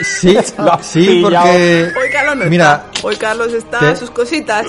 [0.00, 0.36] Sí,
[0.82, 1.92] sí, porque...
[1.96, 3.06] Hoy Carlos no Mira, está.
[3.06, 4.66] Hoy Carlos está te- a sus cositas.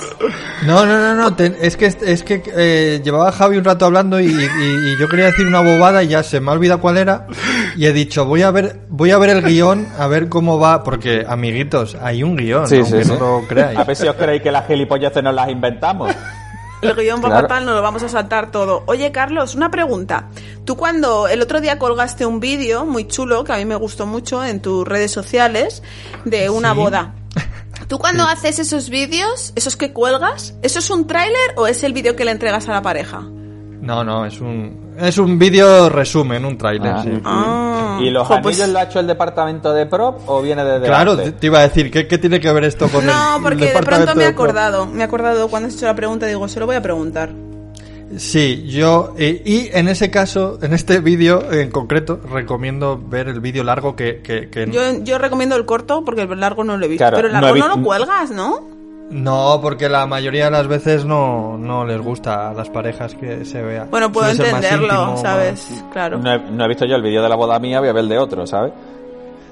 [0.64, 1.34] No, no, no, no.
[1.34, 5.08] te- es que, es que eh, llevaba Javi un rato hablando y, y- y yo
[5.08, 7.26] quería decir una bobada y ya se me ha olvidado cuál era.
[7.76, 10.84] Y he dicho, voy a ver, voy a ver el guion, a ver cómo va,
[10.84, 13.20] porque amiguitos, hay un guion, Sí, aunque sí, no sí.
[13.20, 13.78] lo creáis.
[13.80, 16.14] A ver si os creéis que las gilipolleces nos las inventamos.
[16.82, 17.48] El guion Claro.
[17.64, 18.82] nos lo vamos a saltar todo.
[18.86, 20.28] Oye, Carlos, una pregunta.
[20.64, 24.06] Tú cuando el otro día colgaste un vídeo muy chulo, que a mí me gustó
[24.06, 25.82] mucho, en tus redes sociales,
[26.24, 26.78] de una Sí.
[26.78, 27.14] boda.
[27.88, 31.92] ¿Tú cuando haces esos vídeos, esos que cuelgas, eso es un tráiler o es el
[31.92, 33.20] vídeo que le entregas a la pareja?
[33.20, 37.02] No, no, es un, es un vídeo resumen, un tráiler, Ah.
[37.02, 37.10] sí.
[37.24, 37.98] Ah.
[38.00, 40.80] ¿Y los Jo, pues- anillos lo ha hecho el departamento de prop o viene de
[40.86, 41.40] Claro, te, delante?
[41.40, 43.66] te iba a decir, ¿qué, qué tiene que ver esto con el No, porque de
[43.68, 44.86] departamento pronto me he acordado.
[44.86, 47.30] Me he acordado cuando has hecho la pregunta, digo, se lo voy a preguntar.
[48.18, 53.40] Sí, yo, eh, y en ese caso, en este vídeo en concreto, recomiendo ver el
[53.40, 56.84] vídeo largo que, que, que- Yo, yo recomiendo el corto porque el largo no lo
[56.84, 57.00] he visto.
[57.02, 58.75] Claro, pero el largo no, vi- lo cuelgas, ¿no?
[59.10, 63.44] No, porque la mayoría de las veces no, no les gusta a las parejas que
[63.44, 63.86] se vea.
[63.90, 65.70] Bueno, puedo Suele entenderlo, íntimo, ¿sabes?
[65.70, 66.18] más- Claro.
[66.18, 68.02] No he, no he visto yo el vídeo de la boda mía, voy a ver
[68.02, 68.72] el de otro, ¿sabes?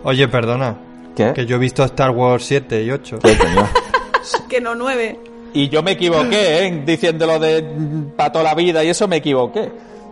[0.02, 0.74] Oye, perdona,
[1.16, 1.32] ¿Qué?
[1.32, 3.18] que yo he visto Star Wars 7 y 8.
[3.22, 3.68] ¿Qué coño?
[4.48, 5.20] que no nueve.
[5.52, 6.82] Y yo me equivoqué, ¿eh?
[6.85, 7.64] Diciéndolo de
[8.16, 9.70] para toda la vida y eso me equivoqué.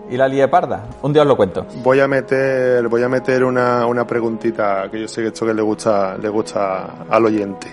[0.08, 0.84] Y la lié parda.
[1.02, 1.66] Un día os lo cuento.
[1.82, 5.54] Voy a meter, voy a meter una, una preguntita que yo sé que esto que
[5.54, 7.66] le gusta, le gusta al oyente.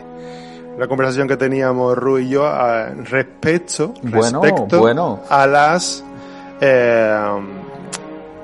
[0.80, 5.20] La conversación que teníamos Ru y yo a- respecto, Bueno, respecto bueno.
[5.30, 6.04] a las,
[6.62, 7.20] eh,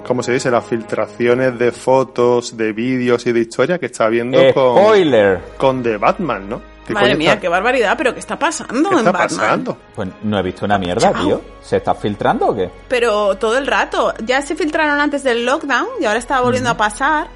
[0.05, 0.51] ¿cómo se dice?
[0.51, 5.39] Las filtraciones de fotos, de vídeos y de historia que está viendo con, Spoiler.
[5.57, 6.61] con The Batman, ¿no?
[6.85, 9.39] ¿Qué Madre mía, está- qué barbaridad, pero ¿qué está pasando ¿Qué en está Batman?
[9.39, 9.77] pasando?
[9.95, 11.23] Pues no he visto una mierda, Chao.
[11.25, 11.41] tío.
[11.63, 12.69] ¿Se está filtrando o qué?
[12.89, 14.13] Pero todo el rato.
[14.25, 17.27] Ya se filtraron antes del lockdown y ahora está volviendo a pasar.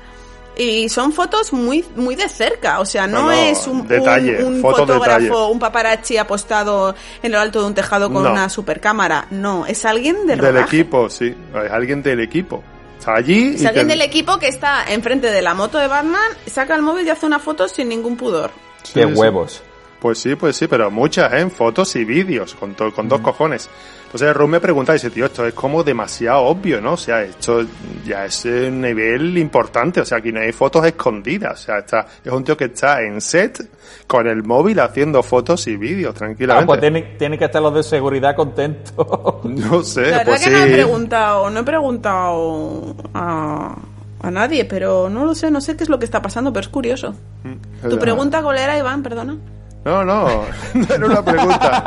[0.61, 4.61] Y son fotos muy muy de cerca, o sea, no, es un, detalle, un, un
[4.61, 5.45] fotos fotógrafo, detalle.
[5.52, 8.31] un paparazzi apostado en lo alto de un tejado con No.
[8.31, 9.26] una supercámara.
[9.31, 10.76] No, es alguien del, Del rodaje.
[10.81, 11.34] equipo, sí.
[11.65, 12.61] Es alguien del equipo.
[12.99, 15.88] Está allí Es y alguien te- del equipo que está enfrente de la moto de
[15.88, 18.52] Batman, saca el móvil y hace una foto sin ningún pudor.
[18.94, 19.14] Qué sí.
[19.14, 19.64] huevos.
[20.01, 21.39] Pues sí, pues sí, pero muchas, ¿eh?
[21.41, 23.09] En fotos y vídeos, con, to- con Mm.
[23.09, 23.69] dos cojones.
[24.05, 26.93] Entonces Rum me pregunta y dice, tío, esto es como demasiado obvio, ¿no?
[26.93, 27.61] O sea, esto
[28.05, 32.07] ya es un nivel importante, o sea, aquí no hay fotos escondidas, o sea, está,
[32.23, 33.69] es un tío que está en set
[34.07, 36.65] con el móvil haciendo fotos y vídeos, Ah, tranquilamente.
[36.67, 38.95] pues tienen tiene que estar los de seguridad contentos.
[39.43, 40.55] No sé, La verdad pues que sí.
[40.55, 43.76] no he preguntado, no he preguntado a,
[44.21, 46.61] a nadie, pero no lo sé, no sé qué es lo que está pasando, pero
[46.61, 47.13] es curioso.
[47.43, 49.03] Mm, ¿Tu pregunta cuál era, Iván?
[49.03, 49.38] Perdona.
[49.85, 50.43] No, no,
[50.73, 51.84] no era una pregunta.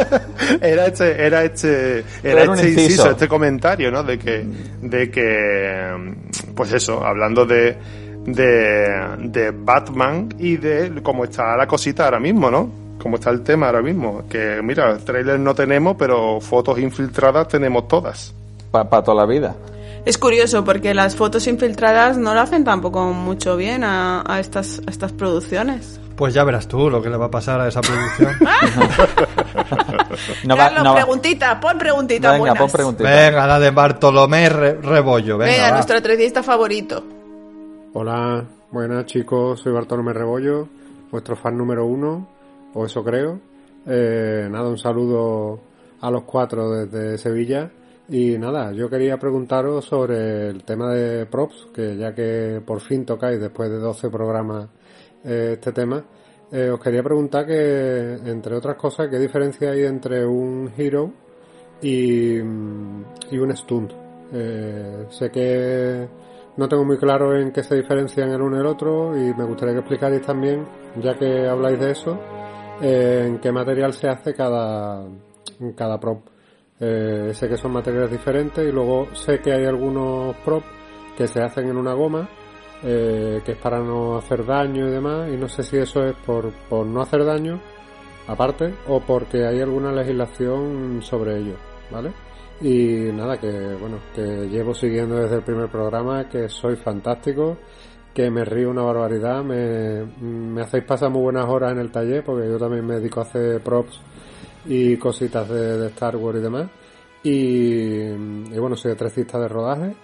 [0.60, 2.80] era este, era este, era, este inciso.
[2.80, 4.02] inciso, este comentario, ¿no?
[4.02, 4.44] De que,
[4.82, 6.14] de que,
[6.54, 7.76] pues eso, hablando de,
[8.26, 12.70] de, de Batman y de cómo está la cosita ahora mismo, ¿no?
[13.00, 14.24] Cómo está el tema ahora mismo.
[14.28, 18.34] Que, mira, trailers no tenemos, pero fotos infiltradas tenemos todas.
[18.72, 19.54] Para toda la vida.
[20.04, 24.80] Es curioso porque las fotos infiltradas no lo hacen tampoco mucho bien a, a estas,
[24.86, 26.00] a estas producciones.
[26.18, 28.32] Pues ya verás tú lo que le va a pasar a esa producción.
[30.44, 32.58] No va, Carlos, no preguntita, pon preguntita Venga, buenas.
[32.58, 33.08] pon preguntita.
[33.08, 35.38] Venga, la de Bartolomé Re- Rebollo.
[35.38, 37.04] Venga, Venga, nuestro atletista favorito.
[37.92, 40.68] Hola, buenas chicos, soy Bartolomé Rebollo,
[41.10, 42.26] vuestro fan número uno,
[42.74, 43.38] o eso creo.
[43.86, 45.60] Eh, nada, un saludo
[46.00, 47.70] a los cuatro desde Sevilla.
[48.08, 53.04] Y nada, yo quería preguntaros sobre el tema de props, que ya que por fin
[53.04, 54.66] tocáis después de 12 programas
[55.28, 56.04] este tema,
[56.50, 61.12] eh, os quería preguntar que, entre otras cosas, qué diferencia hay entre un hero
[61.82, 63.92] y, mm, y un stunt.
[64.32, 66.08] Eh, sé que
[66.56, 69.44] no tengo muy claro en qué se diferencian el uno y el otro y me
[69.44, 70.66] gustaría que explicarais también,
[71.02, 72.18] ya que habláis de eso,
[72.80, 75.06] eh, en qué material se hace cada,
[75.76, 76.22] cada prop.
[76.78, 80.66] Sé que son materiales diferentes y luego sé que hay algunos props
[81.16, 82.28] que se hacen en una goma
[82.82, 86.14] eh, que es para no hacer daño y demás y no sé si eso es
[86.14, 87.60] por, por no hacer daño
[88.26, 91.54] aparte o porque hay alguna legislación sobre ello,
[91.90, 92.12] ¿vale?
[92.60, 93.50] Y nada, que
[93.80, 97.56] bueno, que llevo siguiendo desde el primer programa, que soy fantástico,
[98.12, 102.24] que me río una barbaridad, me, me hacéis pasar muy buenas horas en el taller,
[102.24, 104.00] porque yo también me dedico a hacer props
[104.66, 106.68] y cositas de, Star Wars y demás.
[107.22, 108.08] Y,
[108.58, 109.94] bueno, soy trecista de rodaje.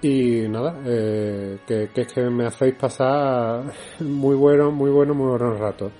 [0.00, 3.64] Y nada, eh, que, que es que me hacéis pasar
[4.00, 5.92] muy bueno, muy bueno, muy buenos ratos.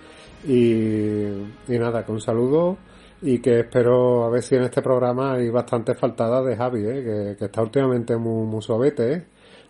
[0.47, 2.79] Y, y nada, que un saludo
[3.21, 7.03] y que espero a ver si en este programa hay bastante faltada de Javi, ¿eh?
[7.05, 9.13] que, que está últimamente muy, muy suavete.
[9.13, 9.27] ¿eh?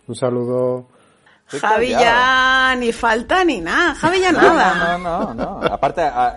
[0.07, 0.87] Un saludo.
[1.51, 2.03] Estoy Javi callado.
[2.05, 4.97] ya ni falta ni nada, Javi ya No, nada.
[4.99, 5.65] no, no, no.
[5.65, 6.35] Aparte, a,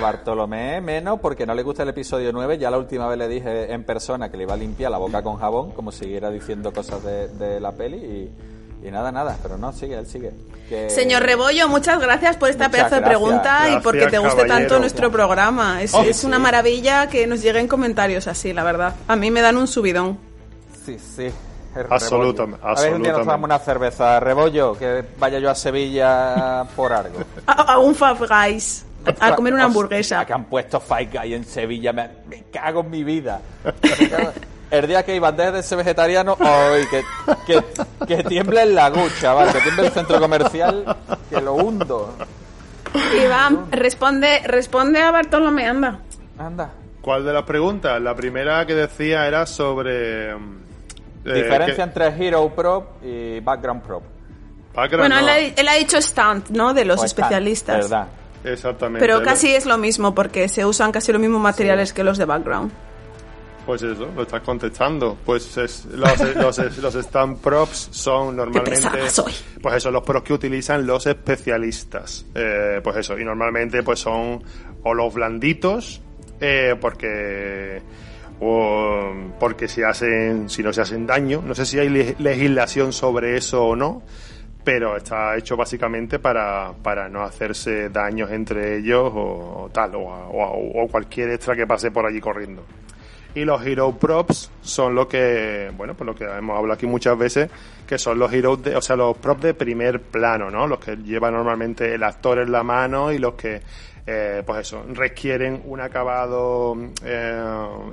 [0.00, 2.58] Bartolomé menos porque no le gusta el episodio 9.
[2.58, 5.22] Ya la última vez le dije en persona que le iba a limpiar la boca
[5.22, 7.96] con jabón, como siguiera diciendo cosas de, de la peli.
[7.96, 9.36] Y, y nada, nada.
[9.42, 10.32] Pero no, sigue, él sigue.
[10.68, 13.18] Que- Señor Rebollo, muchas gracias por esta Muchas pedazo de gracias.
[13.20, 14.54] pregunta y porque te guste caballero.
[14.58, 15.82] tanto nuestro programa.
[15.82, 18.94] Es, Oh, es una maravilla que nos lleguen comentarios así, la verdad.
[19.08, 20.18] A mí me dan un subidón.
[20.86, 21.30] Sí, sí.
[21.76, 22.66] El Absolutam- Rebollo.
[22.78, 23.20] A ver, un día nos absolutamente.
[23.20, 24.20] tomamos una cerveza.
[24.20, 27.18] Rebollo, que vaya yo a Sevilla por algo.
[27.46, 28.86] A, a un Five Guys.
[29.20, 30.24] A comer una hamburguesa.
[30.24, 31.92] Que han puesto Five Guys en Sevilla.
[31.92, 33.40] Me, me cago en mi vida.
[34.70, 36.84] El día que iban desde ese vegetariano, ¡ay!
[36.90, 37.02] Que,
[37.46, 39.52] que, que tiemble el lago, chaval.
[39.52, 40.96] Que tiemble el centro comercial,
[41.28, 42.14] que lo hundo.
[43.22, 45.98] Iván, responde, responde a Bartolomé, anda.
[46.38, 46.70] Anda.
[47.02, 48.00] ¿Cuál de las preguntas?
[48.00, 50.34] La primera que decía era sobre...
[51.24, 54.02] eh, Diferencia que- entre Hero Prop y Background Prop.
[54.74, 56.72] background, Bueno, él ha, él ha dicho stunt, ¿no?
[56.74, 57.88] De los O especialistas.
[57.90, 58.08] ¿Verdad?
[58.44, 58.98] Exactamente.
[59.06, 62.24] Pero casi es lo mismo porque se usan casi los mismos materiales que los de
[62.24, 62.72] background.
[63.64, 65.16] Pues eso, lo estás contestando.
[65.24, 69.08] Pues es- los, los, los stand props son normalmente.
[69.10, 69.32] soy.
[69.62, 72.24] Pues eso, los props que utilizan los especialistas.
[72.34, 74.42] Eh, pues eso, y normalmente pues son
[74.82, 76.00] o los blanditos,
[76.40, 77.80] eh, porque
[78.40, 81.42] o porque si hacen si no se hacen daño.
[81.44, 84.02] No sé si hay le- legislación sobre eso o no
[84.64, 90.02] pero está hecho básicamente para, para no hacerse daños entre ellos o, o tal o,
[90.02, 92.64] o- o cualquier extra que pase por allí corriendo.
[93.34, 97.18] Y los hero props son lo que bueno pues lo que hemos hablado aquí muchas
[97.18, 97.50] veces
[97.88, 100.96] que son los heroes de, o sea los props de primer plano no los que
[100.96, 103.62] lleva normalmente el actor en la mano y los que
[104.06, 107.42] eh, pues eso requieren un acabado eh,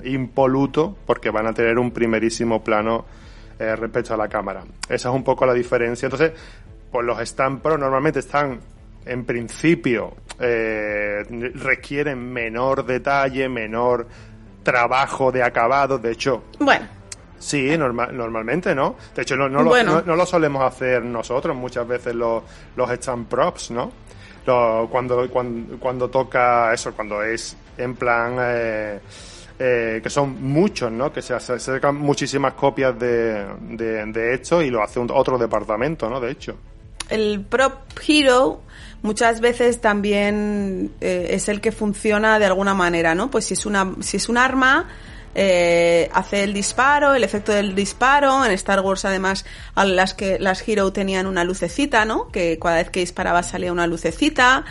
[0.06, 3.06] impoluto porque van a tener un primerísimo plano
[3.60, 4.64] eh, respecto a la cámara.
[4.88, 6.07] Esa es un poco la diferencia.
[6.07, 6.31] Entonces
[6.91, 8.60] pues los stand pro normalmente están
[9.06, 11.23] en principio eh,
[11.56, 14.07] requieren menor detalle menor
[14.64, 15.98] trabajo de acabado.
[15.99, 16.86] De hecho Bueno,
[17.38, 18.98] Sí, norma- normalmente, ¿no?
[19.15, 19.69] De hecho, no, no, lo,
[20.02, 22.44] no lo solemos hacer nosotros muchas veces los,
[22.76, 23.94] los stand props, ¿no?
[24.49, 28.35] Lo- cuando, cuando, cuando toca eso, cuando es en plan...
[28.39, 28.99] eh,
[29.61, 31.11] eh, que son muchos, ¿no?
[31.11, 36.09] Que se sacan muchísimas copias de, de, de esto y lo hace un- otro departamento,
[36.09, 36.21] ¿no?
[36.21, 36.55] De hecho.
[37.09, 37.73] el prop
[38.07, 38.61] hero
[39.01, 43.30] muchas veces también eh, es el que funciona de alguna manera, ¿no?
[43.30, 44.88] Pues si es una si es un arma
[45.35, 48.45] eh, hace el disparo, el efecto del disparo.
[48.45, 49.45] En Star Wars además
[49.76, 52.30] las que las hero tenían una lucecita, ¿no?
[52.30, 54.65] Que cada vez que disparaba salía una lucecita.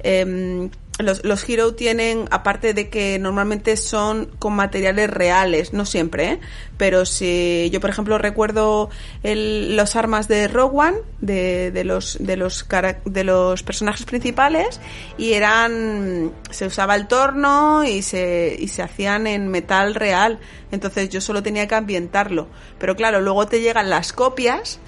[0.00, 6.24] Em, los, los Hero tienen, aparte de que normalmente son con materiales reales, no siempre,
[6.32, 6.40] ¿eh?
[6.76, 8.90] pero si yo, por ejemplo, recuerdo
[9.24, 12.66] el- los armas de Rogue One, de, de los, de, los,
[13.04, 14.80] de los personajes principales,
[15.18, 20.38] y eran, se usaba el torno y se, y se hacían en metal real,
[20.70, 22.46] entonces yo solo tenía que ambientarlo.
[22.78, 24.78] Pero claro, luego te llegan las copias,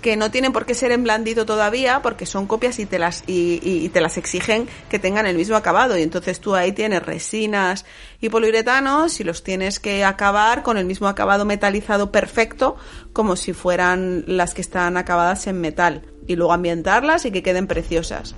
[0.00, 3.22] que no tienen por qué ser en blandito todavía porque son copias y te las
[3.26, 5.96] y, y- y te las exigen que tengan el mismo acabado.
[5.98, 7.84] Y entonces tú ahí tienes resinas
[8.20, 12.76] y poliuretanos y los tienes que acabar con el mismo acabado metalizado perfecto
[13.12, 16.02] como si fueran las que están acabadas en metal.
[16.26, 18.34] Y luego ambientarlas y que queden preciosas.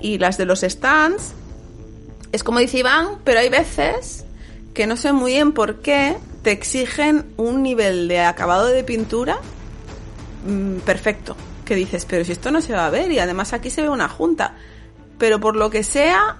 [0.00, 1.34] Y las de los stands
[2.32, 4.24] es como dice Iván pero hay veces
[4.74, 9.38] que no sé muy bien por qué te exigen un nivel de acabado de pintura
[10.46, 11.36] mm, perfecto.
[11.64, 13.88] Que dices, pero si esto no se va a ver y además aquí se ve
[13.88, 14.54] una junta.
[15.18, 16.36] Pero por lo que sea,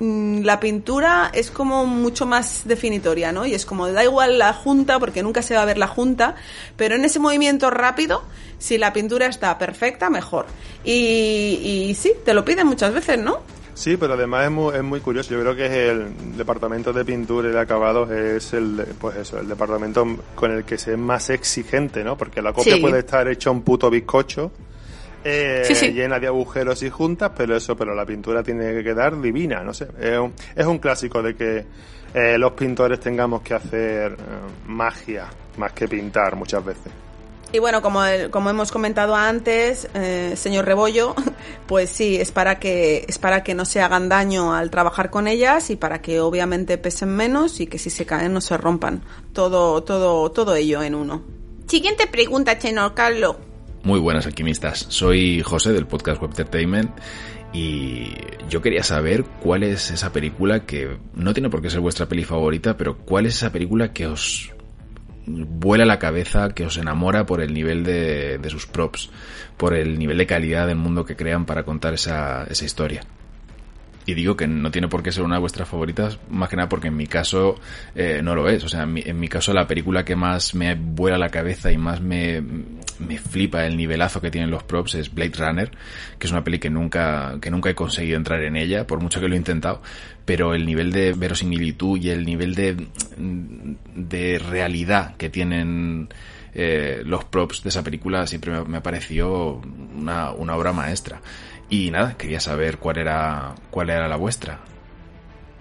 [0.00, 3.46] mm, la pintura es como mucho más definitoria, ¿no?
[3.46, 6.36] Y es como, da igual la junta, porque nunca se va a ver la junta,
[6.76, 8.22] pero en ese movimiento rápido,
[8.58, 10.46] si la pintura está perfecta, mejor.
[10.84, 13.40] Y, y sí, te lo piden muchas veces, ¿no?
[13.76, 15.34] Sí, pero además es muy, es muy curioso.
[15.34, 19.38] Yo creo que es el departamento de pintura y de acabados es el, pues eso,
[19.38, 22.16] el departamento con el que se es más exigente, ¿no?
[22.16, 22.80] Porque la copia Sí.
[22.80, 24.50] puede estar hecha un puto bizcocho,
[25.22, 25.92] eh, Sí, sí.
[25.92, 29.74] llena de agujeros y juntas, pero eso, pero la pintura tiene que quedar divina, no
[29.74, 29.88] sé.
[30.00, 31.66] Es un, es un clásico de que
[32.14, 34.16] eh, los pintores tengamos que hacer eh,
[34.68, 35.26] magia
[35.58, 36.90] más que pintar muchas veces.
[37.52, 41.14] Y bueno, como, el- como hemos comentado antes, eh, señor Rebollo,
[41.66, 45.26] pues sí, es para que es para que no se hagan daño al trabajar con
[45.28, 49.02] ellas y para que obviamente pesen menos y que si se caen no se rompan.
[49.32, 51.22] Todo, todo, todo ello en uno.
[51.66, 53.38] Siguiente pregunta, Chenor Carlo.
[53.84, 56.90] Muy buenas alquimistas, soy José del podcast Web Entertainment
[57.52, 58.12] y
[58.50, 62.24] yo quería saber cuál es esa película que no tiene por qué ser vuestra peli
[62.24, 64.50] favorita, pero cuál es esa película que os
[65.26, 69.10] vuela la cabeza, que os enamora por el nivel de, de sus props,
[69.56, 73.02] por el nivel de calidad del mundo que crean para contar esa, esa historia.
[74.08, 76.68] Y digo que no tiene por qué ser una de vuestras favoritas, más que nada
[76.68, 77.56] porque en mi caso
[77.96, 78.62] eh, no lo es.
[78.62, 81.72] O sea, en mi, en mi caso la película que más me vuela la cabeza
[81.72, 82.40] y más me,
[83.00, 85.70] me flipa el nivelazo que tienen los props es Blade Runner,
[86.20, 89.20] que es una peli que nunca, que nunca he conseguido entrar en ella, por mucho
[89.20, 89.82] que lo he intentado.
[90.26, 96.08] Pero el nivel de verosimilitud y el nivel de, de realidad que tienen
[96.52, 99.62] eh, los props de esa película siempre me, me ha parecido
[99.96, 101.20] una, una obra maestra.
[101.68, 104.60] Y nada, quería saber cuál era, cuál era la vuestra.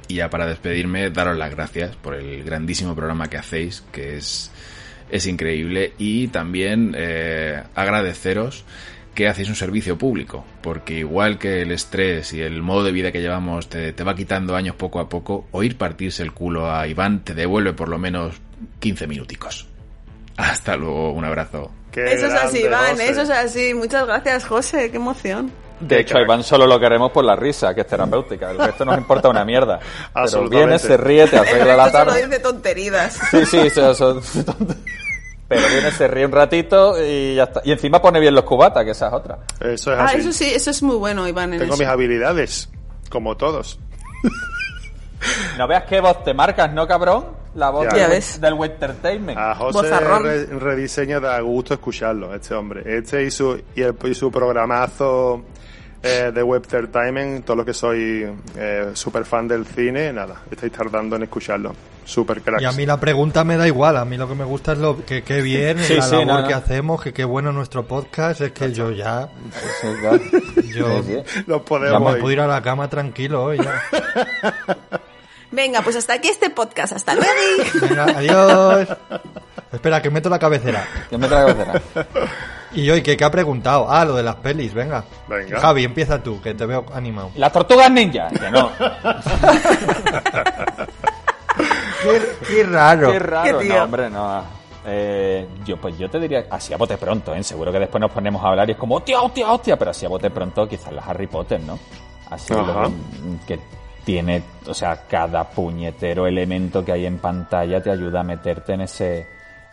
[0.07, 4.51] Y ya para despedirme, daros las gracias por el grandísimo programa que hacéis, que es,
[5.09, 5.93] es increíble.
[5.97, 8.65] Y también eh, agradeceros
[9.15, 13.11] que hacéis un servicio público, porque igual que el estrés y el modo de vida
[13.11, 16.85] que llevamos te, te va quitando años poco a poco, oír partirse el culo a
[16.87, 18.35] Iván te devuelve por lo menos
[18.79, 19.67] 15 minuticos.
[20.37, 21.71] Hasta luego, un abrazo.
[21.93, 23.73] Eso es así, Iván, eso es así.
[23.73, 25.49] Muchas gracias, José, qué emoción.
[25.79, 28.51] De hecho, a Iván solo lo queremos por la risa, que es terapéutica.
[28.51, 29.79] El resto nos importa una mierda.
[30.13, 32.25] Pero viene, se ríe, te arregla la resto solo tarde.
[32.27, 33.19] dice tonterías.
[33.31, 34.21] Sí, sí, son, son-
[35.47, 37.61] Pero viene, se ríe un ratito y ya está.
[37.63, 39.39] Y encima pone bien los cubatas, que esa es otra.
[39.59, 40.17] Eso es Ah, así.
[40.17, 41.53] eso sí, eso es muy bueno, Iván.
[41.53, 41.83] En Tengo eso.
[41.83, 42.69] mis habilidades,
[43.09, 43.79] como todos.
[45.57, 47.25] No veas qué voz te marcas, ¿no, cabrón?
[47.55, 49.37] La voz Ya del, del Entertainment.
[49.39, 52.81] A José re- rediseño da gusto escucharlo, este hombre.
[52.97, 55.45] Este y su, y, el- y su programazo
[56.05, 58.25] eh, de Webtertainment, todo lo que soy
[58.57, 61.73] eh, súper fan del cine, nada, estáis tardando en escucharlo.
[62.05, 62.61] Super cracks.
[62.61, 64.77] Y a mí la pregunta me da igual, a mí lo que me gusta es
[64.77, 66.47] lo que, que bien, Sí, la sí, labor no, no.
[66.47, 69.27] que hacemos, que qué bueno nuestro podcast, es que yo ya,
[70.71, 71.43] yo Sí, sí.
[71.47, 72.21] Los ya podemos me ir.
[72.21, 73.81] puedo ir a la cama tranquilo hoy ya.
[75.51, 76.93] Venga, pues hasta aquí este podcast.
[76.93, 77.31] Hasta luego.
[77.81, 78.87] Venga, adiós.
[79.71, 80.87] Espera, que meto la cabecera.
[81.09, 81.81] Que me trae cabecera.
[82.73, 83.87] Y hoy, ¿qué, qué ha preguntado?
[83.89, 85.05] Ah, lo de las pelis, venga.
[85.27, 85.59] Venga.
[85.59, 87.31] Javi, empieza tú, que te veo animado.
[87.33, 88.27] ¿Y las tortugas ninja?
[88.29, 88.69] Que no.
[92.03, 93.11] Qué, qué raro.
[93.11, 93.59] Qué raro.
[93.59, 94.43] Qué no, hombre, no.
[94.87, 97.43] Eh, yo, pues yo te diría, así a bote pronto, ¿eh?
[97.43, 100.05] Seguro que después nos ponemos a hablar y es como, hostia, hostia, hostia, pero así
[100.05, 101.79] a bote pronto quizás las Harry Potter, ¿no?
[102.29, 103.59] Así lo que, que
[104.05, 108.81] tiene, o sea, cada puñetero elemento que hay en pantalla te ayuda a meterte en
[108.81, 109.27] ese,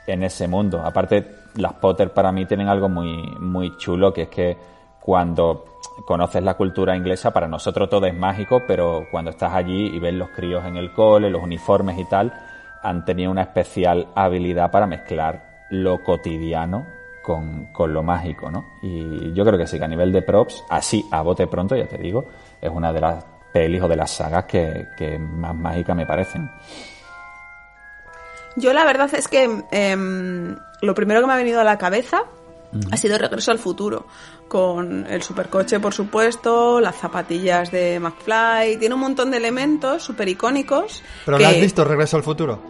[0.06, 0.80] en ese mundo.
[0.82, 4.56] Aparte, las Potter para mí tienen algo muy, muy chulo, que es que
[5.00, 5.66] cuando
[6.06, 10.14] conoces la cultura inglesa, para nosotros todo es mágico, pero cuando estás allí y ves
[10.14, 12.32] los críos en el cole, los uniformes y tal,
[12.82, 16.86] han tenido una especial habilidad para mezclar lo cotidiano
[17.22, 18.64] con, con lo mágico, ¿no?
[18.82, 21.86] Y yo creo que sí, que a nivel de props, así, a bote pronto, ya
[21.86, 22.24] te digo,
[22.60, 26.50] es una de las pelis o de las sagas que, que más mágicas me parecen.
[28.56, 32.24] Yo la verdad es que em, lo primero que me ha venido a la cabeza
[32.90, 34.06] ha sido Regreso al Futuro,
[34.48, 40.28] con el supercoche, por supuesto, las zapatillas de McFly, tiene un montón de elementos súper
[40.28, 41.02] icónicos.
[41.26, 41.42] ¿Pero que...
[41.42, 42.62] la has visto, Regreso al Futuro?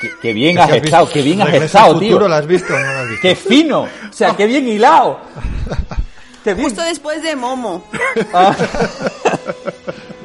[0.00, 2.08] Qué, qué bien Que has has estado, qué bien has estado, al tío.
[2.10, 3.22] Futuro, ¿la has visto no la has visto?
[3.22, 5.20] Qué fino, o sea, qué bien hilado.
[6.44, 6.60] Bien.
[6.60, 7.84] Justo después de Momo.
[8.34, 8.54] Ah,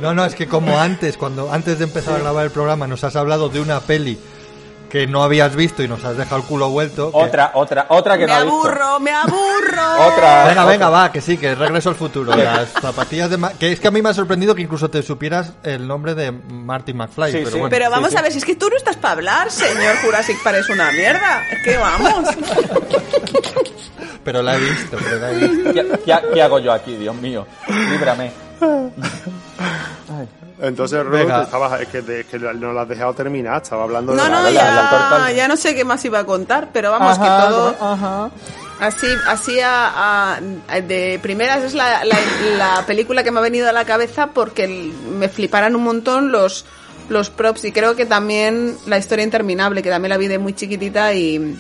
[0.02, 3.04] No, no, es que como antes, cuando antes de empezar a grabar el programa nos
[3.04, 4.18] has hablado de una peli
[4.90, 7.12] que no habías visto y nos has dejado el culo vuelto.
[7.12, 8.58] que- otra, otra, otra que Me no ha visto.
[8.58, 9.38] aburro, me aburro.
[10.08, 10.46] Otra.
[10.46, 10.66] Venga, otra.
[10.66, 12.36] venga, va, que sí, que regreso al futuro.
[12.36, 13.38] Las zapatillas de...
[13.38, 16.16] Ma- Que es que a mí me ha sorprendido que incluso te supieras el nombre
[16.16, 17.32] de Marty McFly.
[17.32, 17.58] Sí, pero sí.
[17.60, 17.70] bueno.
[17.70, 18.18] Pero vamos Sí, sí.
[18.18, 20.92] a ver, si es que tú no estás para hablar, señor Jurassic Park es una
[20.92, 21.44] mierda.
[21.52, 22.24] Es que vamos.
[24.24, 25.74] Pero la he visto, pero la he visto.
[25.74, 27.48] ¿Qué, qué- qué hago yo aquí, Dios mío?
[27.90, 28.32] Líbrame.
[30.60, 31.44] Entonces, Ruth, Venga.
[31.44, 34.30] estabas, es que, de- es que no lo has dejado terminar, estaba hablando No, de
[34.30, 36.90] no, la- la- la corta- ya, ya no sé qué más iba a contar, pero
[36.92, 38.32] vamos, Ajá, que todo ajá.
[38.80, 42.18] así, así a, a- de primeras es la, la,
[42.58, 46.66] la película que me ha venido a la cabeza porque me fliparan un montón los,
[47.10, 50.54] los props y creo que también la historia interminable, que también la vi de muy
[50.54, 51.56] chiquitita y,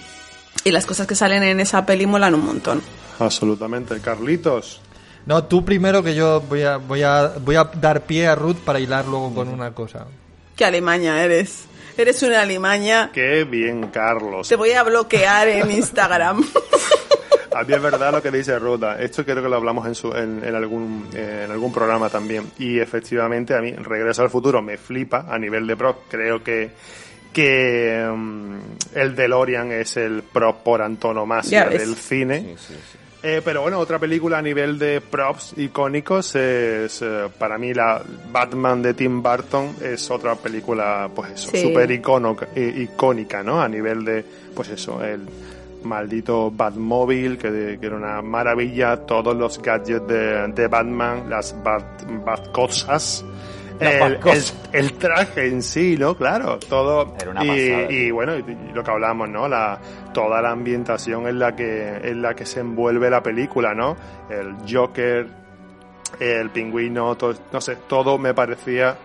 [0.63, 2.81] y las cosas que salen en esa peli molan un montón.
[3.19, 3.99] Absolutamente.
[3.99, 4.81] Carlitos.
[5.27, 8.55] No, tú primero que yo voy a, voy a, voy a dar pie a Ruth
[8.63, 10.07] para hilar luego con una cosa.
[10.55, 11.65] Qué alimaña eres.
[11.97, 13.11] Eres una alimaña.
[13.11, 14.47] Qué bien, Carlos.
[14.47, 16.43] Te voy a bloquear en Instagram.
[17.53, 19.01] A mí es verdad lo que dice Ruta.
[19.01, 22.51] Esto creo que lo hablamos en, su, en, en algún, eh, en algún programa también.
[22.59, 26.03] Y efectivamente, a mí Regreso al Futuro me flipa a nivel de prop.
[26.07, 26.69] Creo que,
[27.33, 28.57] que mm,
[28.93, 32.55] el DeLorean es el prop por antonomasia del cine.
[32.59, 32.97] Sí, sí, sí.
[33.23, 38.01] Eh, pero bueno, otra película a nivel de props icónicos es, eh, para mí, la
[38.31, 41.61] Batman de Tim Burton es otra película, pues eso, Sí.
[41.63, 43.59] súper icono- i- icónica, ¿no?
[43.59, 44.23] A nivel de,
[44.55, 45.21] pues eso, el
[45.83, 51.83] maldito Batmobile, que, que era una maravilla, todos los gadgets de, de Batman, las Bat,
[52.23, 53.25] Batcosas.
[53.25, 53.25] Las
[53.93, 54.55] El, Batcosas.
[54.73, 56.15] el- el traje en sí, ¿no?
[56.15, 57.13] Claro, todo.
[57.19, 58.33] Era una y, y bueno,
[58.73, 59.47] lo que hablamos, ¿no?
[59.47, 59.79] La,
[60.13, 63.95] toda la ambientación en la que, en la que se envuelve la película, ¿no?
[64.29, 65.27] El Joker,
[66.19, 68.95] el pingüino, todo, no sé, todo me parecía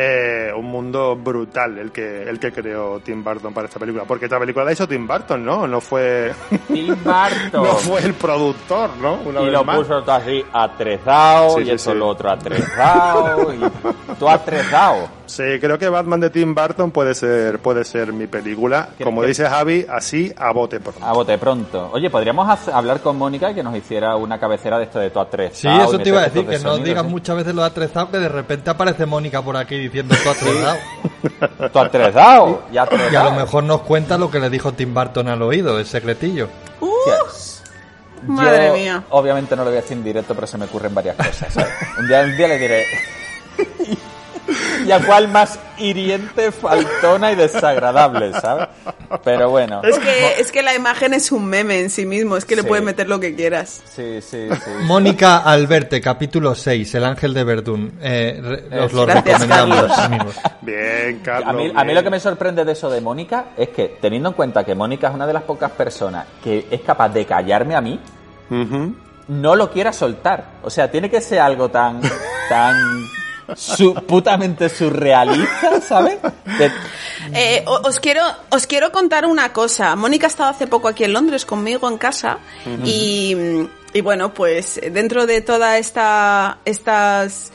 [0.00, 4.04] eh, un mundo brutal el que, el que creó Tim Burton para esta película.
[4.04, 5.66] Porque esta película la hizo Tim Burton, ¿no?
[5.66, 6.32] No fue,
[6.68, 7.64] Tim Burton.
[7.64, 9.14] no fue el productor, ¿no?
[9.24, 9.78] Una y vez lo más.
[9.78, 11.98] puso todo así atrezado Sí, y sí, eso sí.
[11.98, 13.58] lo otro atrezado y
[14.20, 15.08] todo atrezado.
[15.28, 18.88] Sí, creo que Batman de Tim Burton puede ser, puede ser mi película.
[18.96, 21.04] ¿Qué- Como qué- dice Javi, así a bote pronto.
[21.04, 21.90] A bote pronto.
[21.92, 25.10] Oye, podríamos hacer- hablar con Mónica y que nos hiciera una cabecera de esto de
[25.10, 25.84] todo Sí, atrezado.
[25.84, 27.08] eso te iba a decir, que no digas ¿sí?
[27.10, 30.78] muchas veces lo de atrezado, que de repente aparece Mónica por aquí diciendo atrezado.
[31.72, 32.62] Todo atrezado.
[32.72, 35.78] Y Y a lo mejor nos cuenta lo que le dijo Tim Burton al oído,
[35.78, 36.48] el secretillo.
[36.80, 36.88] Uh.
[38.26, 39.04] Madre mía.
[39.10, 41.52] Obviamente no lo voy a decir en directo, pero se me ocurren varias cosas.
[41.52, 41.70] ¿sabes?
[41.98, 42.84] Un día, un día le diré.
[44.86, 48.68] ya cuál más hiriente, faltona y desagradable, ¿sabes?
[49.24, 49.82] Pero bueno.
[49.82, 52.64] Es que, es que la imagen es un meme en sí mismo, es que le
[52.64, 53.82] puedes meter lo que quieras.
[53.94, 54.70] Sí, sí, sí.
[54.84, 57.92] Mónica Alberte, capítulo 6, El Ángel de Verdún.
[58.00, 60.34] Eh, os lo Gracias, recomendamos, Carlos.
[60.62, 61.48] Bien, Carlos.
[61.48, 64.30] A mí, a mí lo que me sorprende de eso de Mónica es que, teniendo
[64.30, 67.74] en cuenta que Mónica es una de las pocas personas que es capaz de callarme
[67.74, 68.00] a mí,
[69.28, 70.44] no lo quiera soltar.
[70.62, 72.00] O sea, tiene que ser algo tan,
[72.48, 72.76] tan
[73.56, 76.18] su- putamente surrealista, ¿sabes?
[77.34, 79.94] Eh, os quiero os quiero contar una cosa.
[79.96, 82.38] Mónica ha estado hace poco aquí en Londres conmigo en casa
[82.84, 83.36] y,
[83.92, 87.52] y bueno, pues dentro de toda esta estas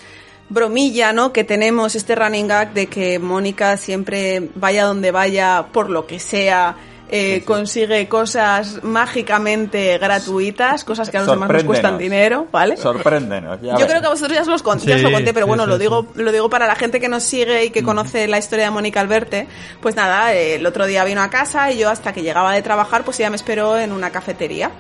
[0.50, 1.34] bromilla, ¿no?
[1.34, 6.20] Que tenemos este running gag de que Mónica siempre vaya donde vaya por lo que
[6.20, 6.76] sea.
[7.16, 12.76] Eh, consigue cosas mágicamente gratuitas, cosas que a los demás nos cuestan dinero, ¿vale?
[12.76, 13.62] Sorpréndenos.
[13.62, 13.86] ya Yo ves.
[13.86, 15.70] creo que a vosotros ya os, los conté, ya os lo conté, pero bueno, sí,
[15.70, 15.82] lo sí.
[15.82, 18.72] digo lo digo para la gente que nos sigue y que conoce la historia de
[18.72, 19.48] Mónica Alberte.
[19.80, 22.64] Pues nada, eh, el otro día vino a casa y yo hasta que llegaba de
[22.64, 24.72] trabajar, pues ella me esperó en una cafetería.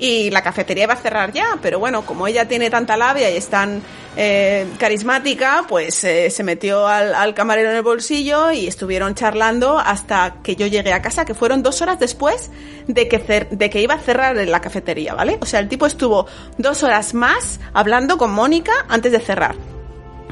[0.00, 3.36] Y la cafetería iba a cerrar ya, pero bueno, como ella tiene tanta labia y
[3.36, 3.82] es tan
[4.16, 9.76] eh, carismática, pues eh, se metió al, al camarero en el bolsillo y estuvieron charlando
[9.78, 12.50] hasta que yo llegué a casa, que fueron dos horas después
[12.86, 15.36] de que, cer- de que iba a cerrar la cafetería, ¿vale?
[15.40, 16.26] O sea, el tipo estuvo
[16.58, 19.56] dos horas más hablando con Mónica antes de cerrar.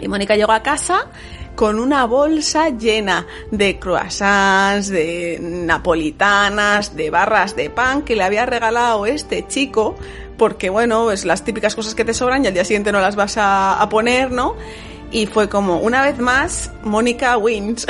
[0.00, 1.06] Y Mónica llegó a casa
[1.56, 8.46] con una bolsa llena de croissants, de napolitanas, de barras de pan que le había
[8.46, 9.96] regalado este chico,
[10.36, 13.16] porque bueno, es las típicas cosas que te sobran y al día siguiente no las
[13.16, 14.54] vas a, a poner, ¿no?
[15.12, 17.86] Y fue como, una vez más, Mónica wins.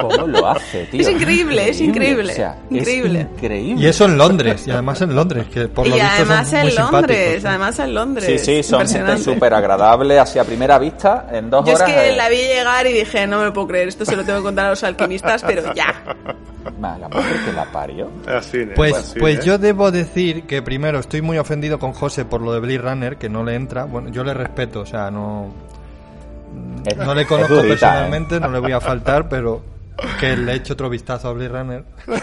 [0.00, 1.00] ¿Cómo lo hace, tío?
[1.00, 3.20] Es increíble, es increíble, O sea, increíble.
[3.20, 3.82] Es increíble.
[3.82, 6.58] Y eso en Londres, y además en Londres, que por lo y visto además son
[6.58, 8.26] en muy Londres, además en Londres.
[8.26, 11.92] Sí, sí, son gente súper agradable, así a primera vista, en dos Yo es horas.
[11.92, 14.24] que eh, la vi llegar y dije, no me lo puedo creer, esto se lo
[14.24, 15.94] tengo que contar a los alquimistas, pero ya.
[16.78, 18.10] ma, la mujer que la parió.
[18.26, 18.72] Así, ¿eh?
[18.74, 19.42] Pues, Así, pues ¿eh?
[19.44, 23.16] yo debo decir que primero estoy muy ofendido con José por lo de Blade Runner,
[23.16, 23.84] que no le entra.
[23.84, 25.35] Bueno, yo le respeto, o sea, no,
[26.84, 27.78] Es- no le conozco durita, ¿eh?
[27.78, 29.62] personalmente, no le voy a faltar, pero
[30.20, 31.84] que le eche otro vistazo a Blade Runner.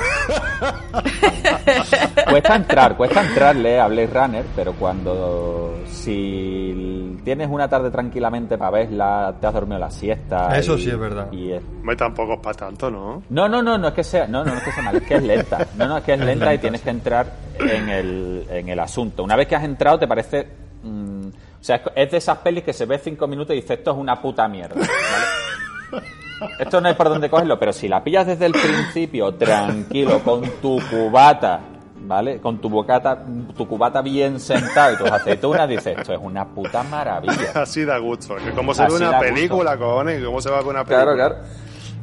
[2.30, 8.72] Cuesta entrar, cuesta entrarle a Blade Runner, pero cuando si tienes una tarde tranquilamente para
[8.72, 10.58] verla, te has dormido la siesta.
[10.58, 11.32] Eso y- sí es verdad.
[11.32, 11.64] y es-
[11.98, 13.24] tampoco es para tanto, ¿no?
[13.30, 15.04] No, no, no, no es que sea, no, no, no es que sea mal, es
[15.04, 15.68] que es lenta.
[15.78, 16.86] No, no, es que es Es lenta y tienes sí.
[16.86, 17.28] que entrar
[17.60, 19.24] en el, en el asunto.
[19.24, 20.48] Una vez que has entrado, te parece.
[20.84, 21.28] mm,
[21.64, 23.92] o sea, es- es de esas pelis que se ve cinco minutos y dices, esto
[23.92, 24.76] es una puta mierda.
[24.76, 26.04] ¿vale?
[26.60, 30.42] Esto no hay por dónde cogerlo, pero si la pillas desde el principio, tranquilo, con
[30.62, 31.62] tu cubata,
[32.02, 32.40] ¿vale?
[32.42, 33.24] Con tu bocata,
[33.56, 37.52] tu cubata bien sentado y tus aceitunas, dices, esto es una puta maravilla.
[37.56, 38.36] Así da gusto.
[38.36, 39.34] Que como se Así ve una gusto.
[39.34, 41.14] película, cojones, cómo se va ver una película.
[41.14, 41.36] Claro, claro.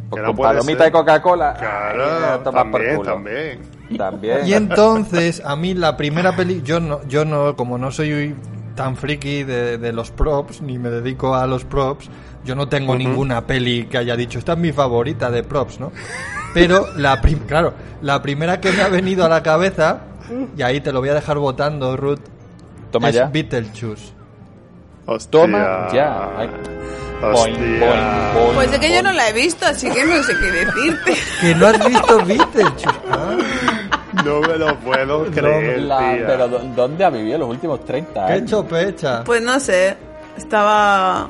[0.09, 0.87] Pues no con puede palomita ser.
[0.87, 1.55] de Coca-Cola.
[1.59, 3.11] Claro, también, culo.
[3.12, 3.61] también.
[3.99, 4.39] También.
[4.47, 8.35] Y entonces, a mí la primera peli, yo no, yo no, como no soy
[8.75, 12.09] tan friki de, de los props, ni me dedico a los props,
[12.45, 15.93] yo no tengo ninguna peli que haya dicho, esta es mi favorita de props, ¿no?
[16.55, 20.01] Pero la prim- claro, la primera que me ha venido a la cabeza,
[20.57, 22.21] y ahí te lo voy a dejar votando, Ruth,
[22.91, 23.27] Toma es ya.
[23.27, 24.13] Beetlejuice.
[25.07, 25.31] Hostia.
[25.41, 26.29] Toma ya.
[26.39, 26.49] Ay.
[27.21, 27.55] Boing, Hostia.
[27.55, 27.81] boing,
[28.35, 31.15] boing, Pues es que yo no la he visto, así que no sé qué decirte.
[31.41, 32.87] Que no has visto Beetlejuice.
[33.11, 33.37] Ah,
[34.24, 36.27] No me lo puedo creer, La- tía.
[36.27, 38.51] pero ¿dó- ¿dónde ha vivido los últimos 30 qué años?
[38.51, 39.24] chopecha.
[39.24, 39.97] Pues no sé,
[40.37, 41.28] estaba...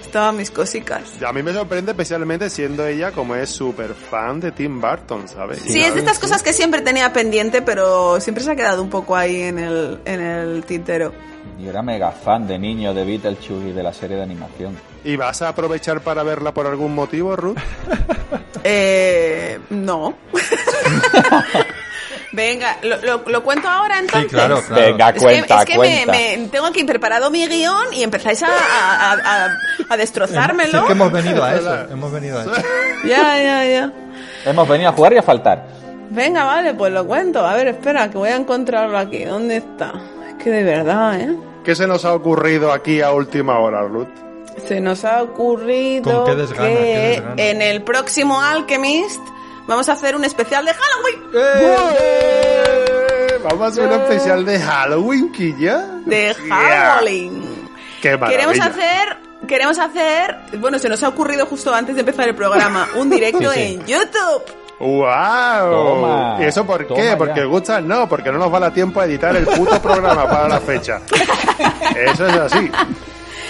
[0.00, 1.02] Estaba mis cosicas.
[1.20, 5.28] Y A mí me sorprende especialmente siendo ella como es súper fan de Tim Burton,
[5.28, 5.60] ¿sabes?
[5.60, 8.90] Sí, es de estas cosas que siempre tenía pendiente, pero siempre se ha quedado un
[8.90, 11.12] poco ahí en el, en el tintero.
[11.60, 14.76] Yo era mega fan de niño de Beetlejuice y de la serie de animación.
[15.04, 17.58] ¿Y vas a aprovechar para verla por algún motivo, Ruth?
[18.62, 20.14] Eh, no.
[22.32, 24.30] Venga, ¿lo, lo, lo cuento ahora entonces?
[24.30, 24.82] Sí, claro, claro.
[24.82, 26.12] Venga, Es que, cuenta, es que me, cuenta.
[26.12, 29.48] me- tengo aquí preparado mi guion y empezáis a, a, a- a
[29.78, 30.78] Sí, destrozármelo.
[30.78, 32.52] es que hemos venido a eso, hemos venido a eso.
[33.04, 33.92] Ya, ya, ya.
[34.44, 35.66] Hemos venido a jugar y a faltar.
[36.10, 37.44] Venga, vale, pues lo cuento.
[37.44, 39.24] A ver, espera, que voy a encontrarlo aquí.
[39.24, 39.92] ¿Dónde está?
[40.28, 41.36] Es que de verdad, ¿eh?
[41.64, 44.08] ¿Qué se nos ha ocurrido aquí a última hora, Ruth?
[44.66, 47.34] Se nos ha ocurrido Con qué desgana, que desgana.
[47.36, 49.20] en el próximo Alchemist
[49.70, 51.22] vamos a hacer un especial de Halloween.
[51.32, 53.38] ¡Eh!
[53.44, 55.86] Vamos a hacer un especial de Halloween, Quilla.
[56.04, 56.56] De Yeah.
[56.96, 57.42] Halloween.
[58.02, 58.46] ¡Qué maravilla!
[58.46, 59.16] Queremos hacer,
[59.46, 63.52] queremos hacer, bueno, se nos ha ocurrido justo antes de empezar el programa, un directo
[63.52, 63.74] Sí, sí.
[63.74, 64.42] en YouTube.
[64.80, 65.70] ¡Wow!
[65.70, 67.04] Toma, ¿Y eso por qué?
[67.04, 67.18] ya.
[67.18, 67.80] ¿Porque gusta?
[67.80, 70.60] No, porque no nos va a dar tiempo a editar el puto programa para la
[70.60, 71.00] fecha.
[71.96, 72.70] Eso es así.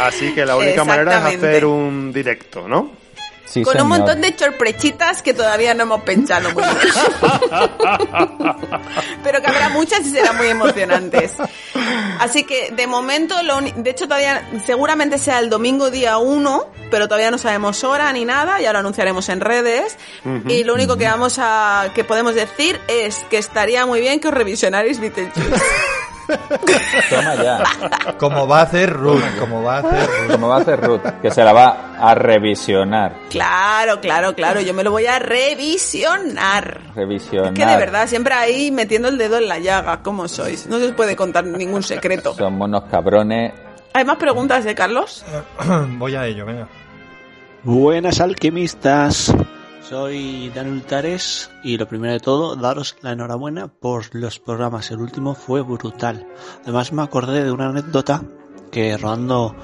[0.01, 2.91] Así que la única manera es hacer un directo, ¿no?
[3.51, 3.99] Sí, Con un señor.
[3.99, 6.77] montón de sorprechitas que todavía no hemos pensado muy bien.
[9.25, 11.33] Pero que habrá muchas y serán muy emocionantes.
[12.21, 16.67] Así que de momento, lo uni- de hecho todavía seguramente sea el domingo día 1,
[16.91, 19.97] pero todavía no sabemos hora ni nada, ya lo anunciaremos en redes.
[20.25, 20.49] Ujú.
[20.49, 24.29] Y lo único que vamos a que podemos decir es que estaría muy bien que
[24.29, 25.51] os revisionarais Beetlejuice.
[27.09, 27.63] Toma ya.
[28.19, 30.33] Como va a hacer Ruth, como va a hacer Ruth.
[30.33, 33.15] Como va a hacer Ruth, que se la va a revisionar.
[33.31, 36.81] Claro, claro, claro, yo me lo voy a revisionar.
[36.95, 37.53] Revisionar.
[37.53, 40.67] Es que de verdad, siempre ahí metiendo el dedo en la llaga, ¿cómo sois?
[40.67, 42.35] No se os puede contar ningún secreto.
[42.35, 43.53] Somos unos cabrones.
[43.93, 45.25] ¿Hay más preguntas de Carlos?
[45.99, 46.69] Voy a ello, venga.
[47.63, 49.35] Buenas alquimistas,
[49.91, 54.93] soy Daniel Tares y lo primero de todo, daros la enhorabuena por los programas.
[54.93, 56.29] El último fue brutal.
[56.63, 58.23] Además me acordé de una anécdota
[58.71, 59.57] que rodando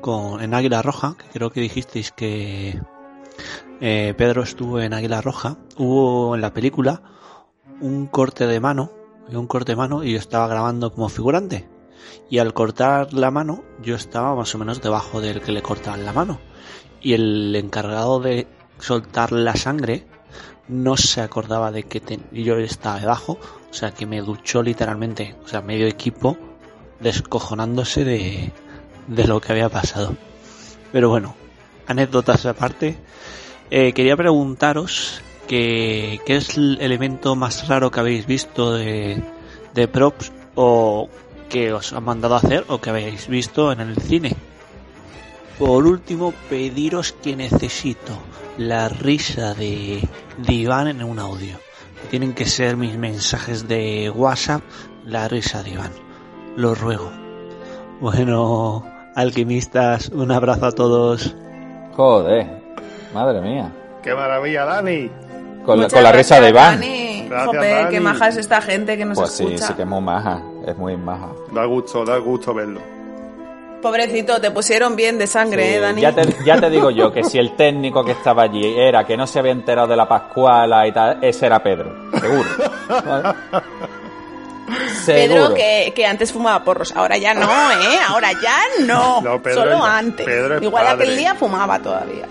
[0.00, 2.80] con, en Águila Roja, que creo que dijisteis que
[3.82, 7.02] eh, Pedro estuvo en Águila Roja, hubo en la película
[7.82, 8.92] un corte de mano,
[9.28, 11.68] un corte de mano y yo estaba grabando como figurante.
[12.30, 16.06] Y al cortar la mano, yo estaba más o menos debajo del que le cortaban
[16.06, 16.40] la mano.
[17.02, 18.48] Y el encargado de
[18.78, 20.04] soltar la sangre
[20.68, 23.38] no se acordaba de que yo estaba debajo.
[23.70, 26.36] O sea, que me duchó literalmente, o sea, medio equipo
[27.00, 28.52] descojonándose de,
[29.06, 30.16] de lo que había pasado.
[30.92, 31.34] Pero bueno,
[31.86, 32.96] anécdotas aparte.
[33.70, 39.22] Eh, quería preguntaros que, qué es el elemento más raro que habéis visto de,
[39.74, 41.08] de props o
[41.48, 44.34] que os han mandado a hacer o que habéis visto en el cine.
[45.58, 48.18] Por último, pediros que necesito
[48.58, 50.06] la risa de,
[50.38, 51.56] de Iván en un audio.
[52.10, 54.62] Tienen que ser mis mensajes de WhatsApp,
[55.04, 55.90] la risa de Iván.
[56.56, 57.10] Lo ruego.
[58.00, 58.84] Bueno,
[59.14, 61.34] alquimistas, un abrazo a todos.
[61.94, 62.46] Joder,
[63.14, 63.72] madre mía.
[64.02, 65.10] ¡Qué maravilla, Dani!
[65.64, 66.80] Con, la- con la risa de Iván.
[66.80, 67.26] Dani.
[67.28, 67.90] Gracias, Joder, Dani.
[67.90, 69.66] qué maja es esta gente que nos Pues sí, escucha.
[69.68, 70.42] sí que es muy maja.
[70.66, 71.30] Es muy maja.
[71.52, 72.80] Da gusto, da gusto verlo.
[73.82, 76.00] Pobrecito, te pusieron bien de sangre, Sí, ¿eh, Dani?
[76.00, 79.16] ya, te, ya te digo yo que si el técnico que estaba allí era que
[79.16, 82.48] no se había enterado de la Pascuala y tal, ese era Pedro, seguro.
[83.06, 83.34] ¿Vale?
[85.06, 87.42] Pedro que, que antes fumaba porros, ahora ya no,
[87.72, 87.98] ¿eh?
[88.08, 89.20] Ahora ya no.
[89.22, 90.26] No, Pedro Solo ya- antes.
[90.26, 91.04] Pedro es Igual padre.
[91.04, 92.26] aquel día fumaba todavía.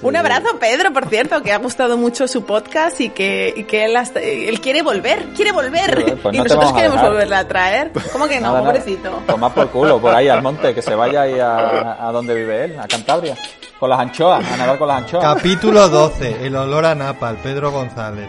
[0.00, 3.84] Un abrazo, Pedro, por cierto, que ha gustado mucho su podcast y que, y que
[3.84, 5.94] él, hasta- él quiere volver, quiere volver.
[5.96, 7.10] Volver, pues y no nosotros a queremos dejar.
[7.10, 7.90] volverle a traer.
[8.12, 9.22] ¿Cómo que no, Nada, pobrecito?
[9.26, 12.64] Toma por culo, por ahí al monte, que se vaya ahí a, a donde vive
[12.66, 13.36] él, a Cantabria.
[13.78, 15.24] Con las anchoas, a nadar con las anchoas.
[15.36, 18.28] Capítulo 12, el olor a napal, Pedro González.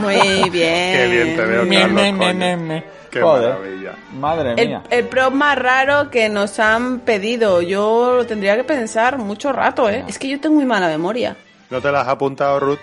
[0.00, 0.96] Muy bien.
[0.96, 2.34] Qué bien te veo, Carlos, me, me, coño.
[2.34, 2.84] me, me.
[3.12, 3.94] Qué Joder, maravilla.
[4.18, 4.82] madre El, mía.
[4.88, 9.88] el prop más raro que nos han pedido, yo lo tendría que pensar mucho rato,
[9.90, 10.04] ¿eh?
[10.08, 11.36] Es que yo tengo muy mala memoria.
[11.68, 12.78] ¿No te las has apuntado, Ruth?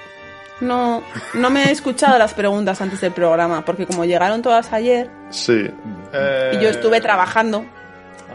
[0.62, 1.02] No,
[1.34, 5.68] no me he escuchado las preguntas antes del programa, porque como llegaron todas ayer Sí.
[6.14, 7.66] Eh, y yo estuve trabajando,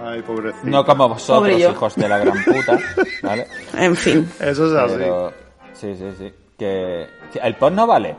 [0.04, 0.66] Ay, pobrecito.
[0.66, 2.78] No como vosotros, hijos de la gran puta,
[3.22, 3.46] ¿vale?
[3.78, 4.28] en fin.
[4.40, 4.94] Eso es así.
[4.98, 5.32] Pero,
[5.72, 6.34] sí, sí, sí.
[6.58, 8.14] Que, que el post no vale.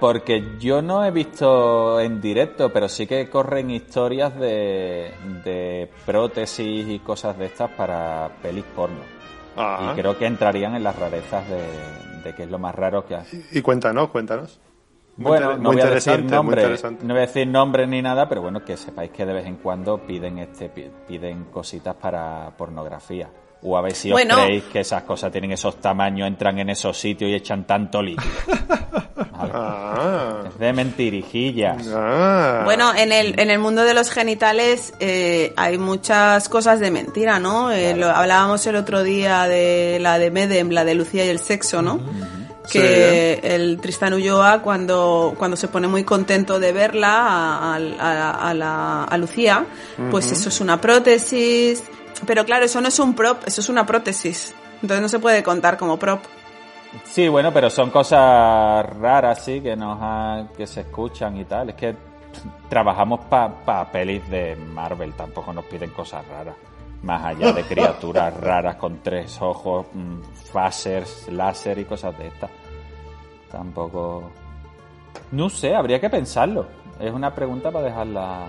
[0.00, 5.12] Porque yo no he visto en directo, pero sí que corren historias de,
[5.44, 9.00] de prótesis y cosas de estas para pelis porno.
[9.92, 11.60] Y creo que entrarían en las rarezas de,
[12.24, 13.26] de que es lo más raro que hay.
[13.52, 14.58] Y cuéntanos, cuéntanos.
[15.16, 16.62] Muy Bueno, no voy a decir nombre,
[17.02, 19.56] no voy a decir nombre ni nada, pero bueno, que sepáis que de vez en
[19.56, 23.28] cuando piden este pi- piden cositas para pornografía.
[23.62, 24.36] O a ver si os Bueno.
[24.36, 28.30] creéis que esas cosas tienen esos tamaños, entran en esos sitios y echan tanto líquido.
[29.32, 29.52] Vale.
[29.54, 30.42] Ah.
[30.48, 31.86] Es de mentirijillas.
[31.94, 32.62] Ah.
[32.64, 37.38] Bueno, en el, en el mundo de los genitales eh, hay muchas cosas de mentira,
[37.38, 37.70] ¿no?
[37.70, 41.38] Eh, lo- hablábamos el otro día de la de Medem, la de Lucía y el
[41.38, 42.00] sexo, ¿no?
[42.70, 48.54] Que el Tristan Ulloa, cuando, cuando se pone muy contento de verla a, a- a
[48.54, 49.64] la, a Lucía,
[50.10, 51.82] pues eso es una prótesis.
[52.26, 54.54] Pero claro, eso no es un prop, eso es una prótesis.
[54.82, 56.20] Entonces no se puede contar como prop.
[57.04, 61.70] Sí, bueno, pero son cosas raras, sí, que nos ha- que se escuchan y tal.
[61.70, 61.94] Es que
[62.68, 66.56] trabajamos para pelis de Marvel, tampoco nos piden cosas raras.
[67.02, 70.20] Más allá de criaturas raras con tres ojos, mm,
[70.52, 72.50] phasers, láser y cosas de estas.
[73.50, 74.30] Tampoco...
[75.32, 76.66] No sé, habría que pensarlo.
[77.00, 78.46] Es una pregunta para dejarla,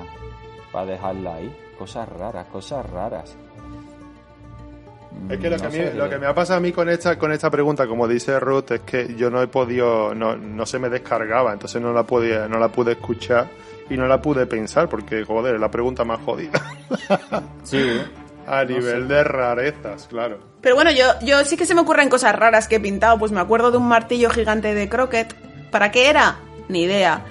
[0.72, 1.56] para dejarla ahí.
[1.78, 3.36] Cosas raras, cosas raras.
[5.30, 6.72] Es que lo que, No a mí- sé, lo que me ha pasado a mí
[6.72, 10.36] con esta, con esta pregunta, como dice Ruth, es que yo no he podido, no,
[10.38, 13.48] no se me descargaba, entonces no la pude, no la pude escuchar
[13.90, 16.62] y no la pude pensar, porque joder, es la pregunta más jodida.
[17.64, 18.02] Sí.
[18.48, 20.40] A nivel de rarezas, claro.
[20.62, 23.18] Pero bueno, yo, yo sí que se me ocurren cosas raras que he pintado.
[23.20, 25.34] Pues me acuerdo de un martillo gigante de croquet.
[25.70, 26.38] ¿Para qué era?
[26.68, 27.22] Ni idea.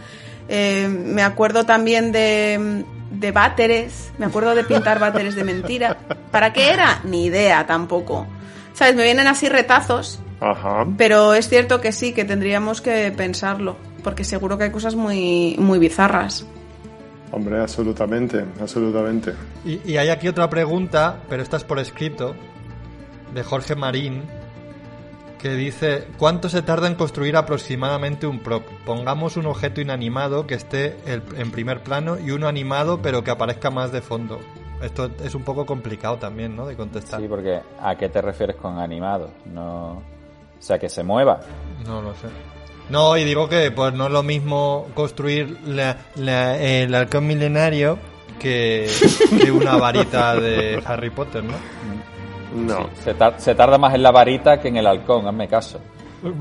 [0.49, 4.13] Eh, me acuerdo también de, de váteres.
[4.19, 5.97] Me acuerdo de pintar váteres de mentira.
[6.31, 7.01] ¿Para qué era?
[7.05, 8.27] Ni idea tampoco.
[8.73, 8.95] ¿Sabes?
[8.95, 10.21] Me vienen así retazos.
[10.41, 10.87] Ajá.
[10.97, 13.77] Pero es cierto que sí, que tendríamos que pensarlo.
[14.03, 16.47] Porque seguro que hay cosas muy, muy bizarras.
[17.33, 19.35] Hombre, absolutamente, absolutamente.
[19.65, 22.35] Y, y hay aquí otra pregunta, pero esta es por escrito,
[23.35, 24.25] de Jorge Marín,
[25.41, 28.63] que dice, ¿cuánto se tarda en construir aproximadamente un prop?
[28.85, 33.31] Pongamos un objeto inanimado que esté el- en primer plano y uno animado pero que
[33.31, 34.39] aparezca más de fondo.
[34.83, 36.67] Esto es un poco complicado también, ¿no?
[36.67, 37.21] De contestar.
[37.21, 39.31] Sí, porque ¿a qué te refieres con animado?
[39.47, 39.93] No...
[40.59, 41.41] O sea, que se mueva.
[41.87, 42.29] No lo sé.
[42.91, 47.99] No, y digo que pues no es lo mismo construir la- la- el halcón milenario
[48.39, 48.91] que,
[49.43, 51.53] que una varita de Harry Potter, ¿no?
[52.55, 52.89] No.
[53.05, 55.81] Se, tar- se tarda más en la varita que en el halcón, hazme caso.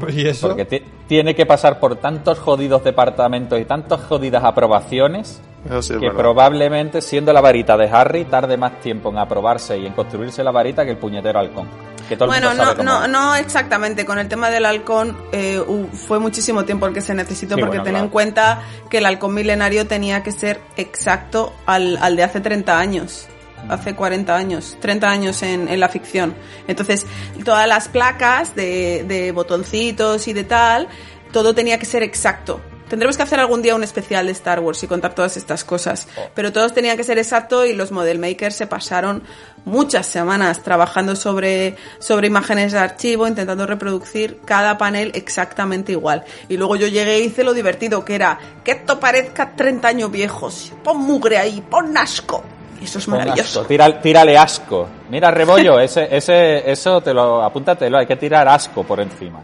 [0.09, 0.49] ¿Y eso?
[0.49, 5.41] Porque ti- tiene que pasar por tantos jodidos departamentos y tantas jodidas aprobaciones
[5.81, 9.93] sí que probablemente, siendo la varita de Harry, tarde más tiempo en aprobarse y en
[9.93, 11.67] construirse la varita que el puñetero halcón.
[12.09, 14.05] Que todo el Bueno, mundo no, cómo no, no exactamente.
[14.05, 15.61] Con el tema del halcón eh,
[15.93, 18.05] fue muchísimo tiempo el que se necesitó Sí, porque bueno, ten claro.
[18.05, 22.77] en cuenta que el halcón milenario tenía que ser exacto al, al de hace 30
[22.79, 23.27] años.
[23.67, 26.33] Hace 40 años, 30 años en, en la ficción.
[26.67, 27.05] Entonces,
[27.43, 30.87] todas las placas de, de botoncitos y de tal,
[31.31, 32.61] todo tenía que ser exacto.
[32.89, 36.07] Tendremos que hacer algún día un especial de Star Wars y contar todas estas cosas.
[36.33, 39.21] Pero todos tenían que ser exacto y los model makers se pasaron
[39.63, 46.25] muchas semanas trabajando sobre, sobre imágenes de archivo, intentando reproducir cada panel exactamente igual.
[46.49, 50.11] Y luego yo llegué e hice lo divertido, que era que esto parezca 30 años
[50.11, 50.73] viejos.
[50.83, 52.43] Pon mugre ahí, pon asco.
[52.81, 53.59] Eso es maravilloso.
[53.61, 54.87] asco, tira- tírale asco.
[55.09, 59.41] Mira, Rebollo, ese, ese, eso te lo, apúntatelo, hay que tirar asco por encima.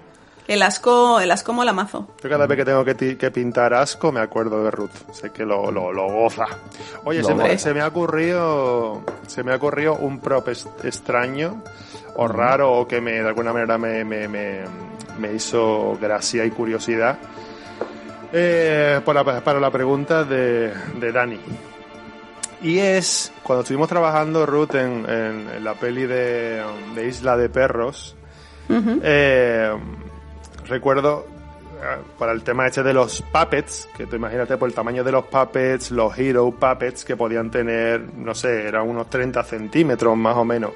[0.47, 2.07] El asco, el asco mola mazo.
[2.23, 4.91] Yo cada vez que tengo que, pintar asco me acuerdo de Ruth.
[5.11, 6.45] Sé que lo, lo, lo goza.
[7.03, 7.57] Oye, Lo se me, goza.
[7.57, 11.63] se me ha ocurrido se me ha ocurrido un prop est- extraño
[12.15, 14.59] o raro o que me de alguna manera me, me, me,
[15.17, 17.17] me hizo gracia y curiosidad.
[18.31, 21.39] Eh, para, para la pregunta de, de Dani.
[22.65, 26.63] Y es, cuando estuvimos trabajando, Ruth, en, en- en la peli de,
[26.95, 28.15] de Isla de Perros,
[29.03, 29.71] eh,
[30.65, 31.27] recuerdo
[31.75, 35.11] eh, para el tema este de los puppets, que tú imagínate por el tamaño de
[35.11, 40.35] los puppets, los hero puppets que podían tener, no sé, eran unos 30 centímetros más
[40.35, 40.71] o menos.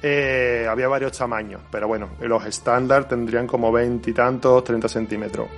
[0.00, 5.48] Eh, había varios tamaños, pero bueno, los estándar tendrían como 20 y tantos, 30 centímetros.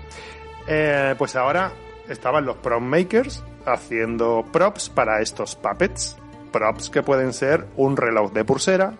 [0.66, 1.70] Eh, pues ahora
[2.08, 6.16] estaban los prop makers haciendo props para estos puppets.
[6.52, 8.94] Props que pueden ser un reloj de pulsera,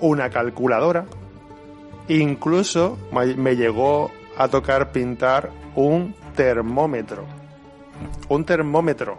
[0.00, 1.06] una calculadora,
[2.08, 7.24] incluso me llegó a tocar pintar un termómetro.
[8.28, 9.18] Un termómetro.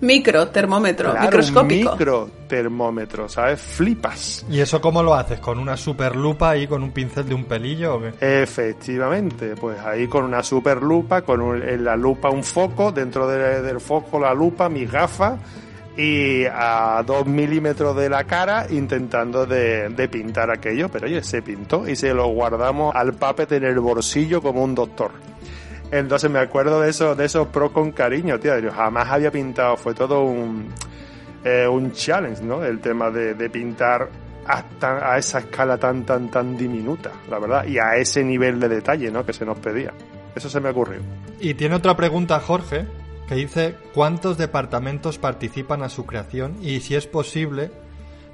[0.00, 1.92] Micro, termómetro, Claro, microscópico.
[1.92, 3.60] Micro termómetro, ¿sabes?
[3.60, 4.44] Flipas.
[4.50, 5.40] ¿Y eso cómo lo haces?
[5.40, 8.42] ¿Con una super lupa y con un pincel de un pelillo o qué?
[8.42, 13.26] Efectivamente, pues ahí con una super lupa, con un- en la lupa un foco, dentro
[13.28, 15.36] de- del foco la lupa, mi gafa
[15.96, 21.40] y a dos milímetros de la cara intentando de, de pintar aquello, pero oye, se
[21.40, 25.12] pintó y se lo guardamos al puppet en el bolsillo como un doctor.
[25.94, 28.52] Entonces me acuerdo de eso, de esos pros con cariño, tío.
[28.72, 30.66] Jamás había pintado, fue todo un,
[31.44, 32.64] eh, un challenge, ¿no?
[32.64, 34.08] El tema de, de pintar
[34.44, 38.68] hasta a esa escala tan, tan, tan diminuta, la verdad, y a ese nivel de
[38.68, 39.24] detalle, ¿no?
[39.24, 39.92] Que se nos pedía.
[40.34, 40.98] Eso se me ocurrió.
[41.38, 42.86] Y tiene otra pregunta Jorge,
[43.28, 47.70] que dice ¿cuántos departamentos participan a su creación y si es posible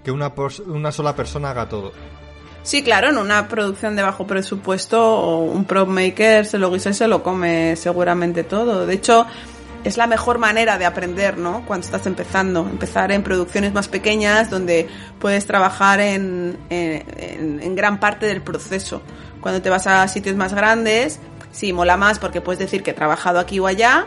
[0.03, 0.33] que una,
[0.67, 1.93] una sola persona haga todo?
[2.63, 6.95] Sí, claro, en una producción de bajo presupuesto, un prop maker se lo guisa y
[6.95, 8.87] se lo come seguramente todo.
[8.87, 9.27] De hecho,
[9.83, 11.65] es la mejor manera de aprender, ¿no?
[11.67, 12.61] Cuando estás empezando.
[12.61, 14.89] Empezar en producciones más pequeñas donde
[15.19, 19.01] puedes trabajar en, en, gran parte del proceso.
[19.41, 21.19] Cuando te vas a sitios más grandes,
[21.51, 24.07] sí, mola más porque puedes decir que he trabajado aquí o allá,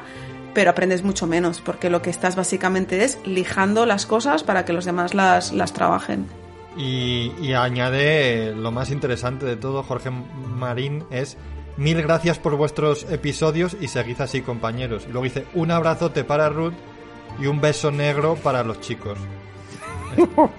[0.54, 4.74] pero aprendes mucho menos porque lo que estás básicamente es lijando las cosas para que
[4.74, 6.43] los demás las, las trabajen.
[6.78, 11.38] Y, y añade lo más interesante de todo, Jorge Marín, es
[11.78, 15.04] mil gracias por vuestros episodios y seguid así compañeros.
[15.08, 16.74] Y luego dice un abrazote para Ruth
[17.40, 19.18] y un beso negro para los chicos.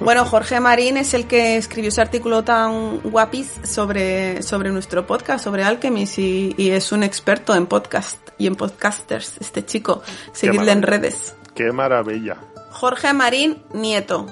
[0.00, 5.44] Bueno, Jorge Marín es el que escribió ese artículo tan guapis sobre, sobre nuestro podcast,
[5.44, 10.02] sobre Alchemist, y, y es un experto en podcast y en podcasters, este chico.
[10.32, 11.36] Seguidle en redes.
[11.54, 12.36] Qué maravilla.
[12.72, 14.26] Jorge Marín Nieto.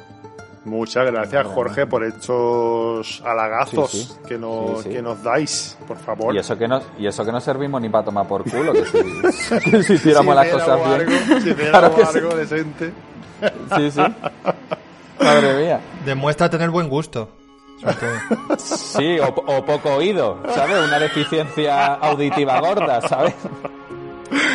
[0.64, 4.14] Muchas gracias, Jorge, por estos halagazos Sí, sí.
[4.28, 4.88] Que, nos, Sí, sí.
[4.90, 6.32] que nos dais, por favor.
[6.34, 8.84] Y eso que no, y eso que no servimos ni para tomar por culo, que
[8.86, 11.18] si, que si hiciéramos las cosas hiciéramos bien.
[11.18, 12.18] algo, si hiciéramos Claro que sí.
[12.18, 12.92] algo decente.
[13.76, 14.00] Sí, sí.
[15.20, 15.80] Madre mía.
[16.04, 17.28] Demuestra tener buen gusto.
[17.80, 18.56] sobre todo.
[18.58, 20.76] Sí, o, o poco oído, ¿sabes?
[20.86, 23.34] Una deficiencia auditiva gorda, ¿sabes?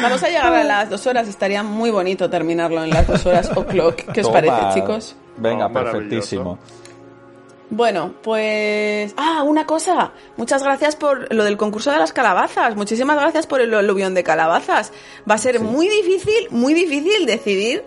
[0.02, 1.28] Vamos a llegar a las dos horas.
[1.28, 3.96] Estaría muy bonito terminarlo en las dos horas o'clock.
[4.14, 4.34] ¿Qué os Toma.
[4.42, 5.16] parece, chicos?
[5.38, 6.60] Venga, Oh, perfectísimo.
[7.70, 9.14] Bueno, pues...
[9.18, 10.14] Ah, una cosa.
[10.38, 12.76] Muchas gracias por lo del concurso de las calabazas.
[12.78, 14.94] Muchísimas gracias por el aluvión de calabazas.
[15.30, 17.84] Va a ser muy difícil, muy difícil decidir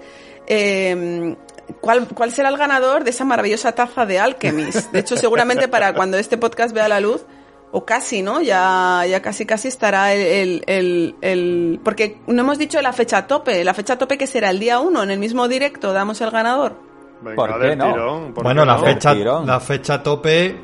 [0.47, 1.35] eh,
[1.81, 4.93] cuál, cuál será el ganador de esa maravillosa taza de Alchemist.
[4.93, 7.25] De hecho, seguramente para cuando este podcast vea la luz,
[7.73, 8.43] o casi, ¿no?
[8.43, 13.27] Ya, ya casi casi estará el, el, el- el- Porque no hemos dicho la fecha
[13.29, 13.63] tope.
[13.65, 16.90] La fecha tope que será el día 1, en el mismo directo, damos el ganador.
[17.23, 17.93] Venga, ¿Por qué del no?
[17.93, 18.83] tirón, ¿por Bueno, qué la no?
[18.85, 20.59] fecha, la fecha tope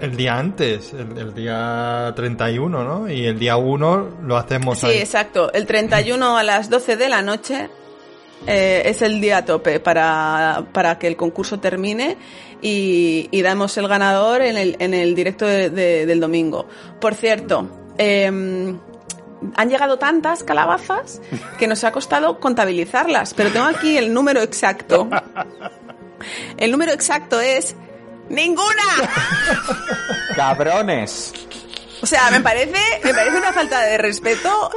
[0.00, 3.08] el día antes, el, el día 31, ¿no?
[3.10, 4.98] Y el día 1 lo hacemos Sí, ahí.
[4.98, 5.52] exacto.
[5.52, 7.68] El 31 a las 12 de la noche
[8.46, 12.16] eh, es el día tope para, para que el concurso termine
[12.62, 16.66] y, y damos el ganador en el, en el directo de- de- del domingo.
[16.98, 17.68] Por cierto,
[17.98, 18.24] eh,
[19.56, 21.20] han llegado tantas calabazas
[21.58, 25.08] que nos ha costado contabilizarlas, pero tengo aquí el número exacto.
[26.56, 27.74] El número exacto es
[28.28, 28.82] ninguna.
[30.36, 31.32] ¡Cabrones!
[32.02, 34.70] O sea, me parece, me parece una falta de respeto.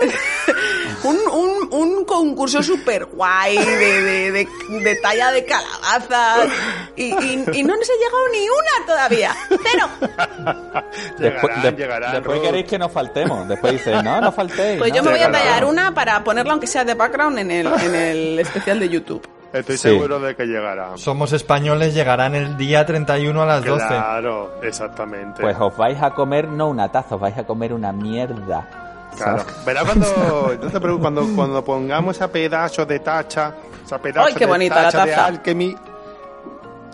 [1.03, 4.47] un, un, un concurso súper guay de, de, de,
[4.81, 6.49] de talla de calabazas.
[6.97, 9.35] Y, y, y no nos ha llegado ni una todavía.
[9.47, 9.89] Cero.
[11.17, 12.45] Después, Llegarán, de- llegarán, después Ruth.
[12.45, 13.47] queréis que nos faltemos.
[13.47, 14.79] Después dice, no, no faltéis.
[14.79, 17.51] Pues no, yo me voy a tallar una para ponerla aunque sea de background en
[17.51, 19.25] el, en el especial de YouTube.
[19.53, 19.89] Estoy Sí.
[19.89, 20.97] seguro de que llegará.
[20.97, 23.85] Somos españoles, llegarán el día 31 a las 12.
[23.87, 25.41] Claro, exactamente.
[25.41, 28.67] Pues os vais a comer no una taza, os vais a comer una mierda.
[29.15, 29.43] Claro.
[29.63, 30.07] Verás cuando,
[30.61, 33.53] no te preocupes, cuando, cuando pongamos ese pedazo de tacha,
[33.85, 35.25] esa pedazo ¡Ay, qué de bonita la tacha de taza!
[35.27, 35.75] Alchemy,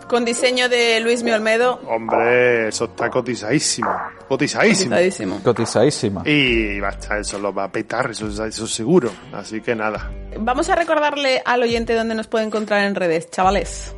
[0.10, 1.80] Con diseño de Luis Mi Olmedo.
[1.88, 3.90] hombre, eso está cotizadísimo.
[4.28, 4.90] Cotizadísimo.
[4.96, 5.40] Cotizadísimo.
[5.44, 6.24] Cotizadísima.
[6.26, 9.12] Y va a estar, eso lo va a petar, eso, eso seguro.
[9.32, 10.10] Así que nada.
[10.40, 13.96] Vamos a recordarle al oyente dónde nos puede encontrar en redes, chavales.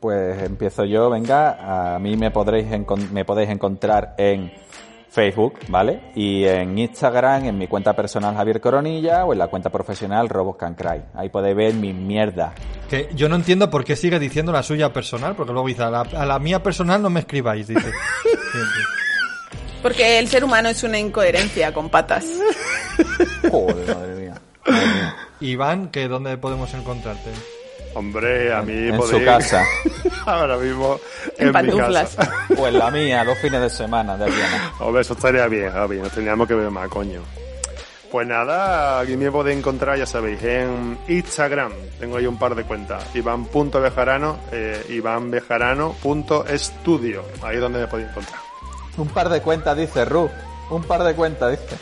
[0.00, 1.94] Pues empiezo yo, venga.
[1.94, 4.52] A mí me podréis, encon- me podéis encontrar en
[5.12, 6.00] Facebook, ¿vale?
[6.14, 10.56] Y en Instagram, en mi cuenta personal Javier Coronilla o en la cuenta profesional Robos
[10.56, 11.02] Can Cry.
[11.14, 12.54] Ahí podéis ver mi mierda.
[12.88, 15.90] Que yo no entiendo por qué sigue diciendo la suya personal, porque luego dice, a
[15.90, 17.92] la, a la mía personal no me escribáis, dice.
[19.82, 22.24] Porque el ser humano es una incoherencia con patas.
[23.50, 24.40] Joder, madre mía.
[24.64, 25.16] Madre mía.
[25.40, 27.30] Iván, que ¿dónde podemos encontrarte?
[27.94, 29.18] Hombre, a mí En podéis...
[29.18, 29.64] su casa.
[30.26, 30.98] Ahora mismo
[31.36, 32.16] En en, mi pantuflas.
[32.16, 32.32] casa.
[32.68, 34.72] En la mía, dos fines de semana de Viena.
[34.80, 35.98] Hombre, eso estaría bien, Javi.
[35.98, 37.22] Nos teníamos que ver más, coño.
[38.10, 41.72] Pues nada, aquí me podéis encontrar, ya sabéis, en Instagram.
[41.98, 43.02] Tengo ahí un par de cuentas.
[43.14, 47.24] Iván.bejarano, eh, ivánbejarano.estudio.
[47.42, 48.38] Ahí es donde me podéis encontrar.
[48.98, 50.28] Un par de cuentas, dice Ru.
[50.70, 51.76] Un par de cuentas, dice.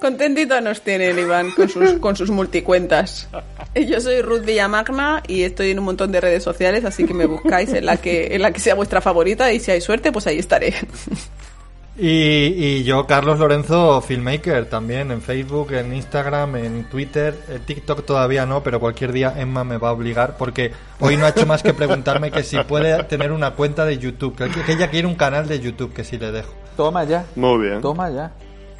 [0.00, 3.28] Contentito nos tiene el Iván con sus, con sus multicuentas.
[3.74, 7.26] Yo soy Ruth Villamagna y estoy en un montón de redes sociales, así que me
[7.26, 10.26] buscáis en la que, en la que sea vuestra favorita y si hay suerte, pues
[10.26, 10.74] ahí estaré.
[12.00, 18.06] Y, y yo, Carlos Lorenzo, filmmaker, también en Facebook, en Instagram, en Twitter, en TikTok
[18.06, 20.70] todavía no, pero cualquier día Emma me va a obligar porque
[21.00, 24.36] hoy no ha hecho más que preguntarme que si puede tener una cuenta de YouTube,
[24.36, 26.54] que, que ella quiere un canal de YouTube, que si le dejo.
[26.76, 27.26] Toma ya.
[27.34, 27.80] Muy bien.
[27.80, 28.30] Toma ya.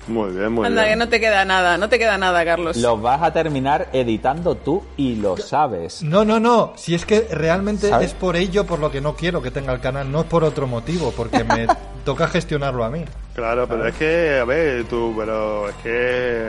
[0.09, 0.99] Muy bien, muy Anda, que bien.
[0.99, 2.77] no te queda nada, no te queda nada, Carlos.
[2.77, 6.03] Lo vas a terminar editando tú y lo sabes.
[6.03, 8.09] No, no, no, si es que realmente ¿Sabes?
[8.09, 10.45] es por ello por lo que no quiero que tenga el canal, no es por
[10.45, 11.67] otro motivo, porque me
[12.05, 13.05] toca gestionarlo a mí.
[13.35, 16.49] Claro, pero es que, a ver, tú, pero es que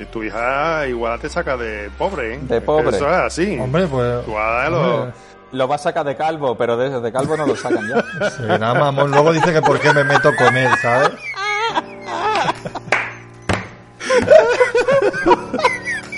[0.00, 2.38] eh, tu hija igual te saca de pobre, ¿eh?
[2.42, 2.96] De Es que pobre.
[2.96, 3.58] Eso es así.
[3.58, 4.24] Hombre, pues...
[5.52, 8.30] Lo vas a sacar de calvo, pero desde de calvo no lo sacan ya.
[8.30, 11.10] sí, nada, mamón, luego dice que por qué me meto con él, ¿sabes?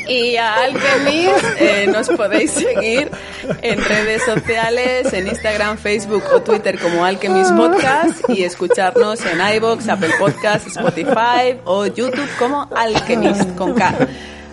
[0.08, 3.10] Y a Alchemist eh, nos podéis seguir
[3.62, 9.88] en redes sociales, en Instagram, Facebook o Twitter como Alchemist Podcast y escucharnos en iBox,
[9.88, 13.94] Apple Podcast, Spotify o YouTube como Alchemist con K.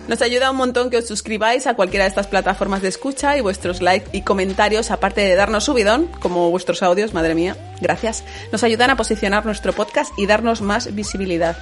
[0.08, 3.40] Nos ayuda un montón que os suscribáis a cualquiera de estas plataformas de escucha y
[3.40, 8.64] vuestros likes y comentarios, aparte de darnos subidón, como vuestros audios, madre mía, gracias, nos
[8.64, 11.56] ayudan a posicionar nuestro podcast y darnos más visibilidad.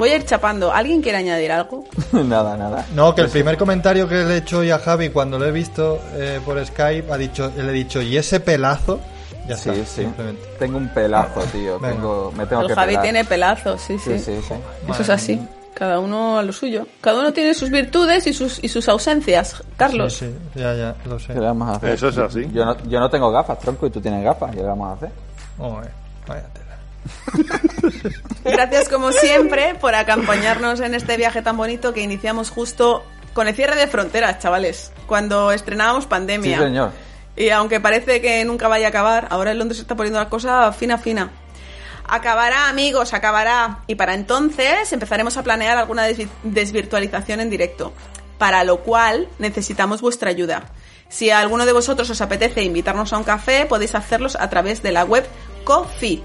[0.00, 0.72] Voy a ir chapando.
[0.72, 1.84] ¿Alguien quiere añadir algo?
[2.12, 2.86] nada, nada.
[2.94, 5.52] No, que el primer comentario que le he hecho hoy a Javi cuando lo he
[5.52, 8.98] visto eh, por Skype ha dicho, le he dicho, ¿y ese pelazo?
[9.46, 10.02] Ya Sí, está, sí.
[10.02, 10.42] simplemente.
[10.58, 11.78] Tengo un pelazo, tío.
[11.78, 11.94] Venga.
[11.96, 13.02] Tengo, me tengo El que Javi pelar.
[13.02, 14.18] tiene pelazos, sí, sí.
[14.18, 14.54] Sí, sí, sí.
[14.88, 15.40] Eso es así.
[15.74, 16.86] Cada uno a lo suyo.
[17.00, 19.62] Cada uno tiene sus virtudes y sus, y sus ausencias.
[19.76, 20.14] Carlos.
[20.14, 21.28] Sí, sí, ya, ya, lo sé.
[21.34, 21.90] ¿Qué le vamos a hacer?
[21.90, 22.48] Eso es así.
[22.52, 24.50] Yo no, yo no tengo gafas, tronco, y tú tienes gafas.
[24.50, 25.10] ¿Qué le vamos a hacer?
[25.58, 25.90] Joder,
[26.26, 26.59] vaya tela.
[28.44, 33.04] Gracias como siempre por acompañarnos en este viaje tan bonito que iniciamos justo
[33.34, 34.92] con el cierre de fronteras, chavales.
[35.06, 36.56] Cuando estrenábamos pandemia.
[36.58, 36.92] Sí, señor.
[37.36, 40.28] Y aunque parece que nunca vaya a acabar, ahora en Londres se está poniendo la
[40.28, 41.30] cosa fina, fina.
[42.08, 43.78] Acabará, amigos, acabará.
[43.86, 47.92] Y para entonces empezaremos a planear alguna desvi- desvirtualización en directo.
[48.38, 50.64] Para lo cual necesitamos vuestra ayuda.
[51.08, 54.82] Si a alguno de vosotros os apetece invitarnos a un café, podéis hacerlos a través
[54.82, 55.24] de la web
[55.64, 56.22] Ko-fi.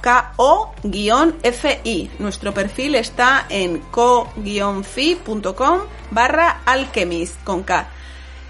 [0.00, 2.10] K-O-F-I.
[2.18, 5.78] Nuestro perfil está en ko-fi.com
[6.10, 7.88] barra alchemist con K.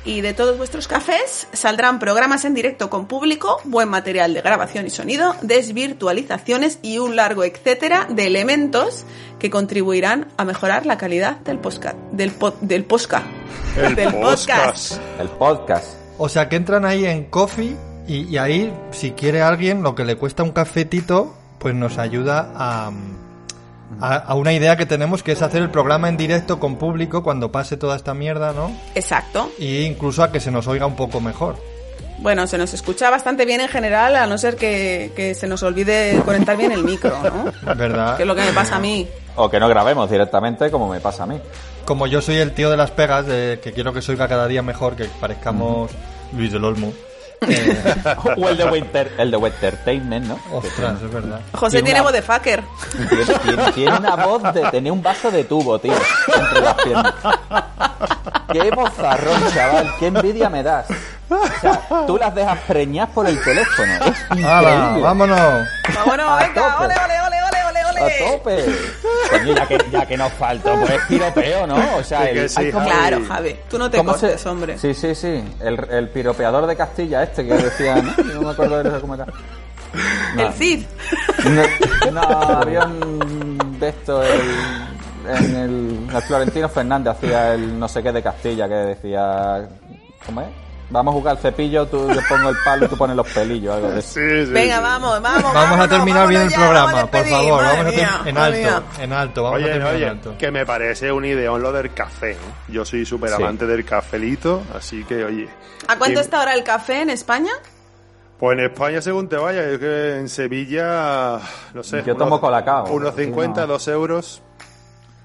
[0.03, 4.87] Y de todos vuestros cafés saldrán programas en directo con público, buen material de grabación
[4.87, 9.05] y sonido, desvirtualizaciones y un largo etcétera de elementos
[9.39, 11.97] que contribuirán a mejorar la calidad del podcast.
[12.13, 13.25] Del, po- del posca.
[13.77, 14.93] El del podcast.
[15.19, 15.89] El podcast.
[16.17, 17.77] O sea, que entran ahí en Coffee
[18.09, 22.51] y, y ahí, si quiere alguien, lo que le cuesta un cafetito, pues nos ayuda
[22.57, 22.91] a,
[24.01, 27.23] a, a una idea que tenemos, que es hacer el programa en directo con público
[27.23, 28.73] cuando pase toda esta mierda, ¿no?
[28.95, 29.53] Exacto.
[29.59, 31.57] Y incluso a que se nos oiga un poco mejor.
[32.19, 35.62] Bueno, se nos escucha bastante bien en general, a no ser que, que se nos
[35.62, 37.53] olvide conectar bien el micro, ¿no?
[37.74, 38.16] ¿Verdad?
[38.16, 39.09] Que es lo que me pasa a mí.
[39.37, 41.41] O que no grabemos directamente, como me pasa a mí.
[41.85, 44.47] Como yo soy el tío de las pegas, de que quiero que se oiga cada
[44.49, 45.91] día mejor, que parezcamos
[46.32, 46.93] Luis del Olmo.
[47.49, 48.05] Eh,
[48.37, 50.39] o el de Winter, el de Wintertainment, ¿no?
[50.53, 51.41] ostras, es verdad.
[51.53, 52.62] José tiene voz de fucker.
[53.09, 57.15] Tiene, tiene- tiene una voz de tener un vaso de tubo, tío, entre las piernas.
[58.53, 60.87] Qué bozarrón, chaval, qué envidia me das.
[61.29, 63.93] O sea, tú las dejas preñar por el teléfono.
[64.05, 64.43] Es.
[64.43, 64.99] ¡Vámonos!
[65.01, 67.60] Vámonos, venga, ole, ole, ole, ole.
[68.01, 68.65] A tope.
[69.31, 71.97] Coño, ya que, ya que nos faltó, pues piropeo, ¿no?
[71.97, 74.79] O sea, el, sí, ¿cómo- Claro, Javi, tú no te cómo se- cortes, hombre.
[74.79, 75.43] Sí, sí, sí.
[75.61, 78.13] El, el piropeador de Castilla este que decía, ¿no?
[78.35, 79.27] No me acuerdo de eso cómo era.
[80.39, 80.85] El Cid.
[81.45, 84.41] No, no, había un de esto, el,
[85.29, 89.69] en el, el Florentino Fernández hacía el no sé qué de Castilla que decía,
[90.25, 90.49] ¿cómo es?
[90.91, 93.91] Vamos a jugar cepillo, tú yo pongo el palo y tú pones los pelillos, algo
[93.93, 94.15] de eso.
[94.15, 94.83] Sí, sí, Venga, sí.
[94.83, 95.55] vamos, vamos.
[95.55, 97.62] Vamos a terminar bien el ya, programa, a por favor.
[97.62, 98.83] madre Vamos a mía, ter- en alto, mía.
[99.05, 99.43] en alto.
[99.45, 100.35] Vamos a Oye, terminar en oye, alto.
[100.37, 102.33] que me parece un ideón lo del café.
[102.33, 102.37] ¿eh?
[102.69, 103.37] Yo soy súper Sí.
[103.37, 105.49] amante del cafelito, así que, oye.
[105.87, 107.53] ¿A cuánto y- está ahora el café en España?
[108.41, 111.39] Pues en España, según te vayas, es que en Sevilla,
[111.75, 112.03] no sé.
[112.05, 112.87] Yo tomo colacao.
[112.91, 113.67] Unos Sí, 50, no.
[113.75, 114.43] 2 euros.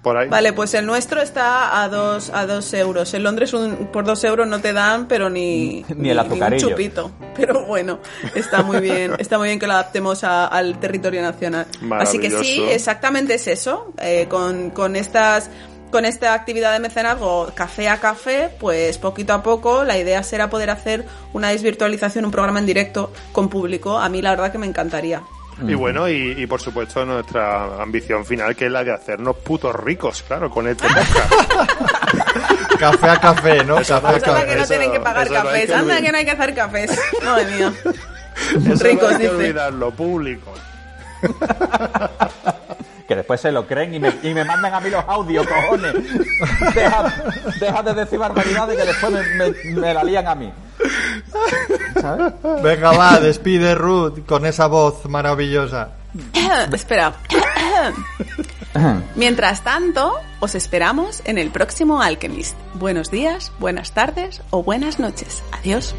[0.06, 0.30] Por ahí.
[0.30, 3.12] Vale, pues el nuestro está a dos, a dos euros.
[3.16, 6.70] En Londres un- por dos euros no te dan, pero ni, Ni el un azucarillo.
[6.70, 7.12] chupito.
[7.36, 7.98] Pero bueno,
[8.36, 11.66] está muy bien, está muy bien que lo adaptemos a- al territorio nacional.
[11.94, 13.92] Así que sí, exactamente es eso.
[14.00, 15.50] Eh, con, con estas
[15.92, 20.50] con esta actividad de mecenazgo café a café, pues poquito a poco la idea será
[20.50, 23.98] poder hacer una desvirtualización, un programa en directo con público.
[23.98, 25.22] A mí la verdad que me encantaría.
[25.68, 29.74] Y bueno, y, y por supuesto nuestra ambición final, que es la de hacernos putos
[29.76, 31.34] ricos, claro, con este podcast.
[32.80, 33.80] Café a café, ¿no?
[33.80, 34.46] Eso Café a no- café.
[34.48, 35.66] que no Eso- tienen que pagar no cafés.
[35.68, 37.00] que Anda que no hay que hacer cafés.
[37.24, 37.74] Madre mía.
[38.74, 40.54] Eso Ricos, no hay que olvidarlo, público.
[43.08, 45.94] Que después se lo creen y me, y me mandan a mí los audios, cojones.
[46.74, 47.14] Deja,
[47.60, 49.22] deja de decir barbaridades que después me,
[49.74, 50.52] me- me la lían a mí.
[52.02, 52.34] ¿Sabes?
[52.64, 55.90] Venga, va, despide Ruth con esa voz maravillosa.
[56.74, 57.14] Espera.
[59.16, 62.56] Mientras tanto, os esperamos en el próximo Alchemist.
[62.74, 65.44] Buenos días, buenas tardes o buenas noches.
[65.52, 65.94] Adiós.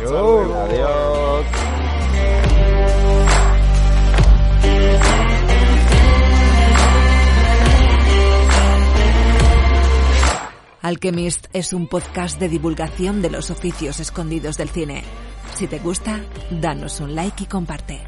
[0.00, 0.54] Luego.
[0.64, 1.44] Adiós.
[10.84, 15.02] Alchemist es un podcast de divulgación de los oficios escondidos del cine.
[15.54, 16.20] Si te gusta,
[16.50, 18.02] danos un like y comparte.